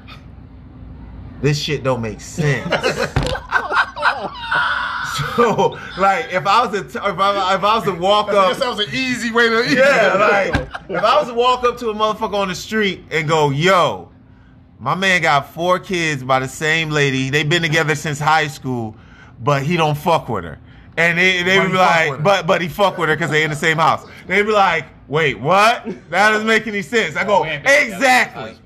[1.40, 2.64] this shit don't make sense.
[5.36, 8.68] so, like, if I was to, if I, if I was to walk up, that
[8.68, 9.74] was an easy way to.
[9.74, 10.54] yeah, like,
[10.88, 14.10] if I was to walk up to a motherfucker on the street and go, "Yo,
[14.78, 17.30] my man got four kids by the same lady.
[17.30, 18.96] They've been together since high school,
[19.40, 20.58] but he don't fuck with her."
[20.96, 23.50] And they, they would be like, "But but he fuck with her because they in
[23.50, 25.84] the same house." They'd be like, "Wait, what?
[26.10, 28.58] That doesn't make any sense." I go, oh, We ain't been together since high "Exactly,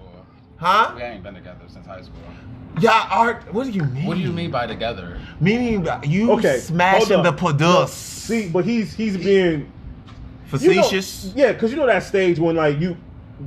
[0.56, 0.92] huh?
[0.96, 2.31] We ain't been together since high school.
[2.80, 3.52] Yeah, art.
[3.52, 4.06] What do you mean?
[4.06, 5.20] What do you mean by together?
[5.40, 7.38] Meaning you Okay, smashing the up.
[7.38, 7.88] puddus.
[7.90, 11.32] See, but he's he's being you know- facetious.
[11.34, 12.96] yeah, because you know that stage when like you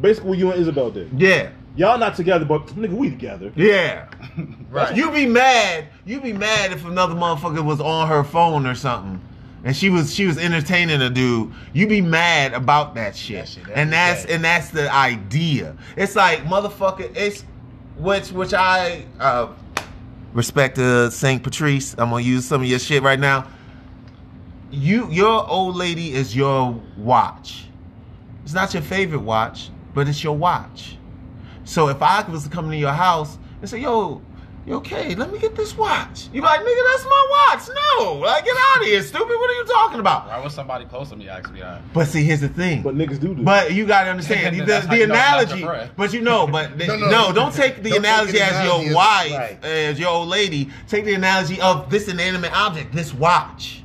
[0.02, 1.10] basically what you and Isabel did.
[1.20, 1.50] yeah.
[1.78, 3.52] Y'all not together, but nigga, we together.
[3.56, 4.08] Yeah.
[4.70, 4.96] Right.
[4.96, 5.88] You be mad.
[6.06, 9.22] You be mad if another motherfucker was on her phone or something.
[9.64, 11.52] And she was she was entertaining a dude.
[11.74, 13.38] You be mad about that shit.
[13.38, 14.32] That shit, that and that's bad.
[14.36, 15.76] and that's the idea.
[15.98, 17.44] It's like motherfucker, it's
[17.98, 19.48] which which I uh
[20.34, 21.94] respect to Saint Patrice.
[21.98, 23.48] I'm gonna use some of your shit right now.
[24.72, 27.68] You your old lady is your watch.
[28.44, 30.98] It's not your favorite watch, but it's your watch.
[31.64, 34.22] So if I was to come to your house and say, "Yo,
[34.74, 35.16] okay?
[35.16, 37.70] Let me get this watch," you like, "Nigga, that's my watch."
[38.00, 39.28] No, like get out of here, stupid.
[39.28, 40.28] What are you talking about?
[40.28, 41.82] Why would somebody close to me ask me that?
[41.94, 42.82] But see, here's the thing.
[42.82, 43.44] But nniggas do do.
[43.44, 45.92] But you gotta understand the, That's the, how you know it's not analogy.
[45.96, 47.32] But you know, but the- No, no, no.
[47.34, 49.66] don't take the Don't analogy the as analogy your wife, right.
[49.66, 50.70] as your old lady.
[50.88, 53.82] Take the analogy of this inanimate object, this watch.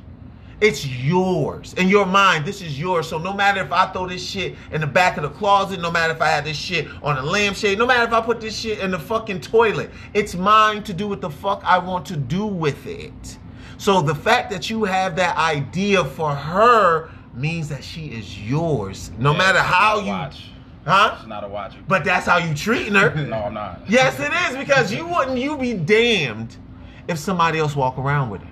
[0.61, 1.73] It's yours.
[1.73, 3.07] In your mind, this is yours.
[3.09, 5.89] So no matter if I throw this shit in the back of the closet, no
[5.89, 8.55] matter if I had this shit on a lampshade, no matter if I put this
[8.55, 12.15] shit in the fucking toilet, it's mine to do what the fuck I want to
[12.15, 13.39] do with it.
[13.77, 19.09] So the fact that you have that idea for her means that she is yours.
[19.17, 20.51] No Yeah, matter how you watch.
[20.85, 21.17] Huh?
[21.19, 21.79] She's not a watcher.
[21.87, 23.13] But that's how you treating her.
[23.25, 23.81] no, I'm not.
[23.89, 25.39] Yes, it is because you wouldn't.
[25.39, 26.55] You be damned
[27.07, 28.47] if somebody else walk around with it.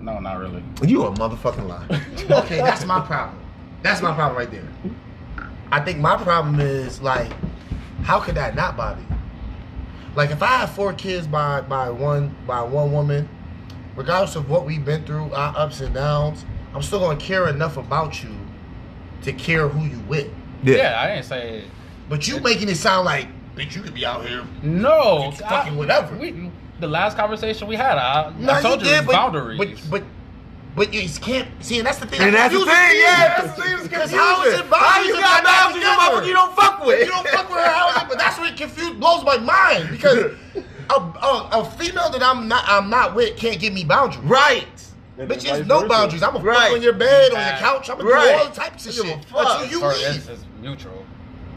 [0.00, 0.62] No, not really.
[0.82, 2.40] You a motherfucking lie.
[2.44, 3.38] okay, that's my problem.
[3.82, 4.68] That's my problem right there.
[5.72, 7.30] I think my problem is like,
[8.02, 9.16] how could that not bother you?
[10.16, 13.28] Like if I have four kids by by one by one woman,
[13.94, 16.44] regardless of what we've been through, our ups and downs,
[16.74, 18.30] I'm still gonna care enough about you
[19.22, 20.30] to care who you with.
[20.62, 21.64] Yeah, I didn't say.
[22.08, 24.44] But you making it sound like, bitch, you could be out here.
[24.62, 26.16] No, It's fucking whatever.
[26.16, 26.50] We,
[26.80, 29.58] the last conversation we had, I, No, I told you, did, it's but, boundaries.
[29.58, 30.04] But but
[30.76, 32.20] but you can't see, and that's the thing.
[32.20, 35.20] And that's the thing, yeah, that's the thing Because how is it How boundaries you
[35.20, 37.00] got boundaries, you motherfucker you don't fuck with?
[37.00, 38.08] You don't fuck with her, how is it?
[38.08, 40.32] But that's what confused blows my mind because
[40.90, 44.24] a, a, a female that I'm not I'm not with can't give me boundaries.
[44.24, 44.66] Right.
[45.18, 45.88] And Bitch, then there's no versa.
[45.88, 46.22] boundaries.
[46.22, 46.68] I'm gonna Right.
[46.68, 47.90] fuck on your bed, on your couch.
[47.90, 48.38] I'm gonna Right.
[48.38, 49.60] do all types of shit fuck.
[49.60, 51.04] until you For- it's, it's mutual.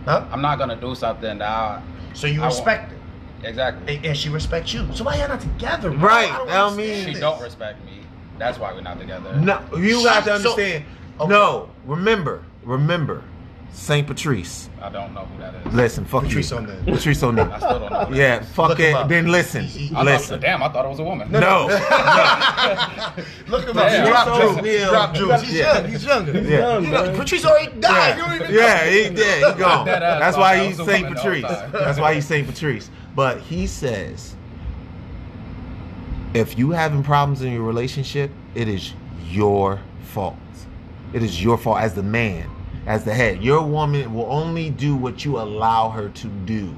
[0.06, 0.26] Huh?
[0.32, 1.82] I'm not gonna do something that I,
[2.14, 2.98] So you I won't- respect her,
[3.44, 3.96] exactly.
[3.98, 4.88] and, and she respects you.
[4.94, 5.90] So why are y'all not together?
[5.92, 6.00] bro?
[6.10, 7.20] Right, I don't I understand mean- She this.
[7.20, 7.92] don't respect me.
[8.40, 9.36] That's why we're not together.
[9.36, 10.86] No, you have to So- understand.
[11.20, 11.30] okay.
[11.30, 13.24] No, remember, remember,
[13.72, 14.70] Saint Patrice.
[14.84, 15.74] I don't know who that is.
[15.74, 16.58] Listen, fuck Patrice you.
[16.58, 16.84] O'Neal.
[16.86, 17.52] Patrice O'Neal.
[17.52, 18.08] I still don't know.
[18.16, 18.50] Yeah, That is.
[18.50, 19.08] fuck Look it.
[19.08, 20.30] Then listen, He- he- I listen.
[20.40, 21.32] Thought, damn, I thought it was a woman.
[21.32, 21.66] No,
[23.48, 23.82] Look him Yeah.
[23.84, 23.92] up.
[23.92, 24.58] He dropped jewels.
[24.58, 24.90] O'Neal.
[24.90, 25.42] Dropped jewels.
[25.42, 25.74] He's Yeah.
[25.82, 25.90] young.
[25.92, 26.34] He's younger.
[26.34, 26.58] He's Yeah.
[26.60, 27.16] young, You know, man.
[27.16, 28.18] Patrice already died.
[28.18, 28.60] You don't even know.
[28.62, 29.54] yeah, he did.
[29.54, 29.86] He gone.
[29.86, 31.72] That That's why that he's Saint woman the whole Patrice.
[31.72, 32.90] That's why he's Saint Patrice.
[33.16, 34.36] But he says,
[36.34, 38.94] if you having problems in your relationship, it is
[39.30, 40.38] your fault.
[41.14, 42.50] It is your fault as the man,
[42.88, 43.44] as the head.
[43.44, 46.76] Your woman will only do what you allow her to do.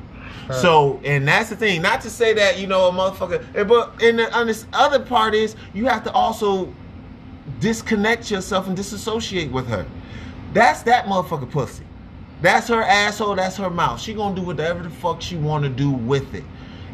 [0.51, 1.81] So, and that's the thing.
[1.81, 4.99] Not to say that you know a motherfucker, eh, but and the, and this other
[4.99, 6.71] part is you have to also
[7.59, 9.85] disconnect yourself and disassociate with her.
[10.53, 11.83] That's that motherfucker pussy.
[12.41, 13.35] That's her asshole.
[13.35, 13.99] That's her mouth.
[13.99, 16.43] She gonna do whatever the fuck she want to do with it.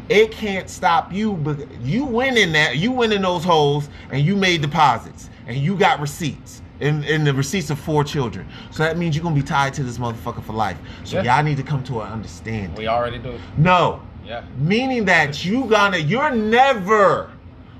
[0.08, 1.34] It can't stop you.
[1.34, 2.76] But you went in that.
[2.76, 6.60] You went in those holes and you made deposits and you got receipts.
[6.80, 8.48] And, and the receipts of four children.
[8.72, 10.76] So that means you're gonna be tied to this motherfucker for life.
[11.04, 11.36] So Yeah.
[11.36, 12.74] y'all need to come to an understanding.
[12.74, 13.38] We already do.
[13.56, 14.02] No.
[14.26, 14.42] Yeah.
[14.58, 17.30] Meaning that you gonna you're never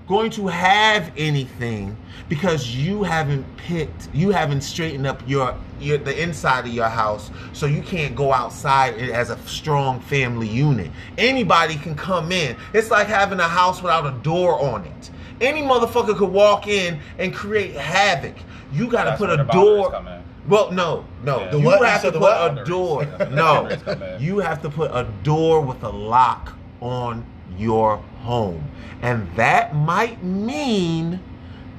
[0.06, 1.97] going to have anything
[2.28, 7.30] because you haven't picked you haven't straightened up your your the inside of your house
[7.52, 10.90] so you can't go outside as a strong family unit.
[11.18, 12.56] Anybody can come in.
[12.72, 15.10] It's like having a house without a door on it.
[15.40, 18.34] Any motherfucker could walk in and create havoc.
[18.72, 19.92] You got to put a door.
[20.48, 21.40] Well, no, no.
[21.40, 21.50] Yeah.
[21.50, 21.86] The You what?
[21.86, 22.59] have You to the put what?
[22.59, 23.04] a door.
[23.04, 24.22] That's where the No, boundaries come in.
[24.22, 27.24] you have to put a door with a lock on
[27.56, 28.64] your home,
[29.02, 31.20] and that might mean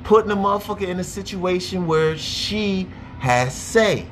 [0.03, 2.87] putting a motherfucker in a situation where she
[3.23, 4.05] has say,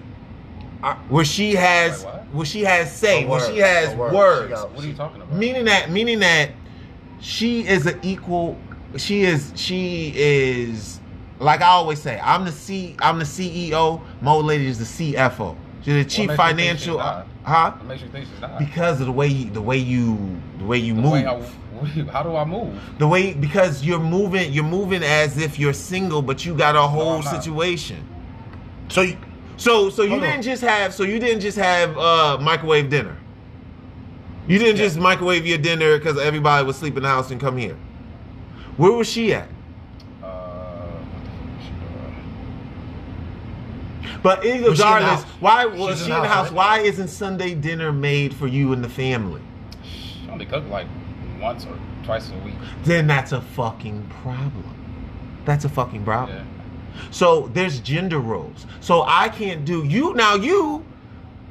[0.82, 2.24] I- where she has, what?
[2.32, 4.14] where she has say, where she has word.
[4.14, 4.44] words.
[4.46, 5.34] She got- What are you talking about?
[5.38, 6.52] Meaning that, meaning that
[7.20, 8.58] she is an equal.
[8.96, 9.52] She is.
[9.56, 11.02] She is.
[11.40, 12.96] Like I always say, I'm the C.
[13.02, 14.00] I'm the CEO.
[14.22, 15.58] Mo Lady is the CFO.
[15.84, 16.98] She's the chief financial.
[17.00, 17.26] Huh?
[17.44, 18.60] What makes you think she's not?
[18.60, 21.12] Because of the way you, the way you, the way you The move.
[21.12, 21.34] way I-
[21.72, 22.80] what do you- how do I move?
[22.98, 24.54] the way because you're moving.
[24.54, 28.08] You're moving as if you're single, but you got a whole I'm situation.
[28.91, 29.18] So you,
[29.57, 33.18] So so you didn't just have so you didn't just have uh microwave dinner.
[34.47, 34.84] You didn't Yeah.
[34.85, 37.77] just microwave your dinner because everybody was sleeping in the house and come here.
[38.77, 39.47] Where was she at?
[40.23, 41.72] Uh, what the fuck is she
[44.03, 44.22] doing?
[44.23, 45.26] But Was she in the regardless, house?
[45.39, 46.47] why was in she the in the house, house?
[46.47, 46.55] right?
[46.55, 49.41] Why isn't Sunday dinner made for you and the family?
[49.84, 50.88] She only cooked like
[51.39, 52.55] once or twice a week.
[52.84, 54.73] Then that's a fucking problem.
[55.45, 56.38] That's a fucking problem.
[56.38, 56.43] Yeah.
[57.11, 58.65] So there's gender roles.
[58.80, 60.85] So I can't do you now you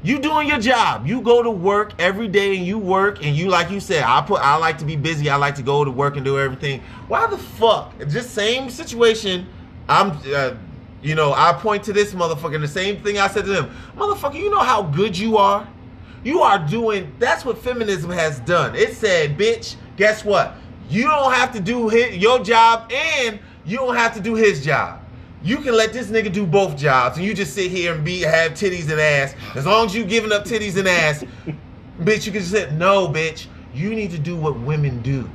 [0.03, 1.07] you doing your job.
[1.07, 4.23] You go to work every day and you work and you like you said, I
[4.23, 5.29] put I like to be busy.
[5.29, 6.83] I like to go to work and do everything.
[7.09, 7.93] Why the fuck?
[8.09, 9.47] Just same situation.
[9.89, 10.55] I'm uh,
[11.03, 13.75] you know, I point to this motherfucker and the same thing I said to them.
[13.97, 15.69] Motherfucker, you know how good you are?
[16.25, 18.75] You are doing that's what feminism has done.
[18.75, 20.55] It said, bitch, guess what?
[20.89, 24.65] You don't have to do his, your job and you don't have to do his
[24.65, 25.00] job.
[25.43, 28.21] You can let this nigga do both jobs and you just sit here and be
[28.21, 29.35] have titties and ass.
[29.55, 31.25] As long as you giving up titties and ass,
[32.01, 35.29] bitch, you can just say, no, bitch, you need to do what women do.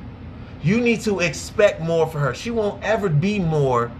[0.62, 2.34] You need to expect more for her.
[2.34, 3.90] She won't ever be more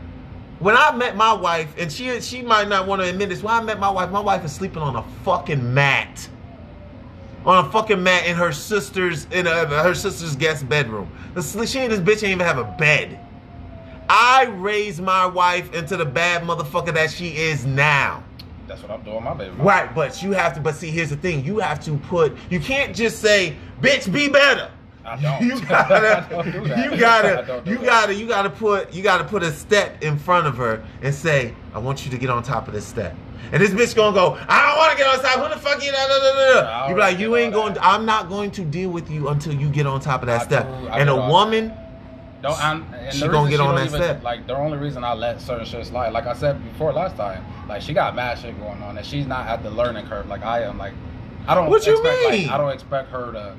[0.58, 3.42] when I met my wife, and she she might not want to admit this.
[3.42, 6.28] When I met my wife, my wife is sleeping on a fucking mat,
[7.44, 11.10] on a fucking mat in her sister's in a, her sister's guest bedroom.
[11.34, 13.20] She ain't this bitch ain't even have a bed.
[14.08, 18.22] I raised my wife into the bad motherfucker that she is now.
[18.68, 19.54] That's what I'm doing, my baby.
[19.58, 20.60] Right, but you have to.
[20.60, 22.36] But see, here's the thing: you have to put.
[22.50, 24.70] You can't just say, "Bitch, be better."
[25.04, 25.40] I don't.
[25.42, 26.26] You gotta.
[26.30, 26.90] Don't do that.
[26.92, 27.44] You gotta.
[27.46, 27.84] don't You that.
[27.84, 28.14] gotta.
[28.14, 28.92] You gotta put.
[28.92, 32.18] You gotta put a step in front of her and say, "I want you to
[32.18, 33.14] get on top of this step."
[33.52, 35.38] And this bitch gonna go, I don't want to get on top.
[35.48, 35.92] Who the fuck you?
[35.92, 36.88] Da, da, da, da.
[36.88, 37.74] You be like, you ain't going.
[37.74, 37.84] that.
[37.86, 40.44] I'm not going to deal with you until you get on top of that I
[40.44, 40.66] step.
[40.66, 41.72] do- and a woman,
[42.46, 44.22] Don't, I'm, and She the gonna get on that even, step.
[44.22, 47.44] Like the only reason I let certain shit slide, like I said before last time,
[47.68, 50.42] like she got mad shit going on, and she's not at the learning curve like
[50.42, 50.78] I am.
[50.78, 50.92] Like
[51.48, 51.68] I don't.
[51.68, 52.46] What you expect, mean?
[52.46, 53.56] Like, I don't expect her to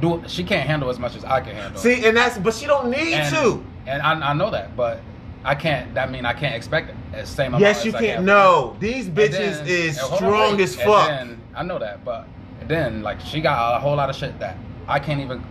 [0.00, 0.22] do.
[0.26, 1.80] She can't handle as much as I can handle.
[1.80, 2.36] see, and that's.
[2.38, 3.64] But she don't need and, to.
[3.86, 5.00] And I, I know that, but
[5.44, 5.94] I can't.
[5.94, 7.62] That mean I can't expect the same amount.
[7.62, 8.04] Yes, you can't.
[8.04, 8.24] can.
[8.24, 11.08] No, these bitches then- is hold on, strong as fuck.
[11.08, 12.26] then- I know that, but
[12.66, 14.56] then like she got a whole lot of shit that
[14.88, 15.44] I can't even,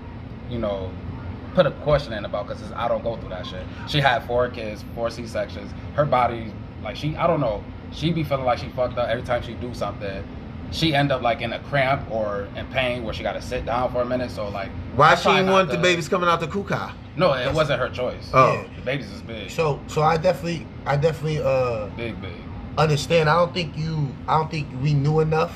[0.50, 0.92] you know,
[1.54, 3.64] put a question in about because I don't go through that shit.
[3.88, 5.72] She had four kids, four C sections.
[5.96, 6.54] Her body,
[6.84, 9.54] like she, I don't know, she be feeling like she fucked up every time she
[9.56, 10.24] do something.
[10.72, 13.66] She end up like in a cramp or in pain where she got to sit
[13.66, 14.30] down for a minute.
[14.30, 16.94] So like, Why she didn't want the to- babies coming out the kuka?
[17.18, 18.30] No, it wasn't her choice.
[18.34, 18.54] Oh.
[18.54, 18.68] Yeah.
[18.76, 22.32] the babies is big, So so I definitely I definitely uh big, big.
[22.78, 23.28] understand.
[23.30, 25.54] I don't think you I don't think we knew enough.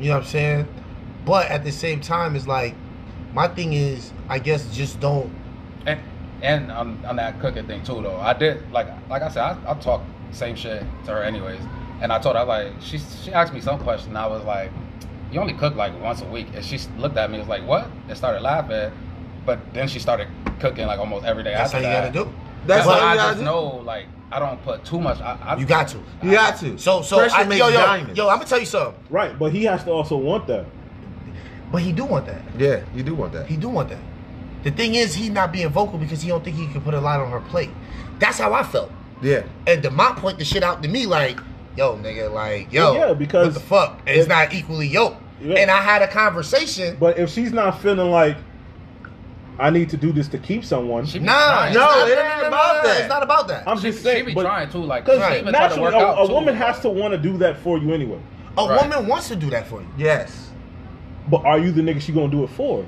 [0.00, 0.68] You know what I'm saying?
[1.26, 2.74] But at the same time it's like
[3.34, 5.30] my thing is I guess just don't
[5.86, 6.00] And
[6.42, 8.16] and on, on that cooking thing too though.
[8.16, 10.02] I did like like I said, I, I talk
[10.32, 11.60] same shit to her anyways.
[12.00, 14.70] And I told her like she she asked me some question and I was like,
[15.32, 17.66] You only cook like once a week and she looked at me and was like,
[17.66, 17.88] What?
[18.08, 18.92] And started laughing.
[19.46, 20.28] But then she started
[20.60, 22.12] cooking like almost every day that's how you that.
[22.12, 22.32] gotta do.
[22.66, 23.44] That's but all I gotta just do.
[23.44, 25.98] know like I don't put too much I, I You got to.
[26.22, 26.76] You got to.
[26.78, 28.16] So so Pressure I, makes yo yo diamonds.
[28.18, 29.00] yo I'm gonna tell you something.
[29.10, 30.64] Right, but he has to also want that.
[31.70, 32.40] But he do want that.
[32.58, 33.46] Yeah, you do want that.
[33.46, 33.98] He do want that.
[34.64, 37.00] The thing is he not being vocal because he don't think he can put a
[37.00, 37.70] lot on her plate.
[38.18, 38.90] That's how I felt.
[39.22, 39.44] Yeah.
[39.66, 41.38] And Demont point the shit out to me like,
[41.76, 43.98] yo, nigga, like, yo, Yeah, because what the fuck?
[44.06, 45.20] And it's not equally yoked.
[45.40, 45.56] Yeah.
[45.58, 46.96] And I had a conversation.
[46.98, 48.36] But if she's not feeling like
[49.58, 52.46] I need to do this to keep someone, She Nah, it's No, not, it ain't
[52.48, 53.00] about that.
[53.00, 53.68] It's not about that.
[53.68, 54.24] I'm she, just she saying.
[54.26, 56.26] be but- trying too, like Because she even try to naturally, work a, out a
[56.26, 58.18] too, woman has to want to do that for you anyway.
[58.56, 58.80] a Right.
[58.82, 59.88] woman wants to do that for you.
[59.98, 60.50] Yes.
[61.28, 62.84] But are you the nigga she gonna do it for?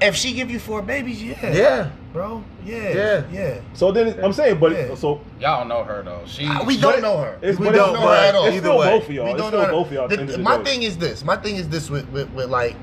[0.00, 1.52] If she give you four babies, yeah.
[1.52, 1.90] Yeah.
[2.12, 2.90] Bro, yeah.
[2.92, 3.22] Yeah.
[3.32, 3.60] Yeah.
[3.74, 4.94] So then I'm saying, but Yeah.
[4.94, 6.22] so Y'all don't know her though.
[6.26, 7.38] She Uh, we don't know her.
[7.40, 8.46] it's- we don't know her at all.
[8.46, 8.86] It's still way.
[8.98, 9.24] both of y'all.
[9.26, 10.08] We don't still know both of y'all.
[10.08, 10.64] the The- end of the my day.
[10.64, 11.24] thing is this.
[11.24, 12.74] My thing is this with, with, with like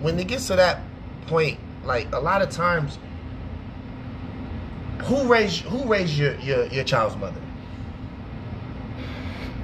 [0.00, 0.80] when it gets to that
[1.26, 2.98] point, like a lot of times
[5.04, 7.40] who raised who raised your, your, your child's mother?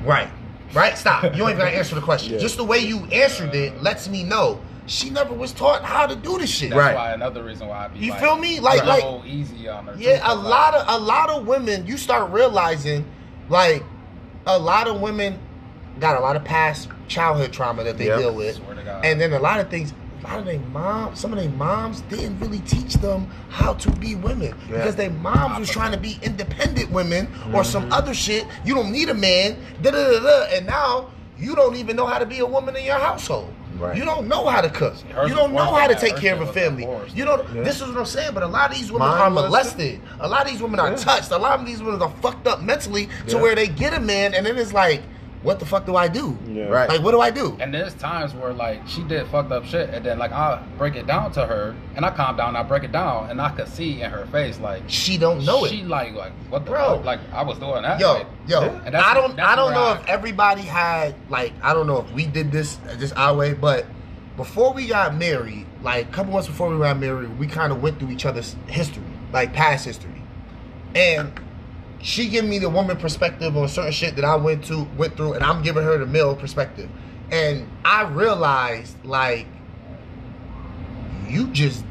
[0.05, 0.29] Right.
[0.73, 0.97] Right?
[0.97, 1.25] Stop.
[1.25, 2.33] You don't even gotta answer the question.
[2.35, 2.39] Yeah.
[2.41, 6.17] Just the way you answered it lets me know she never was taught how to
[6.17, 6.71] do this shit.
[6.71, 6.95] That's Right.
[6.95, 8.61] why another reason why I be You like, feel me?
[8.61, 9.93] Like- a like- little easy on her.
[9.95, 11.87] too, Yeah, a 'cause, like, lot of a lot of women.
[11.87, 13.05] You start realizing,
[13.49, 13.85] like,
[14.47, 15.39] a lot of women
[16.01, 18.19] got a lot of past childhood trauma that they Yep.
[18.19, 19.05] deal with, Swear to God.
[19.05, 19.93] and then a lot of things.
[20.25, 23.91] A lot of their moms, some of their moms didn't really teach them how to
[23.91, 24.77] be women Yeah.
[24.79, 27.93] because their moms was trying to be independent women or some Mm-hmm.
[27.93, 28.47] other shit.
[28.65, 30.43] You don't need a man, da da da da.
[30.55, 31.07] And now
[31.39, 33.53] you don't even know how to be a woman in your household.
[33.83, 33.97] Right.
[33.97, 34.95] You don't know how to cook.
[35.11, 36.83] Hers You don't know how to take care of a family.
[36.85, 37.17] divorced.
[37.17, 37.63] You know, Yeah.
[37.63, 38.31] this is what I'm saying.
[38.33, 39.49] But a lot of these women Mine are was too.
[39.49, 40.01] molested.
[40.21, 41.31] A lot of these women are touched.
[41.33, 43.43] A lot of these women are fucked up mentally to Yeah.
[43.43, 45.03] where they get a man, and then it's like,
[45.43, 46.37] what the fuck do I do?
[46.47, 46.65] Yeah.
[46.67, 46.89] Right.
[46.89, 47.57] Like, what do I do?
[47.61, 50.95] And there's times where like she did fucked up shit, and then like I break
[50.95, 53.51] it down to her, and I calm down, and I break it down, and I
[53.51, 55.79] could see in her face like She don't know She it.
[55.79, 56.97] She like like what the Bro.
[56.99, 57.05] fuck?
[57.05, 57.99] Like I was doing that.
[57.99, 61.15] Yo, like, yo, And that's- I don't, that's I don't know I- if everybody had
[61.29, 63.87] like, I don't know if we did this uh, just our way, but
[64.37, 67.83] before we got married, like a couple months before we got married, we kind of
[67.83, 69.03] went through each other's history,
[69.33, 70.23] like past history,
[70.95, 71.33] and
[72.03, 75.35] she gave me the woman perspective on certain shit that I went to went through,
[75.35, 76.91] and I'm giving her the male perspective,
[77.31, 79.47] and I realized like,
[81.29, 81.85] you just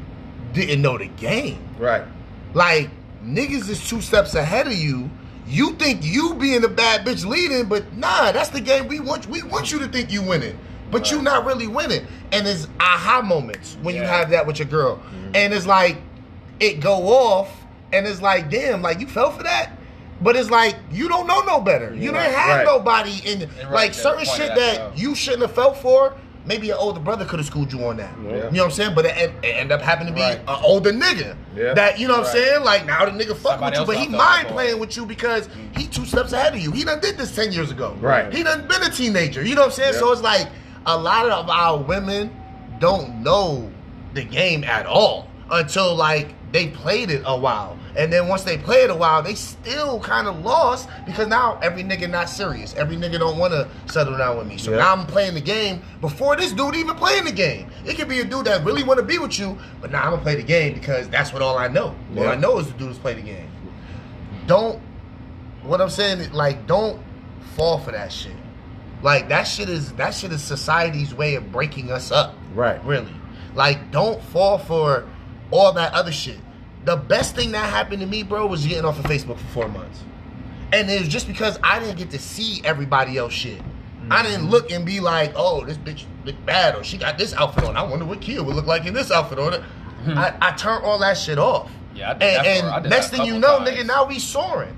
[0.52, 1.58] didn't know the game.
[1.78, 2.04] Right.
[2.52, 2.90] Like
[3.24, 5.10] niggas is two steps ahead of you.
[5.46, 9.26] You think you being a bad bitch leading, but nah, that's the game we want.
[9.28, 10.58] We want you to think you winning,
[10.90, 12.06] but you not really winning.
[12.32, 15.34] And it's aha moments when you have that with your girl, mm-hmm.
[15.34, 15.96] and it's like
[16.60, 17.50] it go off,
[17.94, 19.78] and it's like damn, like you fell for that.
[20.22, 21.94] But it's like you don't know no better.
[21.94, 22.22] You Yeah.
[22.22, 22.64] didn't have Right.
[22.66, 24.98] nobody in right, like certain shit that that out.
[24.98, 26.14] you shouldn't have felt for.
[26.44, 28.10] maybe an older brother could have schooled you on that.
[28.20, 28.30] Yeah.
[28.30, 28.94] You know what I'm saying?
[28.96, 30.40] But it, it, it ended up happening to be Right.
[30.40, 31.36] an older nigga.
[31.56, 31.72] Yeah.
[31.74, 32.64] That you know what I'm saying?
[32.64, 35.48] Like now the nigga fuck Somebody with you, but he mind playing with you because
[35.76, 36.72] he two steps ahead of you.
[36.72, 37.96] He done did this ten years ago.
[38.00, 38.32] Right.
[38.34, 39.40] He done been a teenager.
[39.44, 39.92] You know what I'm saying?
[39.94, 40.00] Yeah.
[40.00, 40.48] So it's like
[40.84, 42.32] a lot of our women
[42.80, 43.70] don't know
[44.14, 47.78] the game at all until like they played it a while.
[47.94, 51.58] And then once they play it a while, they still kind of lost because now
[51.62, 52.74] every nigga not serious.
[52.74, 54.56] Every nigga don't want to settle down with me.
[54.56, 54.78] So Yeah.
[54.78, 57.70] now I'm playing the game before this dude even playing the game.
[57.84, 60.10] It could be a dude that really want to be with you, but now I'm
[60.10, 61.94] gonna play the game because that's what all I know.
[62.16, 63.48] All I know is the dude is play the game.
[64.46, 64.80] Don't.
[65.62, 67.00] What I'm saying, is, like, don't
[67.56, 68.32] fall for that shit.
[69.02, 72.34] Like that shit is that shit is society's way of breaking us up.
[72.54, 72.82] Right.
[72.84, 73.12] Really.
[73.54, 75.04] Like, don't fall for
[75.50, 76.38] all that other shit.
[76.84, 79.68] The best thing that happened to me, bro, was getting off of Facebook for four
[79.68, 80.02] months.
[80.72, 83.60] And it was just because I didn't get to see everybody else shit.
[84.10, 84.26] I mm-hmm.
[84.26, 87.64] didn't look and be like, oh, this bitch look bad, or she got this outfit
[87.64, 87.76] on.
[87.76, 89.60] I wonder what Kia would look like in this outfit on it.
[90.04, 90.18] Hmm.
[90.18, 91.70] I, I turned all that shit off.
[91.94, 93.86] Yeah, I did and, that and I did next that thing you know, couple nigga,
[93.86, 94.76] now we soaring.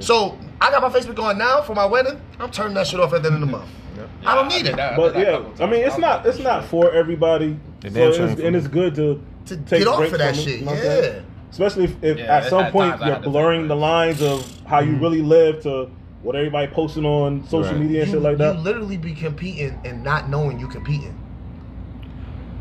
[0.00, 2.20] So I got my Facebook on now for my wedding.
[2.38, 3.70] I'm turning that shit off at the end of the month.
[4.26, 4.76] I don't need did it.
[4.76, 7.58] that- I But did that a yeah, I mean, it's not it's not for everybody.
[7.82, 10.18] So it's, sure ain't for and it's good to To take get off breaks of
[10.18, 11.20] that shit, you know what yeah.
[11.50, 14.92] Especially if, if Yeah, at some had point you're blurring the lines of how you
[14.92, 15.02] mm-hmm.
[15.02, 15.90] really live to
[16.22, 17.80] what everybody posting on social Right.
[17.80, 18.56] media and you, shit like that.
[18.56, 21.18] You literally be competing and not knowing you competing.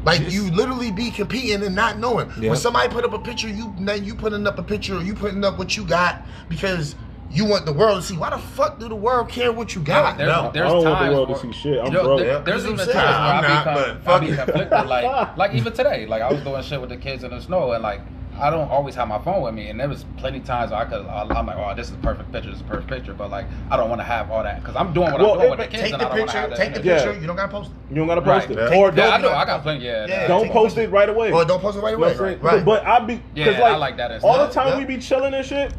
[0.06, 2.32] Like Just- you literally be competing and not knowing.
[2.40, 2.50] Yeah.
[2.50, 5.14] When somebody put up a picture, you then you putting up a picture, or you
[5.14, 6.96] putting up what you got because
[7.30, 8.16] you want the world to see.
[8.16, 10.18] Why the fuck do the world care what you got?
[10.18, 11.80] There's, No, there's I don't want the times world to see shit.
[11.80, 12.20] I'm you know, broke.
[12.20, 13.18] there- there's even what times I'm where.
[13.18, 14.88] I I'm be, not, con- but I fuck be conflicted.
[14.88, 17.74] Like, like even today, like I was doing shit with the kids in the snow,
[17.74, 18.00] and like
[18.40, 20.86] I don't always have my phone with me, and there was plenty times where I
[20.86, 21.06] could.
[21.06, 22.50] I'm like, oh, this is a perfect picture.
[22.50, 24.76] This is a perfect picture, but like I don't want to have all that because
[24.76, 26.20] I'm doing what Well, I'm doing it- with the kids, Take and the I don't
[26.20, 26.56] want to picture.
[26.56, 26.90] Take the energy.
[26.90, 27.04] Yeah.
[27.06, 27.22] picture.
[27.22, 27.76] You don't gotta post it.
[27.90, 28.58] You don't gotta post Right.
[28.58, 28.78] it, Yeah.
[28.78, 29.38] or Yeah, I don't know.
[29.38, 29.86] I got plenty.
[29.86, 30.22] Yeah, Yeah.
[30.22, 30.28] yeah.
[30.28, 31.32] don't post it right away.
[31.32, 32.10] Or don't post it right away.
[32.14, 32.44] what Right.
[32.44, 32.66] right.
[32.66, 34.48] But I be Yeah, because I like, like that as all well.
[34.48, 34.78] the time Yeah.
[34.80, 35.74] we be chilling and shit.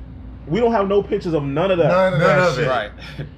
[0.46, 1.88] We don't have no pictures of none of that.
[1.88, 2.64] None of None that of shit.
[2.64, 2.68] it.
[2.70, 2.90] right.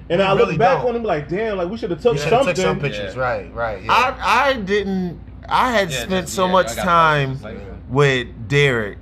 [0.09, 2.45] and We I look back on them like, damn, like we should have took something.
[2.47, 3.15] took some pictures.
[3.17, 3.53] Right.
[3.53, 3.83] Right.
[3.89, 4.13] I
[4.49, 5.19] I didn't.
[5.49, 7.65] I had spent so much time just like that.
[7.89, 8.97] with Derek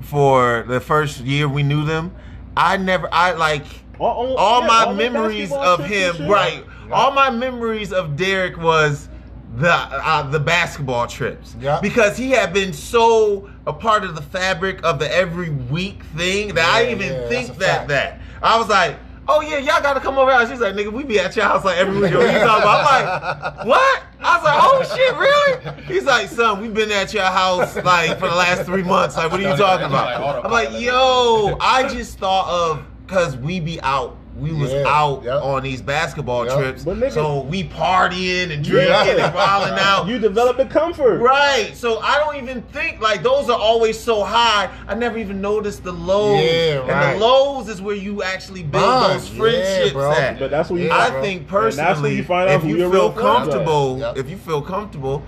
[0.00, 2.14] for the first year we knew them.
[2.56, 3.08] I never.
[3.12, 3.64] I like
[3.98, 6.28] All, all- all yeah, my all memories of him.
[6.28, 6.64] Right.
[6.90, 9.08] All my memories of Derek was
[9.56, 11.80] the uh, the basketball trips Yeah.
[11.80, 16.54] because he had been so a part of the fabric of the every week thing
[16.54, 17.88] that I Yeah, even yeah, think that fact.
[17.88, 18.96] that I was like.
[19.28, 20.36] Oh yeah, y'all gotta come over.
[20.36, 20.48] here.
[20.48, 22.14] She's like, nigga, we be at your house like every week.
[22.14, 22.86] What you talking about?
[22.86, 24.02] I'm like, what?
[24.20, 25.82] I was like, oh shit, really?
[25.84, 29.16] He's like, son, we've been at your house like for the last three months.
[29.16, 30.44] Like, what are you talking about?
[30.44, 34.16] I'm like, yo, I just thought of because we be out.
[34.38, 35.42] We was Yeah, out yep.
[35.42, 36.58] on these basketball Yep.
[36.58, 39.26] trips, But nigga- so we partying and drinking Yeah.
[39.26, 40.06] and wilding out.
[40.08, 41.20] You develop the comfort.
[41.20, 44.68] Right, so I don't even think like those are always so high.
[44.86, 46.90] I never even noticed the lows, Yeah, right.
[46.90, 50.12] and the lows is where you actually build Bond, those yeah, friendships bro.
[50.12, 50.38] at.
[50.38, 50.86] But that's what you.
[50.88, 51.22] Yeah, I bro.
[51.22, 53.38] think And that's when personally, you find out if you feel real friends are.
[53.38, 54.18] comfortable, Yep.
[54.18, 55.22] if you feel comfortable,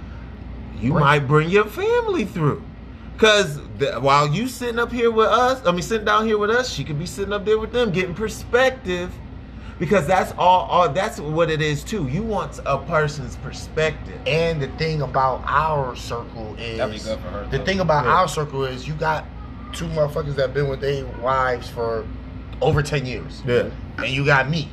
[0.82, 2.62] you might bring your family through.
[3.19, 6.51] Cause the, while you sitting up here with us, I mean sitting down here with
[6.51, 9.12] us, she could be sitting up there with them, getting perspective.
[9.78, 12.09] Because that's all, all that's what it is too.
[12.09, 14.20] You want a person's perspective.
[14.27, 18.05] And the thing about our circle is That'd be good for her, The thing about
[18.05, 18.11] Yeah.
[18.12, 19.24] our circle is you got
[19.73, 22.05] two motherfuckers that been with their wives for
[22.61, 23.43] over ten years.
[23.47, 23.70] Yeah.
[23.99, 24.69] And you got me,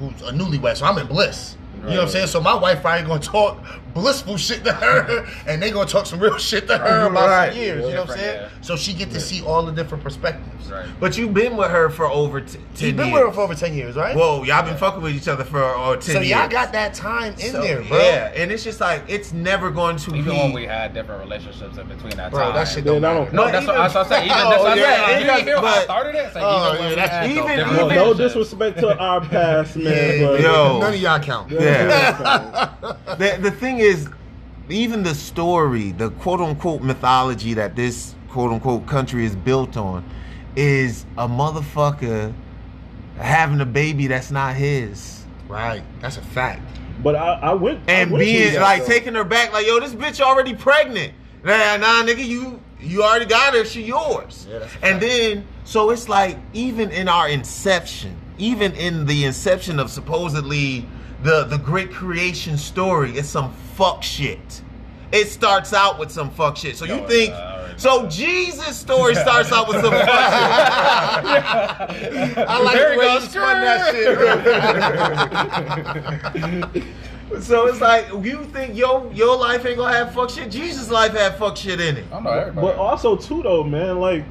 [0.00, 1.56] who's a newlywed, so I'm in bliss.
[1.76, 2.26] You know what I'm saying?
[2.26, 3.58] So my wife probably gonna talk
[3.94, 7.52] blissful shit to her, and they gonna talk some real shit to her about Right.
[7.52, 7.84] some years.
[7.86, 8.40] You know what I'm saying?
[8.42, 8.48] yeah.
[8.60, 10.70] So she get to see all the different perspectives.
[10.70, 10.86] Right.
[11.00, 13.14] But you've been with her for over t- ten You've been years.
[13.14, 14.14] with her for over ten years, right?
[14.14, 16.28] Whoa, y'all been fucking with each other for uh, ten so years.
[16.28, 17.98] y'all got that time in So, there, bro.
[17.98, 20.30] Yeah, and it's just like it's never going to Even be.
[20.38, 22.54] when we had different relationships in between that Bro, time.
[22.54, 23.14] that shit don't I matter.
[23.24, 24.24] don't- No, that's what, even- that's what I'm saying.
[24.26, 25.16] Even, Oh, that's what I'm yeah, saying.
[25.16, 26.32] it You didn't hear how I but- started it?
[26.34, 29.76] Say, Oh, even yeah, that's- had even- those even- different no disrespect to our past,
[29.76, 30.42] man.
[30.42, 30.78] Yo.
[30.80, 31.50] none of y'all count.
[31.50, 32.68] Yeah.
[33.18, 34.08] the, the thing is,
[34.68, 40.04] even the story, the quote unquote mythology that this quote unquote country is built on,
[40.56, 42.32] is a motherfucker
[43.16, 45.24] having a baby that's not his.
[45.48, 46.62] Right, that's a fact.
[47.02, 48.88] But I, I went And went being that, like though.
[48.88, 51.14] taking her back, like, yo, this bitch already pregnant.
[51.44, 54.46] Nah, nah, nigga, you you already got her, she yours.
[54.48, 59.78] Yeah, that's and then so it's like even in our inception, even in the inception
[59.78, 60.86] of supposedly
[61.22, 64.62] the the great creation story, is some fuck shit.
[65.10, 66.76] It starts out with some fuck shit.
[66.76, 70.08] So you Oh, think yeah, I already so Jesus' story starts out with some fuck
[71.96, 72.38] shit.
[72.38, 73.94] I like There the way you spun that
[76.74, 76.84] shit.
[77.40, 80.50] So it's like you think your your life ain't gonna have fuck shit.
[80.50, 82.04] Jesus' life had fuck shit in it.
[82.06, 82.66] I don't know everybody.
[82.66, 84.24] But also too though, man, like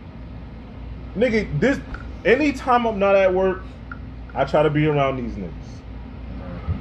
[1.16, 1.80] nigga, this
[2.26, 3.62] anytime I'm not at work,
[4.34, 5.52] I try to be around these niggas.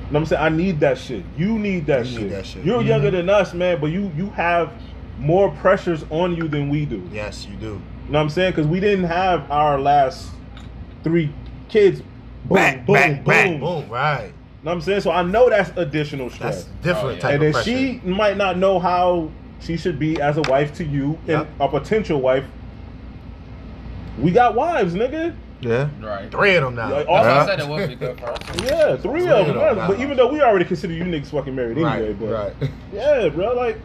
[0.06, 0.42] You know what I'm saying?
[0.42, 1.24] I need that shit.
[1.36, 2.22] You need that, You shit.
[2.22, 2.64] need that shit.
[2.64, 2.86] You're Mhm.
[2.86, 4.70] younger than us, man, but you you have
[5.18, 7.02] more pressures on you than we do.
[7.12, 7.66] Yes, you do.
[7.66, 8.52] You know what I'm saying?
[8.52, 10.28] Because we didn't have our last
[11.02, 11.32] three
[11.68, 12.02] kids.
[12.44, 13.24] Boom, Back, boom, back, boom.
[13.24, 14.32] back, You know Boom, right.
[14.62, 15.00] what I'm saying?
[15.00, 16.68] So I know that's additional That's stress.
[16.82, 17.18] different Oh, yeah.
[17.18, 17.70] type and of then pressure.
[17.70, 21.40] she might not know how she should be as a wife to you Yep.
[21.40, 22.44] and a potential wife.
[24.20, 25.32] We got wives, nigga.
[25.60, 25.88] Yeah.
[26.02, 26.30] right.
[26.30, 26.90] Three of them now.
[26.90, 27.42] Like, That's Yeah.
[27.42, 28.38] I said it would be good for us.
[28.64, 29.76] Yeah, three Three of of them.
[29.76, 32.26] them But even though we already consider you niggas fucking married anyway, right, but
[32.60, 32.70] right.
[32.92, 33.78] yeah, bro, like,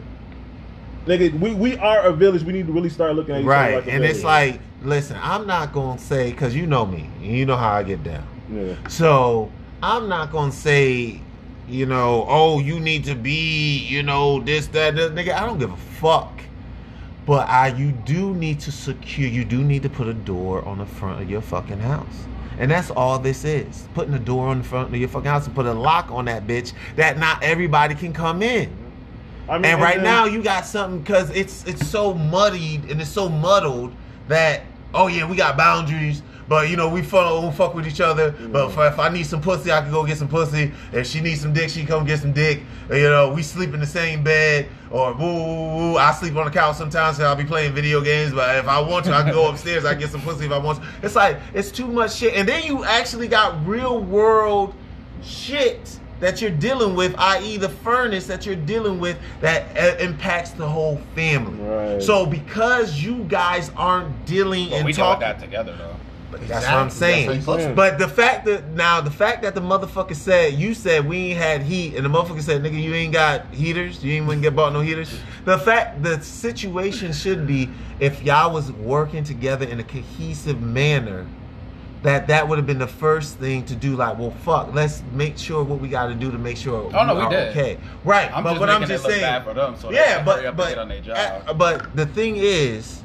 [1.06, 2.42] nigga, we, we are a village.
[2.42, 3.74] We need to really start looking at each other Right.
[3.76, 7.26] like a and it's like, listen, I'm not gonna say because you know me, and
[7.32, 8.26] you know how I get down.
[8.52, 8.74] yeah.
[8.88, 9.50] So
[9.82, 11.20] I'm not gonna say,
[11.68, 15.10] you know, oh, you need to be, you know, this, that, this.
[15.12, 15.32] nigga.
[15.34, 16.40] I don't give a fuck.
[17.32, 19.26] But I, you do need to secure.
[19.26, 22.26] You do need to put a door on the front of your fucking house,
[22.58, 23.88] and that's all this is.
[23.94, 26.26] Putting a door on the front of your fucking house and put a lock on
[26.26, 28.70] that bitch that not everybody can come in.
[29.48, 33.00] I mean, And right then- now you got something because it's it's so muddied and
[33.00, 33.94] it's so muddled
[34.28, 38.00] that oh yeah we got boundaries, but you know we fuck, we fuck with each
[38.00, 38.32] other.
[38.32, 40.72] But if, if I need some pussy, I can go get some pussy.
[40.92, 42.62] If she needs some dick, she come get some dick.
[42.90, 45.96] You know we sleep in the same bed or woo woo woo.
[45.96, 48.32] I sleep on the couch sometimes, so I'll be playing video games.
[48.32, 49.84] But if I want to, I can go upstairs.
[49.84, 50.80] I get some pussy if I want.
[50.82, 50.88] to.
[51.02, 52.34] It's like it's too much shit.
[52.34, 54.74] And then you actually got real world
[55.22, 60.50] shit that you're dealing with, i.e., the furnace that you're dealing with that uh, impacts
[60.52, 61.58] the whole family.
[61.60, 62.00] Right.
[62.00, 65.96] So because you guys aren't dealing But and we dealt with talking, that together though.
[66.40, 67.28] That's what I'm saying.
[67.28, 67.74] That's how you.
[67.74, 71.38] But the fact that now the fact that the motherfucker said you said we ain't
[71.38, 74.56] had heat and the motherfucker said nigga you ain't got heaters you ain't wouldn't get
[74.56, 75.14] bought no heaters.
[75.44, 77.68] The fact the situation should be
[78.00, 81.26] if y'all was working together in a cohesive manner.
[82.02, 83.94] That that would have been the first thing to do.
[83.94, 84.74] Like, well, fuck.
[84.74, 86.90] Let's make sure what we got to do to make sure.
[86.92, 87.48] Oh, no, we are did.
[87.50, 88.28] Okay, right.
[88.36, 90.78] I'm but what I'm just saying, them, so yeah, but hurry up and but get
[90.78, 91.56] on their job.
[91.56, 93.04] but the thing is,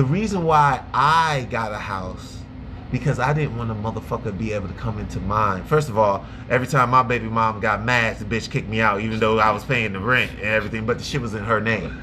[0.00, 2.38] the reason why I got a house
[2.90, 5.62] because I didn't want a motherfucker be able to come into mine.
[5.64, 9.02] First of all, every time my baby mom got mad, the bitch kicked me out,
[9.02, 11.60] even though I was paying the rent and everything, but the shit was in her
[11.60, 12.00] name.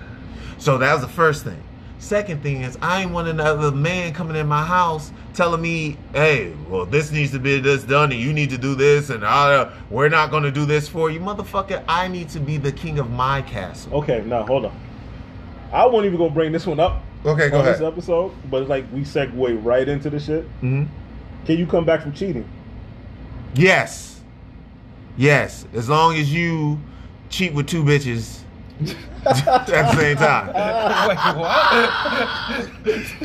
[0.59, 1.59] So that was the first thing.
[1.97, 6.53] Second thing is, I ain't want another man coming in my house telling me, "Hey,
[6.69, 9.69] well, this needs to be this done, and you need to do this, and uh,
[9.89, 11.83] we're not gonna do this for you, motherfucker.
[11.87, 14.79] I need to be the king of my castle." Okay, now hold on.
[15.73, 18.69] I won't even go bring this one up Okay, go on this episode, but it's
[18.69, 20.45] like we segue right into the shit.
[20.61, 20.83] Mm-hmm.
[21.45, 22.47] Can you come back from cheating?
[23.55, 24.21] Yes.
[25.17, 25.65] Yes.
[25.73, 26.79] As long as you
[27.29, 28.39] cheat with two bitches
[29.25, 30.47] at the same time.
[31.07, 31.71] Wait, what?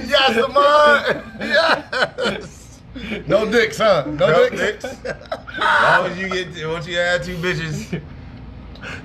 [0.09, 1.23] yes, Lamar.
[1.39, 2.81] Yes.
[3.27, 4.05] No dicks, huh?
[4.06, 4.82] No, No dicks.
[4.82, 5.05] dicks.
[5.05, 8.01] As long as you get once you add two bitches,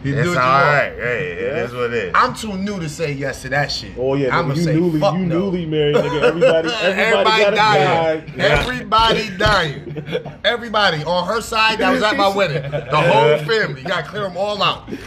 [0.03, 0.65] You do it's what all you want.
[0.65, 0.93] right.
[0.93, 2.11] Hey, it is what it is.
[2.15, 3.93] I'm too new to say yes to that shit.
[3.97, 5.39] Oh yeah, I'm nigga, gonna you say newly you no.
[5.39, 6.21] newly married, nigga.
[6.27, 8.25] Everybody, everybody, got a dying.
[8.25, 8.33] guy.
[8.35, 8.43] Yeah.
[8.61, 10.31] Everybody dying.
[10.43, 12.69] Everybody on her side that was at my wedding.
[12.71, 13.81] The whole family.
[13.81, 14.89] You gotta clear them all out.
[14.89, 14.97] Yeah,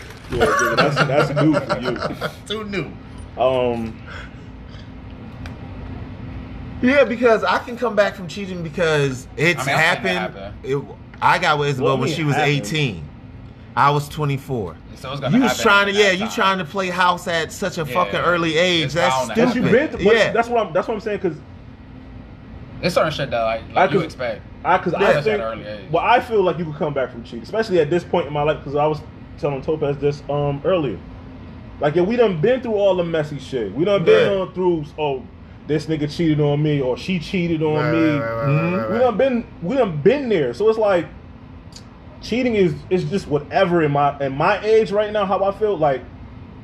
[0.47, 2.29] nigga, that's that's new for you.
[2.47, 2.93] Too new.
[3.43, 4.01] Um,
[6.83, 10.31] Yeah, because I can come back from cheating because it's I mean, I've seen that
[10.33, 10.55] happened.
[10.63, 10.83] It,
[11.21, 12.51] I got with Isabel What when she was happen?
[12.51, 13.10] 18.
[13.81, 14.77] I was 24.
[14.97, 16.31] So You was trying to, yeah, that you time.
[16.35, 17.95] trying to play house at such a Yeah.
[17.95, 18.85] fucking early age.
[18.87, 19.55] It's That's bound to stupid.
[19.55, 21.21] you been, to, but yeah, that's what I'm that's what I'm saying.
[21.21, 21.35] Cause
[22.83, 24.43] There's certain shit that like, I like you expect.
[24.65, 24.99] I, cause Yeah.
[25.07, 25.91] I At an think, early age.
[25.91, 28.33] well, I feel like you could come back from cheating, especially at this point in
[28.35, 28.63] my life.
[28.65, 29.01] Cause I was
[29.39, 30.99] telling Topaz this um earlier.
[31.81, 33.75] Like, yeah, we done been through all the messy shit.
[33.75, 34.41] We done been Yeah.
[34.41, 34.85] on through.
[34.99, 35.23] Oh,
[35.67, 38.09] this nigga cheated on me, or she cheated on Right, me.
[38.11, 38.77] right, right, right, Mhm.
[38.79, 39.01] right, we right.
[39.01, 40.53] done been we done been there.
[40.53, 41.07] So it's like
[42.23, 45.27] cheating is is just whatever in my in my age right now.
[45.27, 46.03] How I feel like.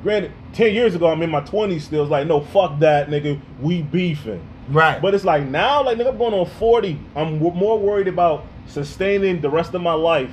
[0.02, 2.02] Granted, ten years ago I'm in my twenties still.
[2.02, 3.40] It's like no, fuck that, nigga.
[3.60, 4.46] We beefing.
[4.68, 5.00] right.
[5.02, 7.00] But it's like now, like nigga, I'm going on forty.
[7.16, 10.30] I'm w- more worried about sustaining the rest of my life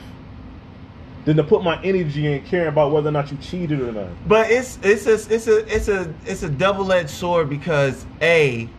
[1.25, 4.09] than to put my energy in caring about whether or not you cheated or not.
[4.27, 8.69] But it's it's a it's a it's a it's a double edged sword because a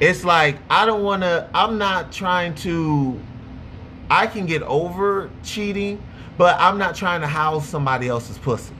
[0.00, 3.20] it's like I don't want to I'm not trying to
[4.10, 6.02] I can get over cheating,
[6.38, 8.72] but I'm not trying to house somebody else's pussy.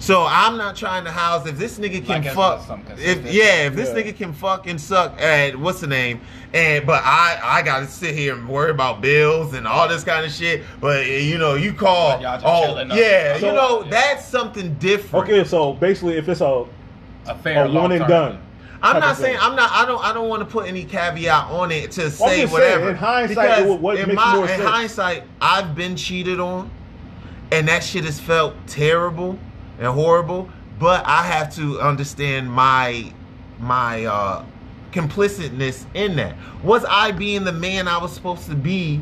[0.00, 2.68] So I'm not trying to house if this nigga can Like, fuck.
[2.98, 3.94] If yeah, if this Yeah.
[4.02, 6.20] nigga can fuck and suck at what's the name,
[6.52, 10.26] and but I I gotta sit here and worry about bills and all this kind
[10.26, 10.62] of shit.
[10.80, 13.90] But you know, you call y'all just oh yeah, So- you know Yeah.
[13.90, 15.28] that's something different.
[15.30, 16.64] Okay, so basically, if it's a,
[17.26, 18.08] A fair a one and long-term.
[18.08, 18.38] done,
[18.84, 19.38] I'm not saying.
[19.40, 19.70] I'm not.
[19.72, 20.04] I don't.
[20.04, 22.90] I don't want to put any caveat on it to say saying, whatever.
[22.90, 26.70] in hindsight, Because what in my more in hindsight, I've been cheated on,
[27.50, 29.38] and that shit has felt terrible
[29.78, 30.48] and horrible.
[30.78, 33.12] But I have to understand my
[33.58, 34.44] my uh
[34.92, 36.36] complicitness in that.
[36.62, 39.00] Was I being the man I was supposed to be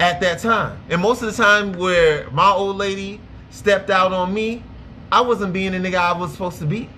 [0.00, 0.80] at that time?
[0.88, 4.62] And most of the time, where my old lady stepped out on me,
[5.10, 6.88] I wasn't being the nigga I was supposed to be.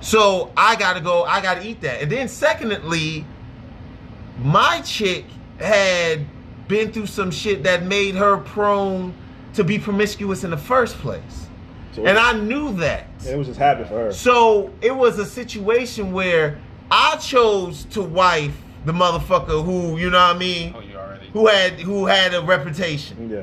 [0.00, 2.02] So I gotta go, I gotta eat that.
[2.02, 3.24] And then secondly,
[4.42, 5.24] my chick
[5.58, 6.24] had
[6.68, 9.12] been through some shit that made her prone
[9.54, 11.46] to be promiscuous in the first place.
[11.92, 13.08] so And I knew that.
[13.26, 14.12] it was just habit for her.
[14.12, 16.58] So it was a situation where
[16.90, 18.56] I chose to wife
[18.86, 21.26] the motherfucker who, you know what I mean, Oh, you already.
[21.32, 23.42] who had who had a reputation Yeah.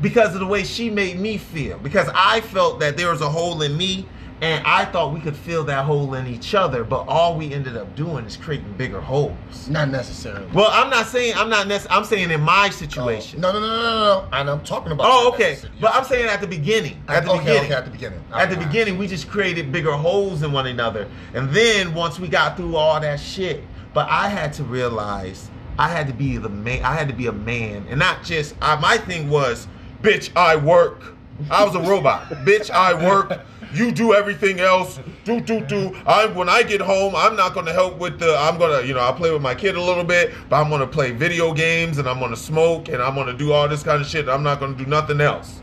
[0.00, 1.78] because of the way she made me feel.
[1.78, 4.06] Because I felt that there was a hole in me,
[4.40, 6.84] and I thought we could fill that hole in each other.
[6.84, 9.34] But all we ended up doing is creating bigger holes.
[9.68, 10.46] Not necessarily.
[10.52, 11.66] Well, I'm not saying I'm not.
[11.66, 13.40] Nec- I'm saying in my Oh, situation.
[13.40, 14.28] no, no, no, no, no, no.
[14.32, 15.06] And I'm talking about.
[15.10, 15.58] Oh, okay.
[15.80, 17.02] But I'm saying at the beginning.
[17.08, 17.64] At the okay, beginning.
[17.64, 18.18] okay, at the beginning.
[18.32, 18.68] At the Alright.
[18.72, 21.08] beginning, we just created bigger holes in one another.
[21.34, 23.62] And then once we got through all that shit,
[23.94, 26.84] but I had to realize I had to be the man.
[26.84, 28.54] I had to be a man, and not just.
[28.62, 29.66] I, my thing was,
[30.02, 31.14] bitch, I work.
[31.50, 32.28] I was a robot.
[32.44, 33.40] bitch, I work.
[33.72, 34.98] You do everything else.
[35.24, 35.94] Do do do.
[36.06, 38.36] I when I get home, I'm not gonna help with the.
[38.38, 40.86] I'm gonna, you know, I'll play with my kid a little bit, but I'm gonna
[40.86, 44.08] play video games and I'm gonna smoke and I'm gonna do all this kind of
[44.08, 44.28] shit.
[44.28, 45.60] I'm not gonna do nothing else.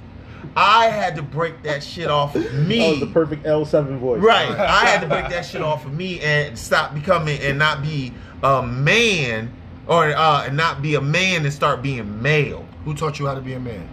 [0.56, 2.78] I had to break that shit off of me.
[2.80, 4.22] That was the perfect L7 voice.
[4.22, 4.50] Right.
[4.60, 8.14] I had to break that shit off of me and stop becoming and not be
[8.44, 9.52] a man
[9.88, 12.66] or uh and not be a man and start being male.
[12.86, 13.90] Who taught you how to be a man?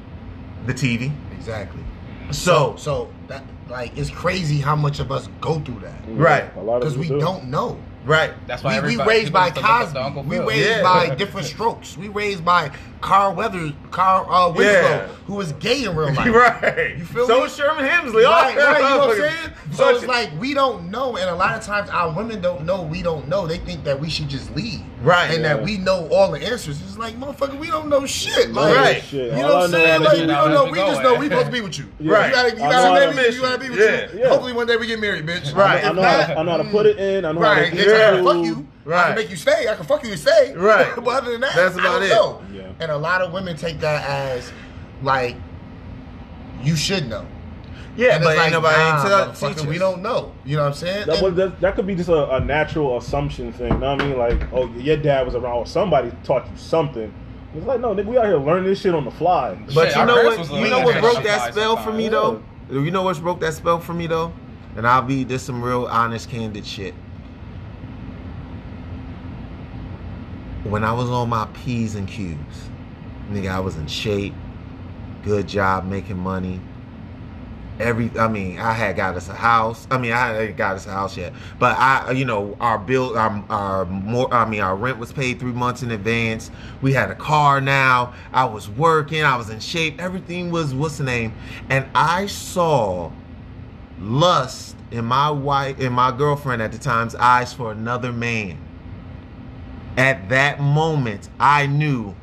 [0.67, 1.11] The TV.
[1.33, 1.83] Exactly.
[2.31, 3.43] So, So that
[3.73, 6.55] like it's crazy how much of us go through that Right.
[6.57, 7.19] A lot because we do.
[7.19, 7.79] don't know.
[8.05, 8.33] Right.
[8.47, 10.29] That's why We, we everybody- raised by used to look up to Cosby.
[10.29, 10.47] We Phil.
[10.47, 10.83] raised Yeah.
[10.83, 11.97] by different strokes.
[11.97, 12.71] We raised by
[13.01, 15.07] Carl Weathers, Carl uh, Winslow, Yeah.
[15.27, 16.35] who was gay in real life.
[16.35, 16.97] right.
[16.99, 17.27] You feel me?
[17.29, 17.43] so me?
[17.43, 18.25] was Sherman Hemsley.
[18.25, 19.53] Right, All right, you know what I'm saying?
[19.73, 22.83] So it's like we don't know, and a lot of times our women don't know.
[22.83, 23.47] We don't know.
[23.47, 25.31] They think that we should just leave, Right.
[25.33, 25.55] And Yeah.
[25.55, 26.81] that we know all the answers.
[26.81, 28.51] It's like motherfucker, we don't know shit.
[28.53, 29.03] Like, Right.
[29.03, 29.33] Shit.
[29.37, 30.03] You All know I what I'm saying?
[30.03, 30.65] Like, we don't know.
[30.67, 31.21] We just know man.
[31.21, 31.87] we supposed to be with you.
[32.01, 32.27] Right.
[32.29, 33.35] You gotta, you I gotta how marry to me.
[33.37, 34.21] You gotta be with Yeah, you.
[34.21, 34.29] yeah.
[34.29, 35.53] Hopefully one day we get married, bitch.
[35.57, 35.83] Right.
[35.85, 37.25] I If know, how not, to, I know how to put it in.
[37.25, 38.93] I know Right, how to bitch, I can fuck you.
[38.93, 39.69] I can make you stay.
[39.69, 40.55] I can fuck you and stay.
[40.55, 40.93] Right.
[40.97, 42.09] but other than that, That's I about don't it.
[42.09, 42.43] know.
[42.53, 42.73] Yeah.
[42.81, 44.53] And a lot of women take that as
[45.03, 45.37] like
[46.63, 47.27] you should know.
[47.95, 50.33] Yeah, and but it's like, ain't nobody nah, tell, motherfucker, we don't know.
[50.47, 51.07] You know what I'm saying?
[51.09, 53.71] That, And- that, that could be just a, a natural assumption thing.
[53.71, 54.19] You know what I mean?
[54.19, 57.13] Like, oh, your dad was around, or somebody taught you something.
[57.55, 59.55] It's like, no, nigga, we out here learning this shit on the fly.
[59.75, 60.51] But Shit, you know what?
[60.51, 62.43] You know what broke that spell for me sometimes.
[62.71, 62.81] though?
[62.81, 64.33] You know what broke that spell for me though?
[64.75, 66.95] And I'll be this some real honest, candid shit.
[70.65, 72.37] When I was on my P's and Q's,
[73.31, 74.35] nigga, I was in shape,
[75.25, 76.61] good job making money.
[77.81, 79.89] Every, I mean, I had got us a house.
[79.91, 83.19] I mean, I hadn't got us a house yet, but I, you know, our bill,
[83.19, 86.51] our, our more, I mean, our rent was paid three months in advance.
[86.81, 88.15] We had a car now.
[88.33, 89.25] I was working.
[89.25, 90.01] I was in shape.
[90.01, 91.33] Everything was, what's the name?
[91.71, 93.11] And I saw
[93.99, 98.59] lust in my wife, in my girlfriend at the time's eyes for another man.
[99.97, 102.15] At that moment, I knew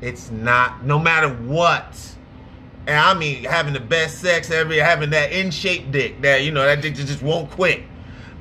[0.00, 2.16] it's not, no matter what.
[2.86, 6.50] And I mean, having the best sex ever, having that in shape dick, that you
[6.50, 7.82] know, that dick just won't quit.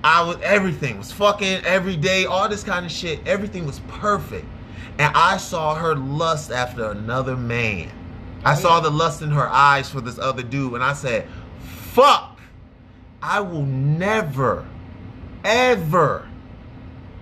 [0.03, 3.19] I was everything was fucking every day, all this kind of shit.
[3.27, 4.45] Everything was perfect,
[4.97, 7.91] and I saw her lust after another man.
[8.45, 11.27] I saw the lust in her eyes for this other dude, and I said,
[11.59, 12.39] "Fuck!
[13.21, 14.65] I will never,
[15.43, 16.28] ever."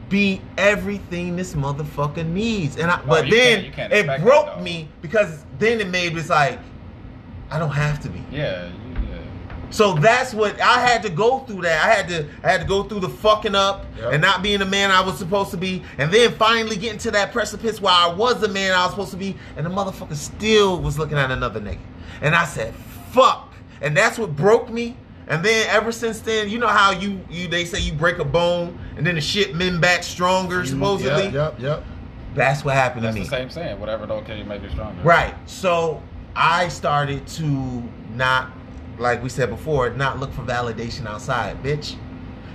[0.09, 2.99] Be everything this motherfucker needs, and I.
[3.03, 6.29] Oh, but then can't- can't it expect that, broke me because then it made it
[6.29, 6.59] like
[7.51, 8.23] I don't have to be.
[8.31, 8.69] Yeah, yeah.
[9.69, 11.63] So that's what I had to go through.
[11.63, 14.13] That I had to, I had to go through the fucking up Yep.
[14.13, 17.11] and not being the man I was supposed to be, and then finally getting to
[17.11, 20.15] that precipice where I was the man I was supposed to be, and the motherfucker
[20.15, 21.79] still was looking at another nigga,
[22.21, 22.73] and I said,
[23.11, 24.95] "Fuck!" And that's what broke me.
[25.27, 28.25] And then ever since then, you know how you, you they say you break a
[28.25, 31.25] bone and then the shit mend back stronger supposedly.
[31.25, 31.83] Yep, yep, yep.
[32.33, 33.29] That's what happened That's to the me.
[33.29, 33.79] same saying.
[33.79, 35.01] Whatever don't kill you make you stronger.
[35.01, 35.33] Right.
[35.45, 36.01] So
[36.35, 37.83] I started to
[38.13, 38.51] not
[38.99, 41.95] like we said before, not look for validation outside, bitch.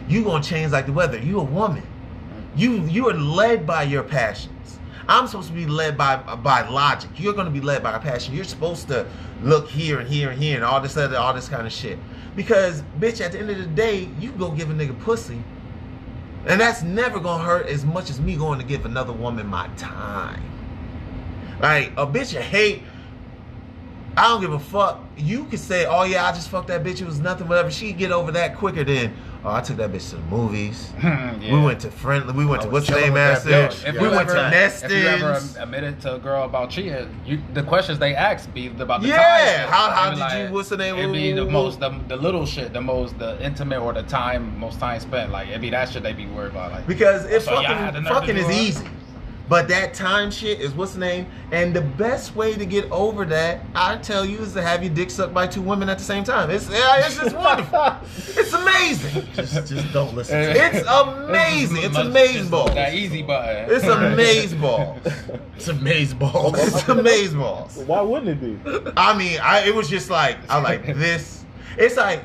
[0.09, 1.19] You gonna change like the weather.
[1.19, 1.83] You a woman.
[1.83, 2.59] Mm-hmm.
[2.59, 4.79] You you are led by your passions.
[5.09, 7.11] I'm supposed to be led by by logic.
[7.17, 8.35] You're gonna be led by a passion.
[8.35, 9.07] You're supposed to
[9.43, 11.99] look here and here and here and all this other all this kind of shit.
[12.35, 15.43] Because bitch, at the end of the day, you go give a nigga pussy.
[16.47, 19.69] And that's never gonna hurt as much as me going to give another woman my
[19.77, 20.43] time.
[21.61, 22.83] Like a bitch you hate.
[24.17, 25.01] I don't give a fuck.
[25.17, 27.01] You could say, "Oh yeah, I just fucked that bitch.
[27.01, 30.11] It was nothing, whatever." She'd get over that quicker than, "Oh, I took that bitch
[30.11, 30.93] to the movies.
[31.03, 31.55] Yeah.
[31.59, 32.33] We went to friendly.
[32.35, 33.51] We went I to what's the name, chilling with Master?
[33.51, 33.89] bitch.
[33.89, 37.41] If We went ever, to If you ever admitted to a girl about cheating, you
[37.53, 39.69] the questions they ask be about the Yeah, time.
[39.73, 40.97] how- how They be did you- what's the name?
[40.99, 44.57] It'd be the most the, the little shit, the most the intimate or the time
[44.59, 45.33] most time spent.
[45.33, 46.71] Like it'd be that shit they be worried about.
[46.71, 48.55] Like Because it's So y'all had the fucking fucking is it?
[48.55, 48.85] easy.
[49.53, 51.27] But that time shit is what's the name?
[51.51, 54.95] And the best way to get over that, I tell you, is to have your
[54.95, 56.51] dick sucked by two women at the same time.
[56.51, 57.97] It's yeah, it's just wonderful.
[58.43, 59.27] It's amazing.
[59.35, 60.57] Just, just don't listen to it.
[60.57, 61.83] It's amazing.
[61.83, 62.73] It's amazing balls.
[62.73, 63.71] That easy button.
[63.71, 64.99] It's amazing balls.
[65.57, 66.55] It's amaze balls.
[66.59, 67.77] It's amazing balls.
[67.77, 68.93] Why wouldn't it be?
[68.97, 71.45] I mean, I it was just like I like this.
[71.77, 72.25] It's like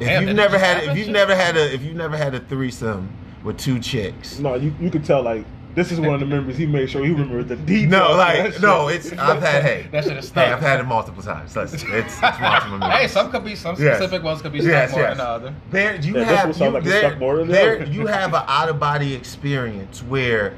[0.00, 1.12] if Damn, you've never had if you've shit?
[1.12, 3.14] never had a if you've never had a threesome
[3.44, 4.38] with two chicks.
[4.38, 5.44] No, you you could tell like
[5.78, 7.90] this is one of the memories he made sure he remembered the details.
[7.92, 8.96] No, like that no, shit.
[9.06, 9.86] it's I've had hey.
[9.92, 10.46] That shit is Hey.
[10.52, 11.54] I've had it multiple times.
[11.54, 13.96] Listen, it's, it's multiple Hey, some could be some Yes.
[13.98, 15.10] specific ones could be stuck Yes, more yes.
[15.10, 15.54] than the other.
[15.70, 18.42] There, you Yeah, have you, like it's there, stuck more than there, you have an
[18.48, 20.56] out of body experience where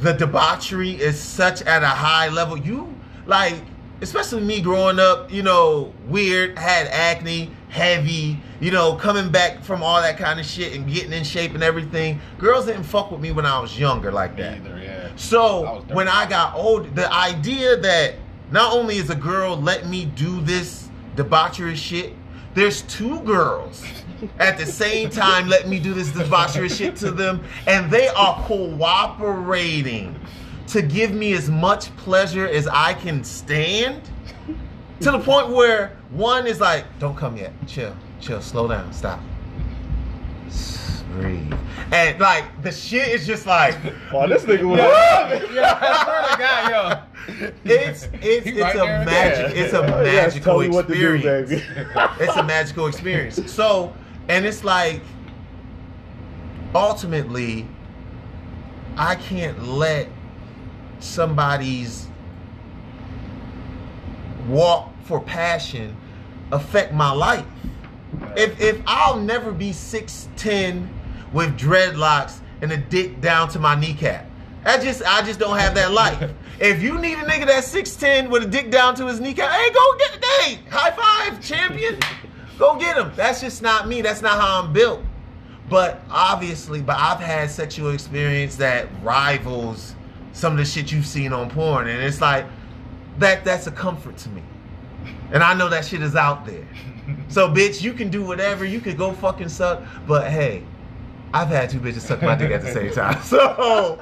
[0.00, 2.56] the debauchery is such at a high level.
[2.56, 2.94] You
[3.26, 3.54] like,
[4.00, 9.82] especially me growing up, you know, weird, had acne, heavy, you know, coming back from
[9.82, 12.20] all that kind of shit and getting in shape and everything.
[12.38, 14.58] Girls didn't fuck with me when I was younger like that.
[14.58, 15.10] either, yeah.
[15.16, 15.94] So dirty.
[15.94, 18.14] when I got old, the idea that
[18.50, 22.14] not only is a girl let me do this debaucherous shit,
[22.54, 23.84] there's two girls
[24.38, 28.42] at the same time letting me do this debaucherous shit to them, and they are
[28.46, 30.18] cooperating
[30.68, 34.02] to give me as much pleasure as I can stand.
[35.00, 37.52] To the point where one is like, "Don't come yet.
[37.66, 39.20] Chill, chill, slow down, stop."
[41.12, 41.52] Breathe.
[41.90, 43.74] And like the shit is just like
[44.12, 44.78] Oh, this nigga was.
[44.78, 47.50] yeah, I swear to God, yo.
[47.64, 49.04] it's it's He it's right a there.
[49.04, 49.62] magic Yeah.
[49.64, 51.50] it's a Yes, tell magical me what to do, experience.
[51.50, 51.62] baby.
[52.20, 53.50] it's a magical experience.
[53.52, 53.94] So,
[54.28, 55.00] and it's like
[56.74, 57.66] ultimately
[58.96, 60.08] I can't let
[61.00, 62.06] somebody's
[64.46, 65.96] walk for passion
[66.52, 67.46] affect my life.
[68.36, 70.86] If if I'll never be 6'10
[71.32, 74.26] with dreadlocks and a dick down to my kneecap.
[74.64, 76.30] I just I just don't have that life.
[76.60, 79.70] If you need a nigga that's 6'10 with a dick down to his kneecap, hey,
[79.70, 82.00] go get the hey, high five, champion.
[82.58, 83.12] Go get him.
[83.14, 84.02] That's just not me.
[84.02, 85.00] That's not how I'm built.
[85.70, 89.94] But obviously, but I've had sexual experience that rivals
[90.32, 91.86] some of the shit you've seen on porn.
[91.86, 92.46] And it's like
[93.18, 94.42] that that's a comfort to me.
[95.32, 96.66] And I know that shit is out there.
[97.28, 100.62] So bitch, you can do whatever, you can go fucking suck, but hey,
[101.32, 103.22] I've had two bitches suck my dick at the same time.
[103.22, 103.98] So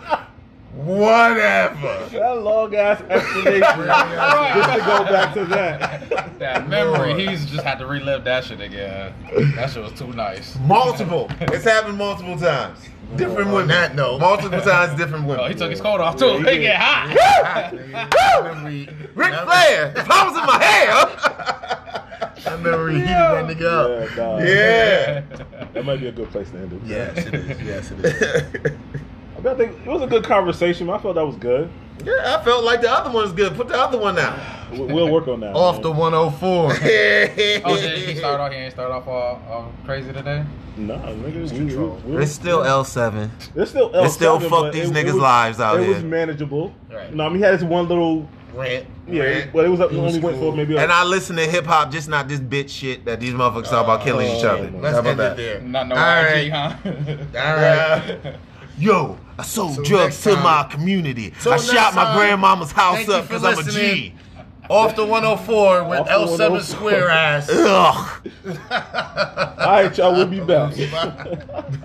[0.74, 2.08] whatever.
[2.12, 3.60] That long ass explanation.
[3.60, 6.38] just to go back to that.
[6.38, 9.14] That memory, he's just had to relive that shit again.
[9.54, 10.56] That shit was too nice.
[10.60, 11.30] Multiple.
[11.40, 12.78] It's happened multiple times.
[13.14, 13.68] Different On women.
[13.68, 14.18] that note.
[14.20, 15.44] multiple times, different women.
[15.44, 16.40] Oh, he took his coat off too.
[16.44, 17.14] Yeah, he he get hot.
[17.14, 20.92] I remember he, Flair, if I was in my hair.
[22.46, 24.10] I remember he heated that nigga up.
[24.10, 24.40] Yeah, dog.
[24.42, 25.66] Yeah.
[25.72, 26.82] That might be a good place to end it.
[26.84, 27.62] Yes, it is.
[27.62, 28.72] Yes, it is.
[29.46, 30.88] I, think it was a good conversation.
[30.90, 31.70] I felt that was good.
[32.04, 33.54] yeah, I felt like the other one was good.
[33.54, 34.38] Put the other one out.
[34.72, 35.54] We- We'll work on that.
[35.54, 35.82] Off man.
[35.82, 36.72] the 104.
[36.72, 38.52] Oh, did oh, he start off?
[38.52, 40.44] He ain't start off all, all crazy today.
[40.76, 41.50] Nah, nigga.
[41.50, 42.00] We, control.
[42.04, 43.30] we, we, It's still L7.
[43.54, 45.94] It's still It still L7, fuck these it- niggas' it was- lives out It here.
[45.94, 46.74] was manageable.
[46.90, 47.14] Right.
[47.14, 48.86] No, I mean he had his one little Rant.
[49.06, 49.52] yeah, rant.
[49.52, 50.76] but it was, it It was only went for maybe.
[50.76, 53.68] A, And I listen to hip hop, just not this bitch shit that these motherfuckers
[53.68, 54.70] talk about killing oh, each other.
[54.74, 55.36] Oh, Let's How about end it that?
[55.36, 55.60] there.
[55.60, 56.72] Not no All IG, right.
[57.32, 57.38] huh?
[57.38, 58.34] All right.
[58.78, 61.32] Yo, I sold So drugs to my community.
[61.40, 64.14] So I shot my time, grandmama's house up because I'm a G.
[64.68, 66.60] Off the 104 with Off the L7 104.
[66.60, 67.48] square ass.
[67.50, 68.30] Ugh.
[69.60, 70.12] all right, y'all.
[70.12, 70.74] We'll be back.
[70.90, 71.62] Bye.